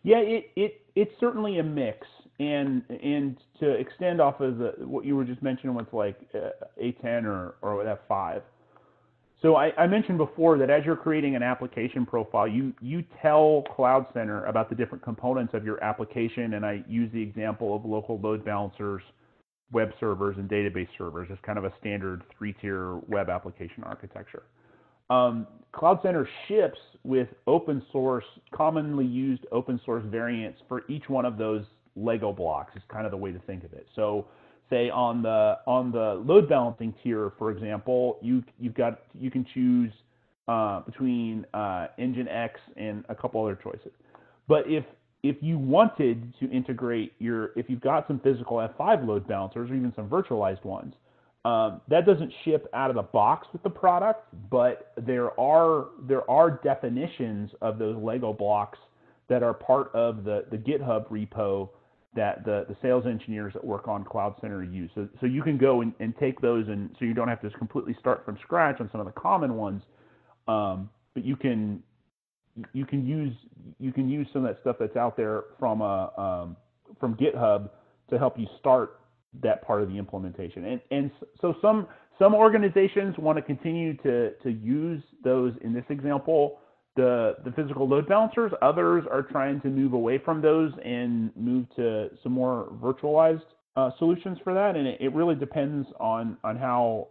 Yeah, 0.02 0.18
it, 0.18 0.50
it 0.56 0.80
it's 0.94 1.12
certainly 1.20 1.58
a 1.58 1.62
mix, 1.62 2.06
and 2.40 2.82
and 2.88 3.36
to 3.60 3.70
extend 3.70 4.20
off 4.20 4.40
of 4.40 4.58
what 4.78 5.04
you 5.04 5.16
were 5.16 5.24
just 5.24 5.42
mentioning 5.42 5.74
with 5.74 5.92
like 5.92 6.18
uh, 6.34 6.50
A10 6.82 7.24
or 7.24 7.56
or 7.62 7.98
F5, 8.10 8.42
so 9.42 9.56
I, 9.56 9.72
I, 9.76 9.86
mentioned 9.88 10.18
before 10.18 10.56
that 10.58 10.70
as 10.70 10.84
you're 10.84 10.96
creating 10.96 11.34
an 11.34 11.42
application 11.42 12.06
profile, 12.06 12.46
you, 12.46 12.72
you 12.80 13.04
tell 13.20 13.64
Cloud 13.74 14.06
Center 14.14 14.44
about 14.44 14.70
the 14.70 14.76
different 14.76 15.02
components 15.02 15.52
of 15.52 15.64
your 15.64 15.82
application, 15.82 16.54
and 16.54 16.64
I 16.64 16.84
use 16.88 17.10
the 17.12 17.20
example 17.20 17.74
of 17.74 17.84
local 17.84 18.20
load 18.20 18.44
balancers, 18.44 19.02
web 19.72 19.90
servers, 19.98 20.36
and 20.38 20.48
database 20.48 20.88
servers 20.96 21.28
as 21.32 21.38
kind 21.44 21.58
of 21.58 21.64
a 21.64 21.72
standard 21.80 22.22
three-tier 22.38 23.00
web 23.08 23.28
application 23.28 23.82
architecture. 23.84 24.44
Um, 25.10 25.46
Cloud 25.72 25.98
Center 26.02 26.28
ships 26.46 26.78
with 27.02 27.28
open 27.46 27.82
source, 27.90 28.24
commonly 28.54 29.06
used 29.06 29.44
open 29.50 29.80
source 29.84 30.04
variants 30.06 30.60
for 30.68 30.84
each 30.88 31.08
one 31.08 31.24
of 31.24 31.36
those 31.36 31.64
Lego 31.96 32.32
blocks 32.32 32.74
is 32.76 32.82
kind 32.88 33.04
of 33.04 33.10
the 33.10 33.18
way 33.18 33.32
to 33.32 33.38
think 33.40 33.64
of 33.64 33.72
it. 33.72 33.86
So 33.94 34.26
say 34.72 34.90
on 34.90 35.22
the 35.22 35.58
on 35.66 35.92
the 35.92 36.22
load 36.26 36.48
balancing 36.48 36.94
tier, 37.02 37.32
for 37.38 37.50
example, 37.50 38.18
you 38.22 38.42
you've 38.58 38.74
got 38.74 39.02
you 39.18 39.30
can 39.30 39.46
choose 39.52 39.92
uh, 40.48 40.80
between 40.80 41.46
uh, 41.54 41.88
X 41.98 42.58
and 42.76 43.04
a 43.08 43.14
couple 43.14 43.44
other 43.44 43.58
choices. 43.62 43.92
But 44.48 44.64
if 44.66 44.84
if 45.22 45.36
you 45.40 45.58
wanted 45.58 46.32
to 46.40 46.50
integrate 46.50 47.12
your 47.18 47.50
if 47.54 47.68
you've 47.68 47.80
got 47.80 48.06
some 48.08 48.18
physical 48.20 48.56
F5 48.56 49.06
load 49.06 49.28
balancers 49.28 49.70
or 49.70 49.74
even 49.74 49.92
some 49.94 50.08
virtualized 50.08 50.64
ones, 50.64 50.94
um, 51.44 51.80
that 51.88 52.06
doesn't 52.06 52.32
ship 52.44 52.68
out 52.72 52.90
of 52.90 52.96
the 52.96 53.02
box 53.02 53.46
with 53.52 53.62
the 53.62 53.70
product, 53.70 54.26
but 54.50 54.92
there 54.96 55.38
are 55.38 55.86
there 56.08 56.28
are 56.30 56.60
definitions 56.64 57.50
of 57.60 57.78
those 57.78 57.96
Lego 57.96 58.32
blocks 58.32 58.78
that 59.28 59.42
are 59.42 59.54
part 59.54 59.94
of 59.94 60.24
the 60.24 60.44
the 60.50 60.56
GitHub 60.56 61.08
repo 61.08 61.68
that 62.14 62.44
the, 62.44 62.66
the 62.68 62.76
sales 62.82 63.04
engineers 63.06 63.54
that 63.54 63.64
work 63.64 63.88
on 63.88 64.04
Cloud 64.04 64.34
Center 64.40 64.62
use. 64.62 64.90
So, 64.94 65.08
so 65.20 65.26
you 65.26 65.42
can 65.42 65.56
go 65.56 65.80
and, 65.80 65.94
and 65.98 66.14
take 66.18 66.40
those, 66.40 66.68
and 66.68 66.94
so 66.98 67.04
you 67.04 67.14
don't 67.14 67.28
have 67.28 67.40
to 67.40 67.48
just 67.48 67.58
completely 67.58 67.96
start 67.98 68.24
from 68.24 68.38
scratch 68.42 68.80
on 68.80 68.90
some 68.92 69.00
of 69.00 69.06
the 69.06 69.12
common 69.12 69.56
ones, 69.56 69.82
um, 70.46 70.90
but 71.14 71.24
you 71.24 71.36
can 71.36 71.82
you 72.74 72.84
can 72.84 73.06
use 73.06 73.34
you 73.78 73.92
can 73.92 74.10
use 74.10 74.26
some 74.32 74.44
of 74.44 74.54
that 74.54 74.60
stuff 74.60 74.76
that's 74.78 74.96
out 74.96 75.16
there 75.16 75.44
from 75.58 75.80
a 75.80 76.12
um, 76.18 76.56
from 77.00 77.14
GitHub 77.14 77.70
to 78.10 78.18
help 78.18 78.38
you 78.38 78.46
start 78.58 79.00
that 79.42 79.62
part 79.66 79.82
of 79.82 79.88
the 79.88 79.96
implementation. 79.96 80.66
And 80.66 80.80
and 80.90 81.10
so 81.40 81.54
some 81.62 81.86
some 82.18 82.34
organizations 82.34 83.16
want 83.18 83.38
to 83.38 83.42
continue 83.42 83.96
to 83.98 84.32
to 84.42 84.50
use 84.50 85.02
those 85.24 85.54
in 85.62 85.72
this 85.72 85.84
example 85.88 86.58
the 86.96 87.36
the 87.44 87.52
physical 87.52 87.88
load 87.88 88.08
balancers. 88.08 88.52
Others 88.60 89.04
are 89.10 89.22
trying 89.22 89.60
to 89.62 89.68
move 89.68 89.92
away 89.92 90.18
from 90.18 90.42
those 90.42 90.72
and 90.84 91.34
move 91.36 91.66
to 91.76 92.10
some 92.22 92.32
more 92.32 92.72
virtualized 92.82 93.42
uh, 93.76 93.90
solutions 93.98 94.38
for 94.44 94.52
that. 94.52 94.76
And 94.76 94.86
it, 94.86 95.00
it, 95.00 95.14
really 95.14 95.34
depends 95.34 95.88
on 95.98 96.36
on 96.44 96.56
how 96.56 97.08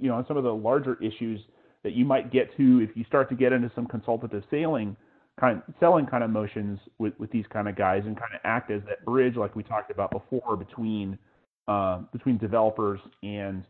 you 0.00 0.08
know 0.08 0.16
on 0.16 0.26
some 0.26 0.36
of 0.36 0.44
the 0.44 0.54
larger 0.54 0.96
issues 1.02 1.40
that 1.82 1.92
you 1.92 2.04
might 2.04 2.32
get 2.32 2.54
to 2.56 2.80
if 2.80 2.96
you 2.96 3.04
start 3.04 3.28
to 3.30 3.34
get 3.34 3.52
into 3.52 3.70
some 3.74 3.86
consultative 3.86 4.42
sailing 4.50 4.96
kind 5.38 5.62
selling 5.80 6.06
kind 6.06 6.22
of 6.22 6.30
motions 6.30 6.78
with, 6.98 7.14
with 7.18 7.30
these 7.30 7.46
kind 7.52 7.68
of 7.68 7.76
guys 7.76 8.02
and 8.04 8.18
kind 8.18 8.34
of 8.34 8.40
act 8.44 8.70
as 8.70 8.82
that 8.86 9.04
bridge 9.04 9.36
like 9.36 9.56
we 9.56 9.62
talked 9.62 9.90
about 9.90 10.10
before 10.10 10.56
between 10.56 11.18
uh, 11.68 12.00
between 12.12 12.36
developers 12.36 13.00
and 13.22 13.64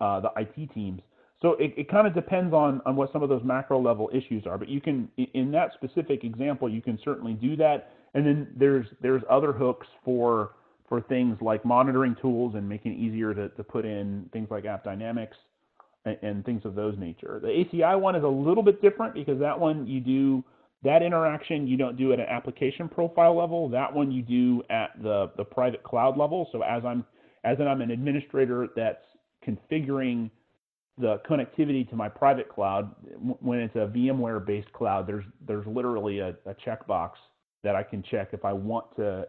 uh, 0.00 0.20
the 0.20 0.30
IT 0.36 0.72
teams 0.74 1.00
so 1.44 1.52
it, 1.60 1.74
it 1.76 1.90
kind 1.90 2.06
of 2.06 2.14
depends 2.14 2.54
on, 2.54 2.80
on 2.86 2.96
what 2.96 3.12
some 3.12 3.22
of 3.22 3.28
those 3.28 3.42
macro 3.44 3.78
level 3.78 4.08
issues 4.14 4.46
are. 4.46 4.56
But 4.56 4.70
you 4.70 4.80
can, 4.80 5.10
in 5.34 5.50
that 5.50 5.72
specific 5.74 6.24
example, 6.24 6.70
you 6.70 6.80
can 6.80 6.98
certainly 7.04 7.34
do 7.34 7.54
that. 7.56 7.92
And 8.14 8.24
then 8.24 8.48
there's 8.56 8.86
there's 9.02 9.20
other 9.28 9.52
hooks 9.52 9.86
for 10.06 10.52
for 10.88 11.02
things 11.02 11.36
like 11.42 11.62
monitoring 11.62 12.16
tools 12.22 12.54
and 12.54 12.66
making 12.66 12.92
it 12.92 12.98
easier 12.98 13.34
to, 13.34 13.50
to 13.50 13.62
put 13.62 13.84
in 13.84 14.26
things 14.32 14.48
like 14.50 14.64
AppDynamics 14.64 15.34
and, 16.06 16.16
and 16.22 16.44
things 16.46 16.62
of 16.64 16.74
those 16.74 16.96
nature. 16.96 17.40
The 17.42 17.48
ACI 17.48 18.00
one 18.00 18.16
is 18.16 18.24
a 18.24 18.28
little 18.28 18.62
bit 18.62 18.80
different 18.80 19.12
because 19.12 19.38
that 19.40 19.60
one 19.60 19.86
you 19.86 20.00
do 20.00 20.42
that 20.82 21.02
interaction 21.02 21.66
you 21.66 21.76
don't 21.76 21.98
do 21.98 22.14
at 22.14 22.20
an 22.20 22.26
application 22.26 22.88
profile 22.88 23.36
level. 23.36 23.68
That 23.68 23.92
one 23.92 24.10
you 24.10 24.22
do 24.22 24.62
at 24.70 24.92
the, 25.02 25.30
the 25.36 25.44
private 25.44 25.82
cloud 25.82 26.16
level. 26.16 26.48
So 26.52 26.62
as 26.62 26.86
I'm 26.86 27.04
as 27.44 27.58
I'm 27.60 27.82
an 27.82 27.90
administrator 27.90 28.68
that's 28.74 29.04
configuring 29.46 30.30
the 30.98 31.20
connectivity 31.28 31.88
to 31.90 31.96
my 31.96 32.08
private 32.08 32.48
cloud, 32.48 32.94
when 33.40 33.58
it's 33.58 33.74
a 33.74 33.90
VMware-based 33.94 34.72
cloud, 34.72 35.06
there's 35.06 35.24
there's 35.46 35.66
literally 35.66 36.20
a, 36.20 36.36
a 36.46 36.54
checkbox 36.66 37.12
that 37.62 37.74
I 37.74 37.82
can 37.82 38.02
check 38.02 38.28
if 38.32 38.44
I 38.44 38.52
want 38.52 38.94
to 38.96 39.26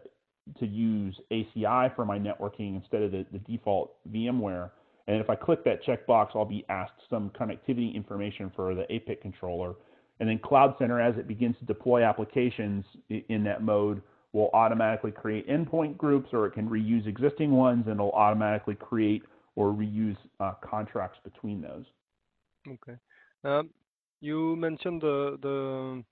to 0.60 0.66
use 0.66 1.18
ACI 1.32 1.94
for 1.96 2.04
my 2.04 2.18
networking 2.18 2.76
instead 2.76 3.02
of 3.02 3.10
the, 3.10 3.26
the 3.32 3.38
default 3.40 3.96
VMware. 4.12 4.70
And 5.08 5.20
if 5.20 5.28
I 5.28 5.34
click 5.34 5.64
that 5.64 5.84
checkbox, 5.84 6.30
I'll 6.34 6.44
be 6.44 6.64
asked 6.68 7.00
some 7.10 7.30
connectivity 7.30 7.94
information 7.94 8.52
for 8.54 8.74
the 8.74 8.82
APIC 8.92 9.22
controller. 9.22 9.74
And 10.20 10.28
then 10.28 10.38
Cloud 10.38 10.76
Center, 10.78 11.00
as 11.00 11.16
it 11.16 11.26
begins 11.26 11.56
to 11.58 11.64
deploy 11.64 12.04
applications 12.04 12.84
in 13.28 13.42
that 13.44 13.62
mode, 13.62 14.02
will 14.32 14.50
automatically 14.52 15.10
create 15.10 15.48
endpoint 15.48 15.96
groups 15.96 16.28
or 16.32 16.46
it 16.46 16.52
can 16.52 16.68
reuse 16.68 17.06
existing 17.06 17.50
ones 17.50 17.84
and 17.86 17.94
it'll 17.94 18.12
automatically 18.12 18.74
create 18.74 19.22
or 19.56 19.72
reuse 19.72 20.16
uh, 20.38 20.52
contracts 20.62 21.18
between 21.24 21.60
those. 21.60 21.84
Okay. 22.68 22.96
Um, 23.44 23.70
you 24.20 24.56
mentioned 24.56 25.02
the, 25.02 25.38
the 25.42 26.04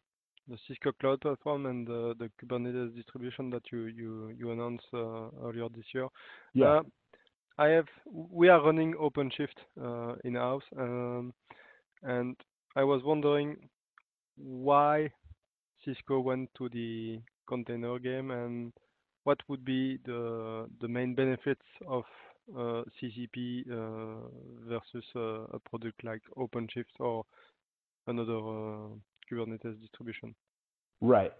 the 0.48 0.58
Cisco 0.68 0.92
Cloud 1.00 1.20
Platform 1.22 1.66
and 1.66 1.86
the, 1.86 2.30
Kubernetes 2.42 2.94
distribution 2.94 3.50
that 3.50 3.62
you 3.72 3.86
you 3.86 4.32
you 4.36 4.52
announced 4.52 4.84
uh, 4.92 5.30
earlier 5.42 5.68
this 5.74 5.86
year. 5.94 6.08
Yeah. 6.52 6.66
Uh, 6.66 6.82
I 7.56 7.68
have 7.68 7.86
we 8.10 8.48
are 8.48 8.62
running 8.62 8.94
OpenShift 8.94 9.58
uh, 9.80 10.16
in 10.24 10.34
house, 10.34 10.64
um, 10.78 11.32
and 12.02 12.36
I 12.76 12.84
was 12.84 13.02
wondering 13.04 13.56
why 14.36 15.10
Cisco 15.84 16.20
went 16.20 16.50
to 16.58 16.68
the 16.68 17.20
container 17.48 17.98
game 17.98 18.30
and 18.30 18.72
what 19.22 19.38
would 19.48 19.64
be 19.64 19.98
the 20.04 20.68
the 20.80 20.88
main 20.88 21.14
benefits 21.14 21.64
of 21.86 22.04
CCP 22.52 23.70
uh, 23.70 24.28
versus 24.68 25.04
uh, 25.16 25.56
a 25.56 25.58
product 25.58 26.04
like 26.04 26.22
OpenShift 26.36 27.00
or 27.00 27.24
another 28.06 28.36
uh, 28.36 28.88
Kubernetes 29.30 29.80
distribution? 29.80 30.34
Right. 31.00 31.32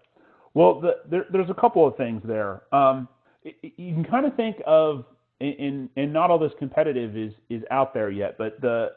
Well, 0.55 0.80
the, 0.80 0.96
there, 1.11 1.26
there's 1.32 1.50
a 1.50 1.61
couple 1.61 1.86
of 1.86 1.96
things 1.96 2.22
there. 2.24 2.62
Um, 2.72 3.09
you 3.42 3.94
can 3.94 4.05
kind 4.05 4.24
of 4.24 4.34
think 4.36 4.57
of, 4.66 5.05
and, 5.40 5.90
not 5.96 6.30
all 6.30 6.38
this 6.38 6.52
competitive 6.59 7.16
is 7.16 7.32
is 7.50 7.62
out 7.70 7.92
there 7.92 8.11
yet, 8.11 8.38
but 8.38 8.61
the 8.61 8.92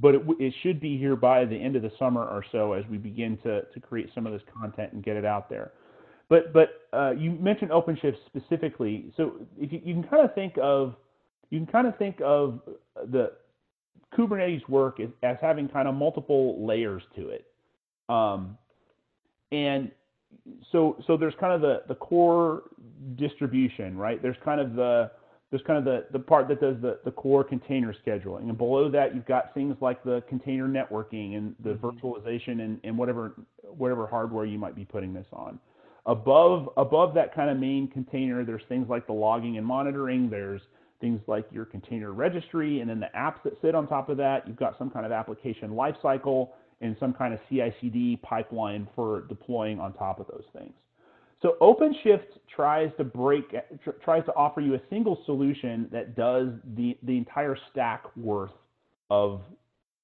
but 0.00 0.14
it, 0.14 0.22
it 0.40 0.54
should 0.62 0.80
be 0.80 0.96
here 0.96 1.14
by 1.14 1.44
the 1.44 1.54
end 1.54 1.76
of 1.76 1.82
the 1.82 1.92
summer 1.98 2.24
or 2.24 2.42
so 2.50 2.72
as 2.72 2.84
we 2.90 2.96
begin 2.96 3.38
to 3.42 3.62
create 3.80 4.08
some 4.14 4.26
of 4.26 4.32
this 4.32 4.42
content 4.58 4.92
and 4.92 5.04
get 5.04 5.16
it 5.16 5.24
out 5.24 5.48
there. 5.50 5.72
But 6.28 6.52
but 6.52 6.68
uh, 6.92 7.12
you 7.12 7.32
mentioned 7.32 7.70
OpenShift 7.70 8.16
specifically, 8.26 9.12
so 9.16 9.34
if 9.58 9.72
you, 9.72 9.80
you 9.84 9.94
can 9.94 10.04
kind 10.04 10.24
of 10.24 10.34
think 10.34 10.54
of 10.60 10.94
you 11.50 11.58
can 11.58 11.66
kind 11.66 11.86
of 11.86 11.96
think 11.96 12.20
of 12.22 12.60
the 13.10 13.32
Kubernetes 14.16 14.66
work 14.68 15.00
as, 15.00 15.08
as 15.22 15.36
having 15.40 15.68
kind 15.68 15.88
of 15.88 15.94
multiple 15.94 16.66
layers 16.66 17.02
to 17.16 17.28
it. 17.28 17.46
Um, 18.08 18.58
and 19.52 19.90
so 20.72 20.96
so 21.06 21.16
there's 21.16 21.34
kind 21.40 21.52
of 21.52 21.60
the, 21.60 21.82
the 21.88 21.94
core 21.94 22.64
distribution, 23.16 23.96
right? 23.96 24.20
There's 24.20 24.36
kind 24.44 24.60
of 24.60 24.74
the 24.74 25.10
there's 25.50 25.62
kind 25.66 25.78
of 25.78 25.84
the, 25.84 26.04
the 26.12 26.18
part 26.18 26.46
that 26.48 26.60
does 26.60 26.76
the, 26.82 26.98
the 27.06 27.10
core 27.10 27.42
container 27.42 27.94
scheduling. 28.06 28.50
And 28.50 28.58
below 28.58 28.90
that 28.90 29.14
you've 29.14 29.24
got 29.24 29.54
things 29.54 29.76
like 29.80 30.04
the 30.04 30.22
container 30.28 30.68
networking 30.68 31.38
and 31.38 31.54
the 31.64 31.70
mm-hmm. 31.70 31.86
virtualization 31.86 32.60
and, 32.60 32.78
and 32.84 32.98
whatever 32.98 33.32
whatever 33.62 34.06
hardware 34.06 34.44
you 34.44 34.58
might 34.58 34.76
be 34.76 34.84
putting 34.84 35.14
this 35.14 35.26
on. 35.32 35.58
Above 36.08 36.70
above 36.78 37.14
that 37.14 37.34
kind 37.34 37.50
of 37.50 37.58
main 37.58 37.86
container, 37.86 38.44
there's 38.44 38.62
things 38.68 38.88
like 38.88 39.06
the 39.06 39.12
logging 39.12 39.58
and 39.58 39.66
monitoring, 39.66 40.30
there's 40.30 40.62
things 41.00 41.20
like 41.26 41.46
your 41.52 41.64
container 41.64 42.12
registry, 42.12 42.80
and 42.80 42.88
then 42.88 42.98
the 42.98 43.10
apps 43.14 43.42
that 43.44 43.52
sit 43.60 43.74
on 43.74 43.86
top 43.86 44.08
of 44.08 44.16
that. 44.16 44.48
You've 44.48 44.56
got 44.56 44.76
some 44.78 44.90
kind 44.90 45.04
of 45.04 45.12
application 45.12 45.70
lifecycle 45.70 46.48
and 46.80 46.96
some 46.98 47.12
kind 47.12 47.34
of 47.34 47.40
CI/CD 47.50 48.16
pipeline 48.22 48.88
for 48.96 49.22
deploying 49.28 49.78
on 49.78 49.92
top 49.92 50.18
of 50.18 50.26
those 50.28 50.44
things. 50.56 50.72
So 51.42 51.56
OpenShift 51.60 52.38
tries 52.54 52.90
to 52.96 53.04
break, 53.04 53.50
tr- 53.84 53.90
tries 54.02 54.24
to 54.24 54.34
offer 54.34 54.60
you 54.60 54.74
a 54.74 54.80
single 54.90 55.22
solution 55.24 55.88
that 55.92 56.16
does 56.16 56.48
the 56.74 56.96
the 57.02 57.16
entire 57.16 57.56
stack 57.70 58.04
worth 58.16 58.50
of 59.10 59.42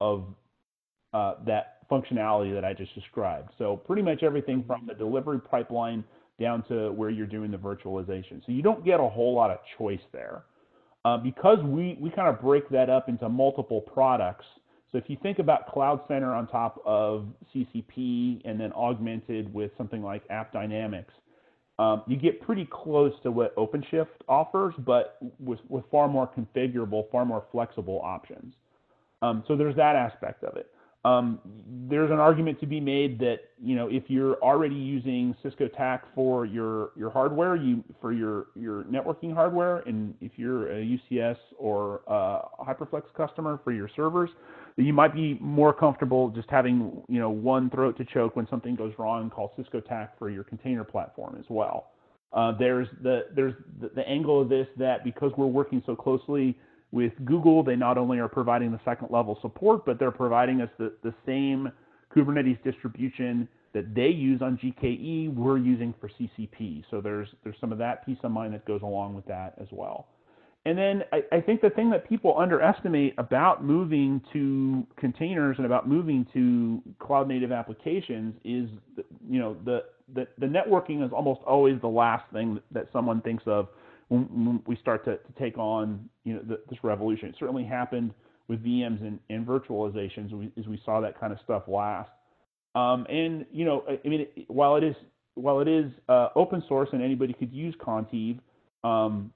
of 0.00 0.26
uh, 1.14 1.36
that 1.46 1.74
functionality 1.91 2.53
that 2.55 2.64
I 2.64 2.72
just 2.72 2.95
described. 2.95 3.51
So 3.59 3.76
pretty 3.76 4.03
much 4.03 4.22
everything 4.22 4.64
from 4.66 4.87
the 4.87 4.95
delivery 4.95 5.41
pipeline 5.41 6.05
down 6.41 6.64
to 6.64 6.93
where 6.93 7.11
you're 7.11 7.26
doing 7.26 7.51
the 7.51 7.57
virtualization. 7.57 8.45
So 8.45 8.53
you 8.53 8.62
don't 8.62 8.85
get 8.85 9.01
a 9.01 9.09
whole 9.09 9.35
lot 9.35 9.51
of 9.51 9.59
choice 9.78 10.01
there. 10.12 10.45
Uh, 11.05 11.18
because 11.18 11.59
we, 11.62 11.99
we 12.01 12.09
kind 12.11 12.28
of 12.28 12.41
break 12.41 12.68
that 12.70 12.89
up 12.89 13.11
into 13.11 13.28
multiple 13.28 13.80
products. 13.82 14.47
So 14.91 14.97
if 14.97 15.05
you 15.09 15.18
think 15.22 15.39
about 15.39 15.70
Cloud 15.70 16.01
Center 16.09 16.32
on 16.32 16.47
top 16.49 16.80
of 16.87 17.26
CCP 17.55 18.41
and 18.47 18.59
then 18.59 18.72
augmented 18.72 19.53
with 19.53 19.70
something 19.76 20.03
like 20.03 20.22
App 20.30 20.53
Dynamics, 20.53 21.12
um, 21.78 22.03
you 22.07 22.16
get 22.16 22.41
pretty 22.41 22.66
close 22.70 23.12
to 23.22 23.30
what 23.30 23.55
OpenShift 23.57 24.07
offers, 24.28 24.74
but 24.78 25.18
with, 25.41 25.59
with 25.68 25.85
far 25.91 26.09
more 26.09 26.30
configurable, 26.39 27.11
far 27.11 27.24
more 27.24 27.45
flexible 27.53 28.01
options. 28.03 28.55
Um, 29.20 29.43
so 29.49 29.57
there's 29.57 29.76
that 29.76 29.97
aspect 29.97 30.45
of 30.45 30.57
it. 30.57 30.70
Um, 31.05 31.38
there's 31.90 32.11
an 32.11 32.18
argument 32.18 32.59
to 32.61 32.66
be 32.66 32.80
made 32.80 33.18
that 33.18 33.40
you 33.62 33.76
know 33.76 33.88
if 33.88 34.05
you're 34.09 34.36
already 34.36 34.74
using 34.74 35.34
Cisco 35.42 35.68
TAC 35.68 36.05
for 36.14 36.46
your 36.46 36.92
your 36.96 37.11
hardware, 37.11 37.57
you 37.57 37.84
for 38.00 38.12
your 38.12 38.46
your 38.55 38.84
networking 38.84 39.34
hardware, 39.34 39.80
and 39.80 40.14
if 40.22 40.32
you're 40.36 40.72
a 40.72 40.82
UCS 40.82 41.36
or 41.59 42.00
a 42.07 42.64
HyperFlex 42.64 43.02
customer 43.14 43.61
for 43.64 43.72
your 43.72 43.90
servers, 43.94 44.30
that 44.76 44.84
you 44.84 44.94
might 44.94 45.14
be 45.14 45.36
more 45.40 45.74
comfortable 45.74 46.30
just 46.30 46.48
having 46.48 47.02
you 47.09 47.20
know 47.20 47.30
one 47.30 47.68
throat 47.68 47.98
to 47.98 48.05
choke 48.07 48.34
when 48.34 48.48
something 48.48 48.74
goes 48.74 48.94
wrong 48.98 49.28
call 49.28 49.52
Cisco 49.57 49.80
TAC 49.80 50.18
for 50.18 50.30
your 50.30 50.44
container 50.44 50.84
platform 50.84 51.36
as 51.38 51.44
well. 51.50 51.90
Uh, 52.32 52.52
there's 52.59 52.88
the 53.02 53.26
there's 53.36 53.55
the, 53.80 53.90
the 53.94 54.09
angle 54.09 54.40
of 54.40 54.48
this 54.48 54.66
that 54.78 55.05
because 55.05 55.32
we're 55.36 55.46
working 55.46 55.82
so 55.84 55.94
closely 55.94 56.57
with 56.95 57.12
Google, 57.24 57.64
they 57.64 57.74
not 57.74 57.99
only 57.99 58.20
are 58.20 58.28
providing 58.28 58.70
the 58.70 58.78
second 58.84 59.09
level 59.11 59.36
support, 59.42 59.84
but 59.84 59.99
they're 59.99 60.12
providing 60.12 60.61
us 60.61 60.70
the, 60.78 60.92
the 61.03 61.12
same 61.26 61.72
Kubernetes 62.14 62.62
distribution 62.62 63.49
that 63.72 63.92
they 63.97 64.07
use 64.07 64.40
on 64.40 64.57
GKE, 64.57 65.34
we're 65.34 65.59
using 65.59 65.92
for 66.01 66.09
CCP. 66.09 66.84
So 66.92 67.01
there's 67.01 67.26
there's 67.42 67.57
some 67.61 67.72
of 67.72 67.78
that 67.78 68.07
peace 68.07 68.18
of 68.22 68.30
mind 68.30 68.55
that 68.55 68.64
goes 68.64 68.82
along 68.82 69.14
with 69.14 69.26
that 69.26 69.55
as 69.61 69.66
well. 69.72 70.07
And 70.66 70.78
then 70.78 71.03
I, 71.12 71.22
I 71.32 71.40
think 71.40 71.61
the 71.61 71.70
thing 71.70 71.90
that 71.90 72.09
people 72.09 72.38
underestimate 72.38 73.14
about 73.18 73.64
moving 73.64 74.22
to 74.32 74.86
containers 74.97 75.57
and 75.57 75.66
about 75.66 75.88
moving 75.88 76.24
to 76.32 76.80
cloud 77.01 77.26
native 77.26 77.51
applications 77.51 78.34
is, 78.45 78.68
you 79.28 79.40
know, 79.40 79.57
the, 79.64 79.82
the, 80.14 80.26
the 80.38 80.47
networking 80.47 81.05
is 81.05 81.12
almost 81.12 81.40
always 81.47 81.78
the 81.82 81.88
last 81.88 82.24
thing 82.32 82.61
that 82.70 82.86
someone 82.92 83.20
thinks 83.20 83.42
of 83.47 83.68
when, 84.09 84.62
we 84.66 84.76
start 84.76 85.05
to, 85.05 85.16
to 85.16 85.32
take 85.38 85.59
on 85.59 86.09
you 86.24 86.34
know 86.34 86.40
the, 86.46 86.61
this 86.68 86.78
revolution. 86.82 87.28
It 87.28 87.36
certainly 87.38 87.64
happened 87.64 88.12
with 88.48 88.62
VMs 88.64 89.00
and, 89.00 89.18
and 89.30 89.46
virtualizations 89.46 90.32
we, 90.32 90.52
as 90.59 90.66
we 90.66 90.80
saw 90.84 91.00
that 91.00 91.18
kind 91.18 91.32
of 91.32 91.38
stuff 91.44 91.62
last. 91.66 92.11
Um, 92.74 93.07
and 93.09 93.46
you 93.52 93.64
know, 93.64 93.84
I, 93.88 93.98
I 94.05 94.09
mean, 94.09 94.22
it, 94.22 94.44
while 94.48 94.76
it 94.76 94.84
is 94.84 94.96
while 95.34 95.61
it 95.61 95.68
is 95.68 95.90
uh, 96.09 96.28
open 96.36 96.62
source 96.68 96.88
and 96.92 97.02
anybody 97.02 97.32
could 97.32 97.52
use 97.52 97.74
Contiv, 97.84 98.38
um, 98.84 99.32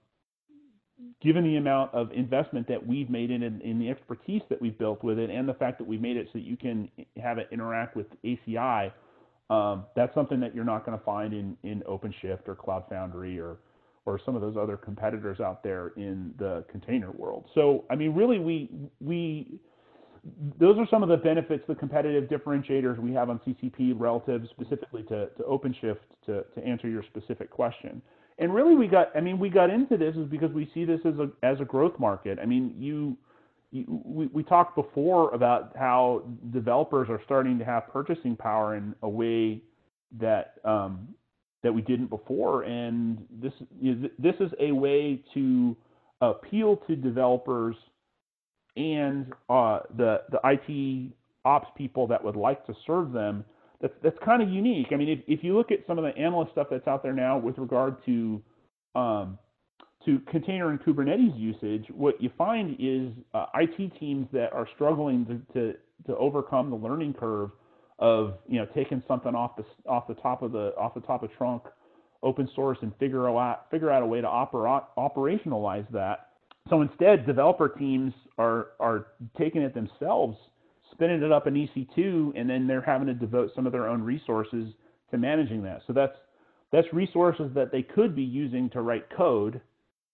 given 1.23 1.45
the 1.45 1.57
amount 1.57 1.93
of 1.95 2.11
investment 2.13 2.69
that 2.69 2.85
we've 2.85 3.11
made 3.11 3.31
in, 3.31 3.43
in, 3.43 3.61
in 3.63 3.79
the 3.79 3.89
expertise 3.89 4.43
that 4.49 4.61
we've 4.61 4.79
built 4.79 5.03
with 5.03 5.19
it, 5.19 5.31
and 5.31 5.49
the 5.49 5.55
fact 5.55 5.79
that 5.79 5.87
we 5.87 5.99
made 5.99 6.17
it 6.17 6.27
so 6.27 6.39
that 6.39 6.45
you 6.45 6.57
can 6.57 6.89
have 7.21 7.39
it 7.39 7.49
interact 7.51 7.97
with 7.97 8.07
ACI, 8.25 8.93
um, 9.51 9.85
that's 9.97 10.15
something 10.15 10.41
that 10.41 10.55
you're 10.55 10.65
not 10.65 10.85
going 10.85 10.99
to 10.99 11.05
find 11.05 11.33
in, 11.33 11.57
in 11.63 11.83
OpenShift 11.89 12.47
or 12.47 12.55
Cloud 12.55 12.85
Foundry 12.91 13.39
or 13.41 13.57
or 14.09 14.19
some 14.25 14.35
of 14.35 14.41
those 14.41 14.57
other 14.57 14.79
competitors 14.79 15.39
out 15.39 15.63
there 15.63 15.93
in 15.97 16.33
the 16.39 16.65
container 16.71 17.11
world. 17.13 17.45
So, 17.55 17.85
I 17.91 17.95
mean, 17.95 18.15
really, 18.15 18.39
we 18.39 18.71
we 19.01 19.61
those 20.59 20.79
are 20.79 20.87
some 20.91 21.03
of 21.03 21.11
the 21.11 21.17
benefits, 21.17 21.63
the 21.69 21.75
competitive 21.75 22.29
differentiators 22.29 22.99
we 22.99 23.13
have 23.13 23.29
on 23.29 23.39
CCP 23.47 23.93
relative 23.97 24.43
specifically 24.51 25.03
to, 25.05 25.29
to 25.37 25.43
OpenShift 25.43 25.99
to, 26.27 26.45
to 26.55 26.65
answer 26.67 26.89
your 26.89 27.03
specific 27.03 27.51
question. 27.51 28.01
And 28.39 28.55
really, 28.55 28.75
we 28.75 28.87
got, 28.89 29.15
I 29.15 29.21
mean, 29.21 29.39
we 29.39 29.51
got 29.51 29.69
into 29.69 29.99
this 29.99 30.17
is 30.17 30.27
because 30.29 30.53
we 30.53 30.71
see 30.73 30.87
this 30.87 31.01
as 31.05 31.15
a 31.19 31.29
as 31.43 31.61
a 31.61 31.65
growth 31.67 31.99
market. 31.99 32.39
I 32.41 32.47
mean, 32.47 32.75
you, 32.79 33.17
you 33.73 34.01
we, 34.05 34.27
we 34.29 34.43
talked 34.43 34.75
before 34.75 35.35
about 35.35 35.77
how 35.77 36.23
developers 36.51 37.09
are 37.11 37.21
starting 37.27 37.59
to 37.59 37.65
have 37.65 37.89
purchasing 37.93 38.37
power 38.37 38.75
in 38.77 38.95
a 39.03 39.09
way 39.09 39.63
that 40.19 40.55
um, 40.65 41.09
that 41.63 41.73
we 41.73 41.83
didn't 41.83 42.09
before. 42.09 42.63
And 42.63 43.25
this 43.31 43.53
this 44.19 44.35
is 44.41 44.51
a 44.61 44.73
way 44.73 45.23
to 45.35 45.77
appeal 46.21 46.77
to 46.89 46.97
developers 46.97 47.77
and 48.77 49.33
uh, 49.49 49.81
the 49.97 50.23
the 50.31 50.39
IT 50.45 51.13
ops 51.45 51.69
people 51.77 52.07
that 52.07 52.23
would 52.23 52.37
like 52.37 52.65
to 52.67 52.75
serve 52.87 53.13
them. 53.13 53.45
That's 53.81 53.95
that's 54.03 54.19
kind 54.25 54.43
of 54.43 54.49
unique. 54.49 54.89
I 54.93 54.97
mean, 54.97 55.09
if 55.09 55.21
if 55.27 55.45
you 55.45 55.57
look 55.57 55.71
at 55.71 55.81
some 55.87 55.99
of 55.99 56.05
the 56.05 56.17
analyst 56.21 56.53
stuff 56.53 56.69
that's 56.71 56.87
out 56.87 57.03
there 57.03 57.13
now 57.13 57.39
with 57.39 57.59
regard 57.59 58.05
to 58.07 58.43
um, 58.95 59.39
to 60.05 60.21
container 60.31 60.71
and 60.71 60.81
Kubernetes 60.81 61.39
usage, 61.39 61.87
what 61.93 62.21
you 62.23 62.31
find 62.39 62.77
is 62.79 63.13
uh, 63.35 63.47
IT 63.55 63.99
teams 63.99 64.27
that 64.33 64.53
are 64.53 64.67
struggling 64.75 65.27
to, 65.27 65.53
to, 65.53 65.77
to 66.07 66.17
overcome 66.17 66.71
the 66.71 66.77
learning 66.77 67.15
curve 67.15 67.51
of 67.99 68.35
you 68.47 68.59
know 68.59 68.67
taking 68.75 69.03
something 69.09 69.35
off 69.35 69.57
the 69.57 69.65
off 69.89 70.07
the 70.07 70.15
top 70.15 70.43
of 70.43 70.53
the 70.53 70.75
off 70.77 70.95
the 70.95 71.01
top 71.01 71.23
of 71.23 71.31
trunk 71.37 71.63
open 72.23 72.49
source 72.55 72.79
and 72.83 72.93
figure 72.99 73.29
out 73.29 73.71
figure 73.71 73.91
out 73.91 74.03
a 74.03 74.07
way 74.07 74.21
to 74.21 74.27
oper- 74.27 74.85
operationalize 74.97 75.91
that. 75.93 76.31
So 76.69 76.83
instead, 76.83 77.27
developer 77.27 77.69
teams 77.69 78.13
are 78.37 78.69
are 78.81 79.09
taking 79.37 79.63
it 79.63 79.75
themselves, 79.75 80.37
spinning 80.93 81.23
it 81.23 81.33
up 81.33 81.47
in 81.47 81.55
EC2, 81.55 82.33
and 82.39 82.49
then 82.49 82.67
they're 82.67 82.81
having 82.81 83.07
to 83.07 83.15
devote 83.15 83.53
some 83.55 83.67
of 83.67 83.73
their 83.73 83.89
own 83.89 84.03
resources 84.03 84.73
to 85.11 85.19
managing 85.19 85.63
that. 85.63 85.83
So 85.87 85.93
that's 85.93 86.17
that's 86.71 86.87
resources 86.93 87.51
that 87.55 87.73
they 87.73 87.83
could 87.83 88.15
be 88.15 88.23
using 88.23 88.69
to 88.71 88.83
write 88.83 89.07
code 89.17 89.61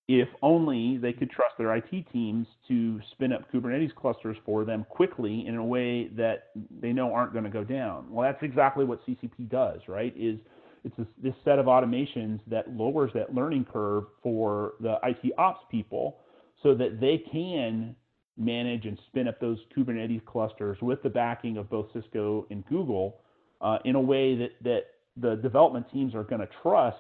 if 0.07 0.29
only 0.43 0.99
they 0.99 1.13
could 1.13 1.31
trust 1.31 1.55
their 1.57 1.75
IT 1.75 2.07
teams 2.13 2.47
to 2.69 3.01
spin 3.13 3.33
up 3.33 3.51
Kubernetes 3.51 3.95
clusters 3.95 4.37
for 4.45 4.65
them 4.65 4.85
quickly 4.89 5.47
in 5.47 5.57
a 5.57 5.65
way 5.65 6.09
that 6.09 6.49
they 6.81 6.93
know 6.93 7.13
aren't 7.13 7.33
going 7.33 7.45
to 7.45 7.51
go 7.51 7.65
down. 7.65 8.07
Well, 8.11 8.31
that's 8.31 8.43
exactly 8.43 8.85
what 8.85 9.05
CCP 9.07 9.49
does, 9.49 9.81
right? 9.89 10.13
Is 10.17 10.39
it's 10.85 10.95
this, 10.99 11.07
this 11.23 11.35
set 11.45 11.59
of 11.59 11.67
automations 11.67 12.41
that 12.47 12.71
lowers 12.71 13.11
that 13.15 13.35
learning 13.35 13.67
curve 13.73 14.05
for 14.23 14.75
the 14.81 14.97
IT 15.03 15.33
ops 15.39 15.65
people 15.71 16.19
so 16.63 16.75
that 16.75 17.01
they 17.01 17.25
can 17.33 17.97
manage 18.37 18.85
and 18.85 18.99
spin 19.07 19.29
up 19.29 19.41
those 19.41 19.59
Kubernetes 19.75 20.25
clusters 20.27 20.77
with 20.83 21.03
the 21.03 21.09
backing 21.09 21.57
of 21.57 21.71
both 21.71 21.87
Cisco 21.95 22.47
and 22.51 22.67
Google 22.67 23.21
uh, 23.63 23.79
in 23.87 23.95
a 23.95 24.01
way 24.01 24.37
that, 24.37 24.51
that 24.63 24.83
the 25.17 25.37
development 25.37 25.87
teams 25.91 26.15
are 26.15 26.25
going 26.25 26.41
to 26.41 26.49
trust 26.63 26.99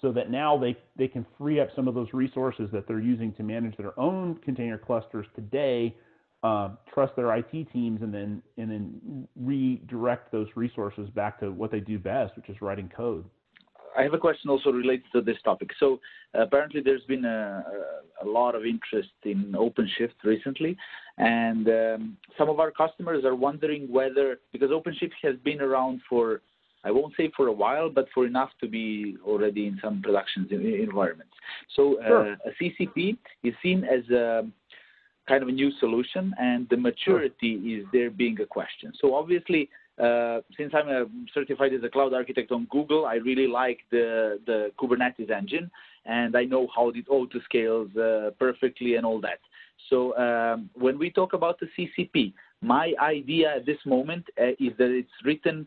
so 0.00 0.12
that 0.12 0.30
now 0.30 0.56
they, 0.56 0.76
they 0.96 1.08
can 1.08 1.26
free 1.36 1.60
up 1.60 1.68
some 1.74 1.88
of 1.88 1.94
those 1.94 2.08
resources 2.12 2.68
that 2.72 2.86
they're 2.86 3.00
using 3.00 3.32
to 3.34 3.42
manage 3.42 3.76
their 3.76 3.98
own 3.98 4.36
container 4.44 4.78
clusters 4.78 5.26
today, 5.34 5.94
uh, 6.42 6.70
trust 6.92 7.16
their 7.16 7.34
IT 7.36 7.50
teams, 7.72 8.00
and 8.02 8.14
then 8.14 8.42
and 8.56 8.70
then 8.70 9.28
redirect 9.36 10.30
those 10.30 10.46
resources 10.54 11.08
back 11.10 11.40
to 11.40 11.50
what 11.50 11.70
they 11.72 11.80
do 11.80 11.98
best, 11.98 12.36
which 12.36 12.48
is 12.48 12.60
writing 12.60 12.90
code. 12.96 13.24
I 13.96 14.02
have 14.02 14.14
a 14.14 14.18
question 14.18 14.48
also 14.48 14.70
related 14.70 15.06
to 15.12 15.20
this 15.20 15.38
topic. 15.42 15.70
So 15.80 15.98
apparently 16.34 16.80
there's 16.80 17.02
been 17.08 17.24
a, 17.24 17.64
a, 18.22 18.26
lot 18.26 18.54
of 18.54 18.64
interest 18.64 19.10
in 19.24 19.52
OpenShift 19.52 20.14
recently, 20.22 20.76
and 21.16 21.68
um, 21.68 22.16
some 22.36 22.48
of 22.48 22.60
our 22.60 22.70
customers 22.70 23.24
are 23.24 23.34
wondering 23.34 23.90
whether 23.90 24.38
because 24.52 24.70
OpenShift 24.70 25.12
has 25.22 25.34
been 25.42 25.60
around 25.60 26.00
for 26.08 26.42
I 26.84 26.90
won't 26.90 27.14
say 27.16 27.30
for 27.36 27.48
a 27.48 27.52
while, 27.52 27.90
but 27.90 28.06
for 28.14 28.26
enough 28.26 28.50
to 28.60 28.68
be 28.68 29.16
already 29.24 29.66
in 29.66 29.78
some 29.82 30.00
production 30.02 30.46
environments. 30.50 31.34
So 31.74 32.00
uh, 32.00 32.06
sure. 32.06 32.32
a 32.32 32.50
CCP 32.60 33.16
is 33.42 33.54
seen 33.62 33.84
as 33.84 34.08
a 34.10 34.46
kind 35.28 35.42
of 35.42 35.48
a 35.48 35.52
new 35.52 35.70
solution, 35.78 36.34
and 36.38 36.68
the 36.70 36.76
maturity 36.76 37.60
sure. 37.60 37.78
is 37.78 37.84
there 37.92 38.10
being 38.10 38.40
a 38.40 38.46
question. 38.46 38.92
So 39.00 39.14
obviously, 39.14 39.68
uh, 40.02 40.40
since 40.56 40.72
I'm 40.74 40.88
a 40.88 41.06
certified 41.34 41.74
as 41.74 41.82
a 41.82 41.88
cloud 41.88 42.14
architect 42.14 42.52
on 42.52 42.66
Google, 42.70 43.04
I 43.04 43.16
really 43.16 43.48
like 43.48 43.80
the 43.90 44.40
the 44.46 44.70
Kubernetes 44.78 45.30
engine, 45.30 45.70
and 46.06 46.36
I 46.36 46.44
know 46.44 46.68
how 46.74 46.90
it 46.90 47.04
auto 47.08 47.40
scales 47.44 47.94
uh, 47.96 48.30
perfectly 48.38 48.94
and 48.94 49.04
all 49.04 49.20
that. 49.20 49.40
So 49.90 50.16
um, 50.16 50.70
when 50.74 50.98
we 50.98 51.10
talk 51.10 51.32
about 51.32 51.58
the 51.60 51.68
CCP, 51.76 52.32
my 52.62 52.94
idea 53.00 53.56
at 53.56 53.66
this 53.66 53.78
moment 53.84 54.24
uh, 54.40 54.50
is 54.58 54.72
that 54.78 54.90
it's 54.90 55.10
written 55.24 55.66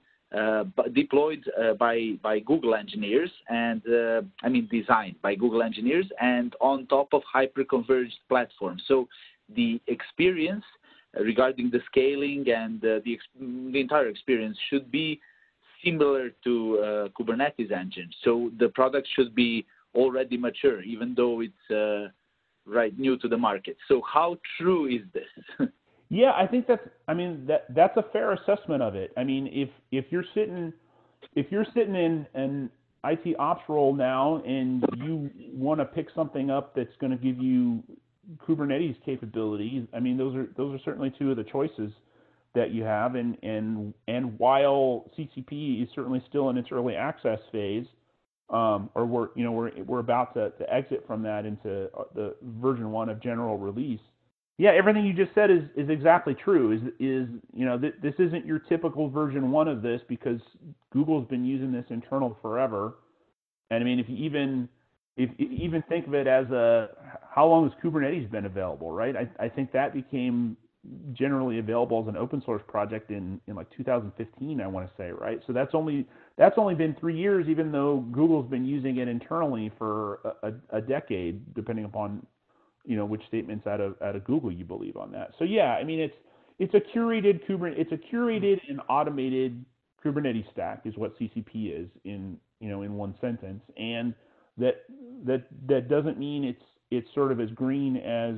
deployed 0.94 1.44
uh, 1.62 1.74
by 1.74 2.14
by 2.22 2.40
Google 2.40 2.76
engineers 2.76 3.32
and 3.50 3.82
uh, 3.88 4.22
I 4.44 4.50
mean 4.50 4.68
designed 4.72 5.22
by 5.22 5.36
Google 5.36 5.62
engineers 5.62 6.06
and 6.22 6.56
on 6.62 6.88
top 6.88 7.14
of 7.14 7.22
hyperconverged 7.34 8.20
platforms. 8.30 8.84
So 8.88 9.08
the 9.56 9.82
experience 9.88 10.64
regarding 11.20 11.70
the 11.70 11.82
scaling 11.88 12.46
and 12.50 12.80
the, 12.80 13.02
the 13.04 13.80
entire 13.80 14.08
experience 14.08 14.58
should 14.70 14.90
be 14.92 15.20
similar 15.84 16.30
to 16.44 16.80
uh, 16.80 17.08
Kubernetes 17.10 17.72
engine. 17.72 18.10
So 18.24 18.52
the 18.60 18.70
product 18.70 19.08
should 19.16 19.36
be 19.36 19.66
already 19.96 20.38
mature, 20.38 20.82
even 20.84 21.14
though 21.16 21.42
it's 21.42 21.72
uh, 21.72 22.12
right 22.66 22.98
new 22.98 23.18
to 23.18 23.28
the 23.28 23.38
market. 23.38 23.78
So 23.88 24.02
how 24.02 24.38
true 24.58 24.88
is 24.88 25.02
this? 25.14 25.68
Yeah, 26.12 26.34
I 26.36 26.46
think 26.46 26.68
that's. 26.68 26.86
I 27.08 27.14
mean, 27.14 27.46
that 27.48 27.74
that's 27.74 27.96
a 27.96 28.04
fair 28.12 28.34
assessment 28.34 28.84
of 28.84 28.96
it. 28.96 29.14
I 29.16 29.24
mean, 29.24 29.48
if 29.48 29.70
if 29.94 30.12
you're 30.12 30.26
sitting, 30.34 30.74
if 31.36 31.46
you're 31.50 31.66
sitting 31.74 31.96
in 31.96 32.28
an 32.34 32.70
IT 33.06 33.40
ops 33.40 33.64
role 33.70 33.96
now, 33.96 34.44
and 34.46 34.84
you 34.98 35.32
want 35.54 35.80
to 35.80 35.86
pick 35.86 36.08
something 36.14 36.52
up 36.52 36.76
that's 36.76 36.92
going 37.00 37.12
to 37.12 37.18
give 37.18 37.38
you 37.42 37.82
Kubernetes 38.46 38.98
capabilities, 39.06 39.88
I 39.94 40.02
mean, 40.02 40.18
those 40.18 40.36
are 40.36 40.48
those 40.58 40.76
are 40.76 40.84
certainly 40.84 41.14
two 41.18 41.32
of 41.32 41.38
the 41.38 41.46
choices 41.46 41.94
that 42.56 42.72
you 42.72 42.84
have. 42.84 43.16
And 43.16 43.38
and 43.42 43.94
and 44.10 44.38
while 44.38 45.10
CCP 45.18 45.82
is 45.82 45.88
certainly 45.96 46.22
still 46.28 46.50
in 46.50 46.58
its 46.58 46.74
early 46.74 46.98
access 46.98 47.40
phase, 47.54 47.86
um, 48.50 48.90
or 48.96 49.06
we're 49.06 49.30
you 49.36 49.46
know 49.46 49.54
we're 49.54 49.72
we're 49.86 50.00
about 50.00 50.34
to, 50.34 50.50
to 50.50 50.74
exit 50.74 51.06
from 51.08 51.24
that 51.24 51.46
into 51.46 51.90
uh, 51.98 52.04
the 52.14 52.36
version 52.60 52.92
one 52.92 53.08
of 53.08 53.24
general 53.24 53.58
release 53.58 54.02
yeah, 54.62 54.70
everything 54.78 55.06
you 55.06 55.14
just 55.14 55.34
said 55.34 55.50
is 55.50 55.64
is 55.76 55.90
exactly 55.90 56.36
true. 56.36 56.72
Is 56.72 56.82
is 57.00 57.28
you 57.52 57.66
know 57.66 57.80
th- 57.80 57.96
this 58.04 58.14
isn't 58.20 58.46
your 58.46 58.60
typical 58.60 59.10
version 59.10 59.50
one 59.50 59.68
of 59.68 59.82
this 59.82 60.02
because 60.08 60.40
Google's 60.94 61.28
been 61.28 61.44
using 61.44 61.72
this 61.72 61.86
internal 61.90 62.38
forever. 62.44 62.94
And 63.72 63.82
I 63.82 63.84
mean, 63.84 64.00
if 64.00 64.08
you 64.08 64.16
even 64.18 64.70
if, 65.18 65.32
even 65.40 65.84
think 65.90 66.06
of 66.06 66.14
it 66.14 66.28
as 66.28 66.46
a 66.52 66.90
how 67.28 67.48
long 67.48 67.68
has 67.68 67.72
Kubernetes 67.84 68.30
been 68.30 68.46
available, 68.46 68.92
right? 68.92 69.16
I, 69.16 69.46
I 69.46 69.50
think 69.50 69.72
that 69.72 69.96
became 69.96 70.56
generally 71.12 71.58
available 71.58 72.00
as 72.00 72.08
an 72.08 72.16
open 72.16 72.44
source 72.46 72.62
project 72.68 73.10
in, 73.10 73.42
in 73.48 73.56
like 73.56 73.68
2015, 73.76 74.62
I 74.62 74.68
want 74.68 74.88
to 74.88 74.94
say, 74.96 75.10
right? 75.10 75.42
So 75.48 75.54
that's 75.54 75.74
only 75.74 76.08
that's 76.38 76.60
only 76.60 76.76
been 76.76 76.96
three 77.00 77.18
years, 77.18 77.48
even 77.50 77.72
though 77.72 78.06
Google's 78.12 78.48
been 78.48 78.66
using 78.66 78.98
it 78.98 79.08
internally 79.08 79.72
for 79.80 80.20
a, 80.44 80.50
a, 80.50 80.78
a 80.78 80.82
decade, 80.82 81.52
depending 81.56 81.86
upon 81.86 82.28
you 82.86 82.96
know 82.96 83.06
which 83.06 83.22
statements 83.28 83.68
out 83.68 83.80
of 83.82 83.96
out 84.02 84.16
of 84.16 84.24
Google 84.24 84.52
you 84.52 84.66
believe 84.66 84.98
on 84.98 85.12
that. 85.12 85.32
So 85.40 85.46
yeah, 85.46 85.74
I 85.74 85.84
mean 85.84 86.00
it's 86.00 86.16
it's 86.60 86.74
a 86.74 86.98
curated 86.98 87.46
Kubernetes 87.48 87.78
it's 87.78 87.92
a 87.92 88.16
curated 88.16 88.60
and 88.70 88.82
automated 88.90 89.64
Kubernetes 90.04 90.50
stack 90.52 90.82
is 90.86 90.96
what 90.98 91.18
CCP 91.20 91.84
is 91.84 91.90
in 92.04 92.38
you 92.60 92.70
know 92.70 92.82
in 92.82 92.96
one 92.96 93.16
sentence, 93.22 93.62
and 93.78 94.14
that 94.58 94.84
that 95.26 95.46
that 95.68 95.90
doesn't 95.90 96.18
mean 96.18 96.44
it's 96.44 96.64
it's 96.90 97.08
sort 97.14 97.32
of 97.32 97.40
as 97.40 97.50
green 97.52 97.98
as 97.98 98.36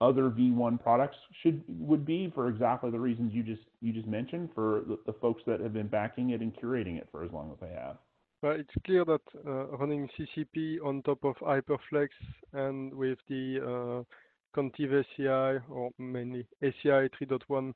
other 0.00 0.24
V1 0.24 0.82
products 0.82 1.16
should 1.42 1.62
would 1.68 2.04
be 2.04 2.30
for 2.34 2.48
exactly 2.48 2.90
the 2.90 2.98
reasons 2.98 3.32
you 3.32 3.42
just 3.42 3.62
you 3.80 3.92
just 3.92 4.06
mentioned 4.06 4.50
for 4.54 4.82
the, 4.86 4.98
the 5.06 5.12
folks 5.14 5.42
that 5.46 5.60
have 5.60 5.72
been 5.72 5.86
backing 5.86 6.30
it 6.30 6.40
and 6.40 6.54
curating 6.56 6.98
it 6.98 7.08
for 7.10 7.24
as 7.24 7.32
long 7.32 7.50
as 7.50 7.58
they 7.60 7.74
have. 7.74 7.96
It's 8.52 8.74
clear 8.84 9.04
that 9.04 9.20
uh, 9.46 9.66
running 9.78 10.08
CCP 10.18 10.78
on 10.84 11.02
top 11.02 11.24
of 11.24 11.36
Hyperflex 11.36 12.08
and 12.52 12.92
with 12.92 13.18
the 13.28 13.60
uh, 13.60 14.58
Contiv 14.58 15.02
ACI 15.18 15.62
or 15.70 15.90
mainly 15.98 16.46
ACI 16.62 17.08
3.1 17.20 17.72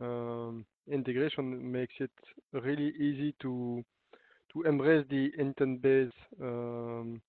um, 0.00 0.64
integration 0.90 1.70
makes 1.70 1.94
it 2.00 2.10
really 2.52 2.92
easy 2.98 3.34
to 3.42 3.84
to 4.52 4.62
embrace 4.62 5.04
the 5.10 5.30
intent-based 5.38 6.12
um, 6.40 7.20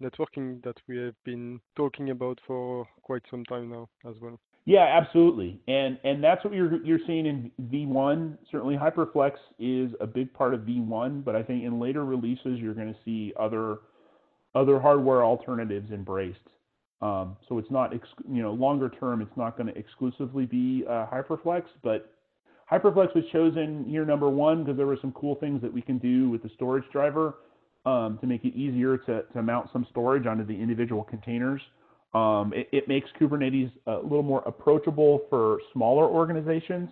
networking 0.00 0.62
that 0.62 0.76
we 0.86 0.96
have 0.96 1.14
been 1.24 1.60
talking 1.76 2.10
about 2.10 2.38
for 2.46 2.86
quite 3.02 3.22
some 3.30 3.44
time 3.46 3.68
now 3.70 3.88
as 4.08 4.14
well. 4.20 4.38
Yeah, 4.64 4.84
absolutely, 5.00 5.60
and 5.66 5.98
and 6.04 6.22
that's 6.22 6.44
what 6.44 6.52
you're 6.52 6.84
you're 6.84 6.98
seeing 7.06 7.24
in 7.26 7.50
V1. 7.72 8.36
Certainly, 8.50 8.76
HyperFlex 8.76 9.32
is 9.58 9.92
a 10.00 10.06
big 10.06 10.32
part 10.34 10.52
of 10.52 10.60
V1, 10.60 11.24
but 11.24 11.34
I 11.34 11.42
think 11.42 11.64
in 11.64 11.80
later 11.80 12.04
releases 12.04 12.58
you're 12.58 12.74
going 12.74 12.92
to 12.92 13.00
see 13.04 13.32
other 13.40 13.78
other 14.54 14.78
hardware 14.78 15.24
alternatives 15.24 15.90
embraced. 15.90 16.38
Um, 17.00 17.36
so 17.48 17.58
it's 17.58 17.70
not 17.70 17.92
you 18.30 18.42
know 18.42 18.52
longer 18.52 18.90
term, 18.90 19.22
it's 19.22 19.36
not 19.36 19.56
going 19.56 19.68
to 19.72 19.78
exclusively 19.78 20.44
be 20.46 20.84
uh, 20.86 21.06
HyperFlex, 21.06 21.62
but 21.82 22.12
HyperFlex 22.70 23.14
was 23.14 23.24
chosen 23.32 23.88
year 23.88 24.04
number 24.04 24.28
one 24.28 24.64
because 24.64 24.76
there 24.76 24.86
were 24.86 24.98
some 25.00 25.12
cool 25.12 25.36
things 25.36 25.62
that 25.62 25.72
we 25.72 25.80
can 25.80 25.96
do 25.98 26.28
with 26.28 26.42
the 26.42 26.50
storage 26.56 26.84
driver 26.92 27.36
um, 27.86 28.18
to 28.20 28.26
make 28.26 28.44
it 28.44 28.54
easier 28.54 28.98
to 28.98 29.22
to 29.32 29.42
mount 29.42 29.70
some 29.72 29.86
storage 29.90 30.26
onto 30.26 30.44
the 30.44 30.52
individual 30.60 31.04
containers. 31.04 31.62
Um, 32.14 32.52
it, 32.54 32.68
it, 32.72 32.88
makes 32.88 33.08
Kubernetes 33.20 33.70
a 33.86 33.96
little 33.96 34.22
more 34.22 34.42
approachable 34.46 35.22
for 35.28 35.58
smaller 35.74 36.06
organizations 36.06 36.88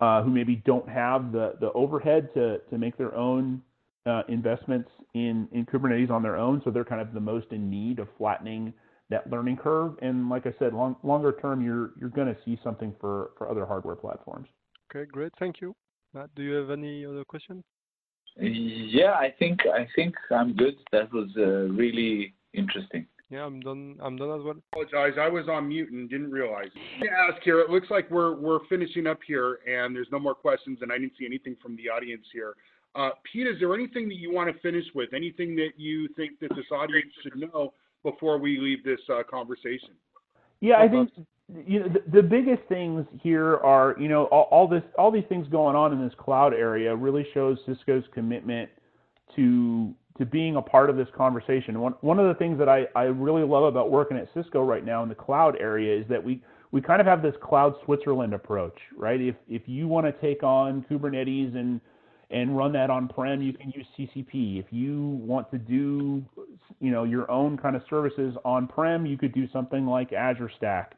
uh, 0.00 0.22
who 0.22 0.30
maybe 0.30 0.62
don't 0.64 0.88
have 0.88 1.32
the, 1.32 1.54
the 1.60 1.72
overhead 1.72 2.32
to, 2.34 2.58
to 2.70 2.78
make 2.78 2.96
their 2.96 3.14
own 3.16 3.60
uh, 4.06 4.22
investments 4.28 4.88
in, 5.14 5.48
in 5.52 5.66
Kubernetes 5.66 6.10
on 6.10 6.22
their 6.22 6.36
own. 6.36 6.62
So 6.64 6.70
they're 6.70 6.84
kind 6.84 7.00
of 7.00 7.12
the 7.12 7.20
most 7.20 7.46
in 7.50 7.68
need 7.68 7.98
of 7.98 8.06
flattening 8.16 8.72
that 9.10 9.28
learning 9.28 9.56
curve. 9.56 9.94
And 10.02 10.28
like 10.28 10.46
I 10.46 10.54
said, 10.58 10.72
long, 10.72 10.96
longer 11.02 11.36
term, 11.40 11.64
you're, 11.64 11.90
you're 11.98 12.10
going 12.10 12.28
to 12.28 12.36
see 12.44 12.58
something 12.62 12.94
for, 13.00 13.30
for 13.36 13.50
other 13.50 13.66
hardware 13.66 13.96
platforms. 13.96 14.48
Okay, 14.94 15.08
great. 15.10 15.32
Thank 15.38 15.60
you. 15.60 15.74
Matt, 16.12 16.30
do 16.36 16.42
you 16.42 16.52
have 16.54 16.70
any 16.70 17.04
other 17.04 17.24
questions? 17.24 17.64
Yeah, 18.36 19.12
I 19.12 19.32
think 19.38 19.60
I 19.60 19.86
think 19.94 20.14
I'm 20.30 20.54
good. 20.54 20.74
That 20.90 21.12
was 21.12 21.28
uh, 21.36 21.72
really 21.72 22.34
interesting. 22.52 23.06
Yeah, 23.30 23.44
I'm 23.44 23.60
done. 23.60 23.96
I'm 24.02 24.16
done 24.16 24.38
as 24.38 24.44
well. 24.44 24.54
Apologize, 24.72 25.18
I 25.18 25.28
was 25.28 25.48
on 25.48 25.68
mute 25.68 25.90
and 25.90 26.08
didn't 26.10 26.30
realize. 26.30 26.68
Let 26.98 27.00
me 27.00 27.08
ask 27.08 27.42
here. 27.42 27.60
It 27.60 27.70
looks 27.70 27.90
like 27.90 28.10
we're 28.10 28.34
we're 28.34 28.64
finishing 28.68 29.06
up 29.06 29.18
here, 29.26 29.58
and 29.66 29.96
there's 29.96 30.08
no 30.12 30.18
more 30.18 30.34
questions, 30.34 30.78
and 30.82 30.92
I 30.92 30.98
didn't 30.98 31.14
see 31.18 31.26
anything 31.26 31.56
from 31.62 31.76
the 31.76 31.88
audience 31.88 32.24
here. 32.32 32.54
Uh, 32.94 33.10
Pete, 33.30 33.46
is 33.46 33.58
there 33.58 33.74
anything 33.74 34.08
that 34.08 34.16
you 34.16 34.32
want 34.32 34.54
to 34.54 34.60
finish 34.60 34.84
with? 34.94 35.12
Anything 35.14 35.56
that 35.56 35.70
you 35.76 36.08
think 36.14 36.38
that 36.40 36.50
this 36.54 36.66
audience 36.70 37.12
should 37.22 37.36
know 37.36 37.72
before 38.02 38.38
we 38.38 38.60
leave 38.60 38.84
this 38.84 39.00
uh, 39.12 39.22
conversation? 39.28 39.90
Yeah, 40.60 40.76
I 40.78 40.88
think 40.88 41.10
you 41.66 41.80
know 41.80 41.88
the, 41.88 42.20
the 42.20 42.22
biggest 42.22 42.62
things 42.68 43.06
here 43.22 43.56
are 43.58 43.96
you 43.98 44.08
know 44.08 44.24
all, 44.26 44.48
all 44.50 44.68
this 44.68 44.82
all 44.98 45.10
these 45.10 45.24
things 45.28 45.48
going 45.48 45.76
on 45.76 45.92
in 45.92 46.02
this 46.02 46.14
cloud 46.18 46.54
area 46.54 46.94
really 46.94 47.26
shows 47.34 47.58
Cisco's 47.66 48.04
commitment 48.12 48.70
to 49.34 49.94
to 50.18 50.24
being 50.24 50.56
a 50.56 50.62
part 50.62 50.90
of 50.90 50.96
this 50.96 51.08
conversation. 51.16 51.80
One 51.80 51.94
one 52.00 52.18
of 52.18 52.28
the 52.28 52.34
things 52.34 52.58
that 52.58 52.68
I, 52.68 52.86
I 52.94 53.04
really 53.04 53.42
love 53.42 53.64
about 53.64 53.90
working 53.90 54.16
at 54.16 54.28
Cisco 54.34 54.62
right 54.62 54.84
now 54.84 55.02
in 55.02 55.08
the 55.08 55.14
cloud 55.14 55.56
area 55.58 56.00
is 56.00 56.06
that 56.08 56.22
we 56.22 56.40
we 56.70 56.80
kind 56.80 57.00
of 57.00 57.06
have 57.06 57.22
this 57.22 57.34
cloud 57.42 57.74
Switzerland 57.84 58.34
approach, 58.34 58.78
right? 58.96 59.20
If 59.20 59.34
if 59.48 59.62
you 59.66 59.88
want 59.88 60.06
to 60.06 60.12
take 60.20 60.42
on 60.42 60.84
Kubernetes 60.90 61.56
and 61.56 61.80
and 62.30 62.56
run 62.56 62.72
that 62.72 62.90
on-prem, 62.90 63.42
you 63.42 63.52
can 63.52 63.72
use 63.74 63.86
CCP. 63.98 64.58
If 64.58 64.66
you 64.70 65.20
want 65.22 65.50
to 65.50 65.58
do, 65.58 66.24
you 66.80 66.90
know, 66.90 67.04
your 67.04 67.30
own 67.30 67.56
kind 67.56 67.76
of 67.76 67.82
services 67.88 68.34
on-prem, 68.44 69.06
you 69.06 69.16
could 69.18 69.32
do 69.32 69.46
something 69.52 69.86
like 69.86 70.12
Azure 70.12 70.50
Stack. 70.56 70.96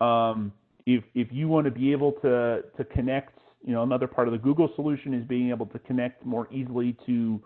Um, 0.00 0.52
if 0.86 1.04
if 1.14 1.28
you 1.30 1.48
want 1.48 1.64
to 1.66 1.70
be 1.70 1.92
able 1.92 2.12
to 2.22 2.62
to 2.76 2.84
connect, 2.84 3.38
you 3.64 3.72
know, 3.72 3.82
another 3.82 4.06
part 4.06 4.28
of 4.28 4.32
the 4.32 4.38
Google 4.38 4.70
solution 4.76 5.14
is 5.14 5.24
being 5.26 5.50
able 5.50 5.66
to 5.66 5.78
connect 5.80 6.24
more 6.24 6.48
easily 6.52 6.96
to 7.06 7.42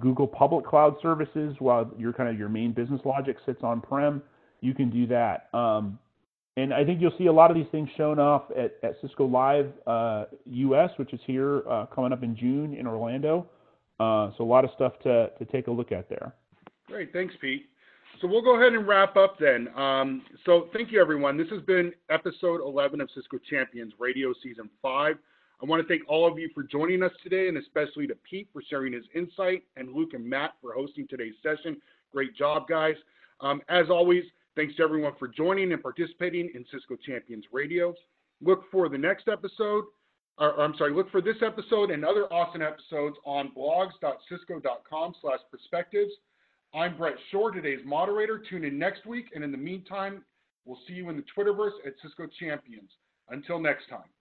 Google 0.00 0.26
public 0.26 0.64
cloud 0.64 0.96
services 1.02 1.56
while 1.58 1.90
your 1.98 2.12
kind 2.12 2.28
of 2.28 2.38
your 2.38 2.48
main 2.48 2.72
business 2.72 3.00
logic 3.04 3.36
sits 3.44 3.62
on-prem. 3.62 4.22
You 4.60 4.72
can 4.74 4.88
do 4.88 5.06
that. 5.08 5.48
Um, 5.52 5.98
and 6.56 6.72
I 6.72 6.84
think 6.84 7.00
you'll 7.00 7.16
see 7.18 7.26
a 7.26 7.32
lot 7.32 7.50
of 7.50 7.56
these 7.56 7.66
things 7.72 7.88
shown 7.96 8.18
off 8.18 8.44
at, 8.56 8.76
at 8.82 8.96
Cisco 9.02 9.26
Live 9.26 9.72
uh, 9.86 10.26
US, 10.46 10.90
which 10.96 11.12
is 11.12 11.20
here 11.26 11.68
uh, 11.68 11.86
coming 11.86 12.12
up 12.12 12.22
in 12.22 12.36
June 12.36 12.74
in 12.74 12.86
Orlando. 12.86 13.46
Uh, 13.98 14.30
so 14.36 14.44
a 14.44 14.46
lot 14.46 14.64
of 14.64 14.70
stuff 14.74 14.92
to, 15.02 15.30
to 15.38 15.44
take 15.46 15.66
a 15.66 15.70
look 15.70 15.90
at 15.90 16.08
there. 16.08 16.34
Great, 16.86 17.12
thanks, 17.12 17.34
Pete. 17.40 17.66
So 18.20 18.28
we'll 18.28 18.42
go 18.42 18.56
ahead 18.56 18.72
and 18.72 18.86
wrap 18.86 19.16
up 19.16 19.38
then. 19.40 19.68
Um, 19.76 20.22
so 20.46 20.68
thank 20.72 20.92
you, 20.92 21.00
everyone. 21.00 21.36
This 21.36 21.48
has 21.50 21.62
been 21.62 21.92
episode 22.10 22.60
11 22.60 23.00
of 23.00 23.08
Cisco 23.14 23.38
Champions 23.50 23.92
Radio 23.98 24.32
Season 24.42 24.70
5. 24.80 25.16
I 25.64 25.66
want 25.66 25.80
to 25.82 25.88
thank 25.88 26.06
all 26.08 26.30
of 26.30 26.38
you 26.38 26.50
for 26.54 26.62
joining 26.62 27.02
us 27.02 27.12
today, 27.22 27.48
and 27.48 27.56
especially 27.56 28.06
to 28.08 28.14
Pete 28.28 28.48
for 28.52 28.62
sharing 28.68 28.92
his 28.92 29.04
insight, 29.14 29.62
and 29.76 29.94
Luke 29.94 30.12
and 30.12 30.28
Matt 30.28 30.52
for 30.60 30.74
hosting 30.74 31.08
today's 31.08 31.34
session. 31.42 31.78
Great 32.12 32.36
job, 32.36 32.68
guys. 32.68 32.96
Um, 33.40 33.62
as 33.68 33.88
always, 33.90 34.24
Thanks 34.56 34.76
to 34.76 34.84
everyone 34.84 35.14
for 35.18 35.26
joining 35.26 35.72
and 35.72 35.82
participating 35.82 36.50
in 36.54 36.64
Cisco 36.70 36.96
Champions 37.04 37.44
Radio. 37.50 37.92
Look 38.40 38.70
for 38.70 38.88
the 38.88 38.98
next 38.98 39.26
episode, 39.26 39.84
or, 40.38 40.52
or 40.52 40.64
I'm 40.64 40.76
sorry, 40.76 40.92
look 40.92 41.10
for 41.10 41.20
this 41.20 41.36
episode 41.44 41.90
and 41.90 42.04
other 42.04 42.32
awesome 42.32 42.62
episodes 42.62 43.16
on 43.24 43.50
blogs.cisco.com 43.56 45.14
slash 45.20 45.40
perspectives. 45.50 46.12
I'm 46.72 46.96
Brett 46.96 47.14
Shore, 47.32 47.50
today's 47.50 47.80
moderator. 47.84 48.40
Tune 48.48 48.64
in 48.64 48.78
next 48.78 49.06
week, 49.06 49.26
and 49.34 49.42
in 49.42 49.50
the 49.50 49.58
meantime, 49.58 50.24
we'll 50.64 50.78
see 50.86 50.94
you 50.94 51.08
in 51.08 51.16
the 51.16 51.24
Twitterverse 51.36 51.84
at 51.84 51.94
Cisco 52.00 52.28
Champions. 52.38 52.90
Until 53.30 53.58
next 53.58 53.88
time. 53.88 54.13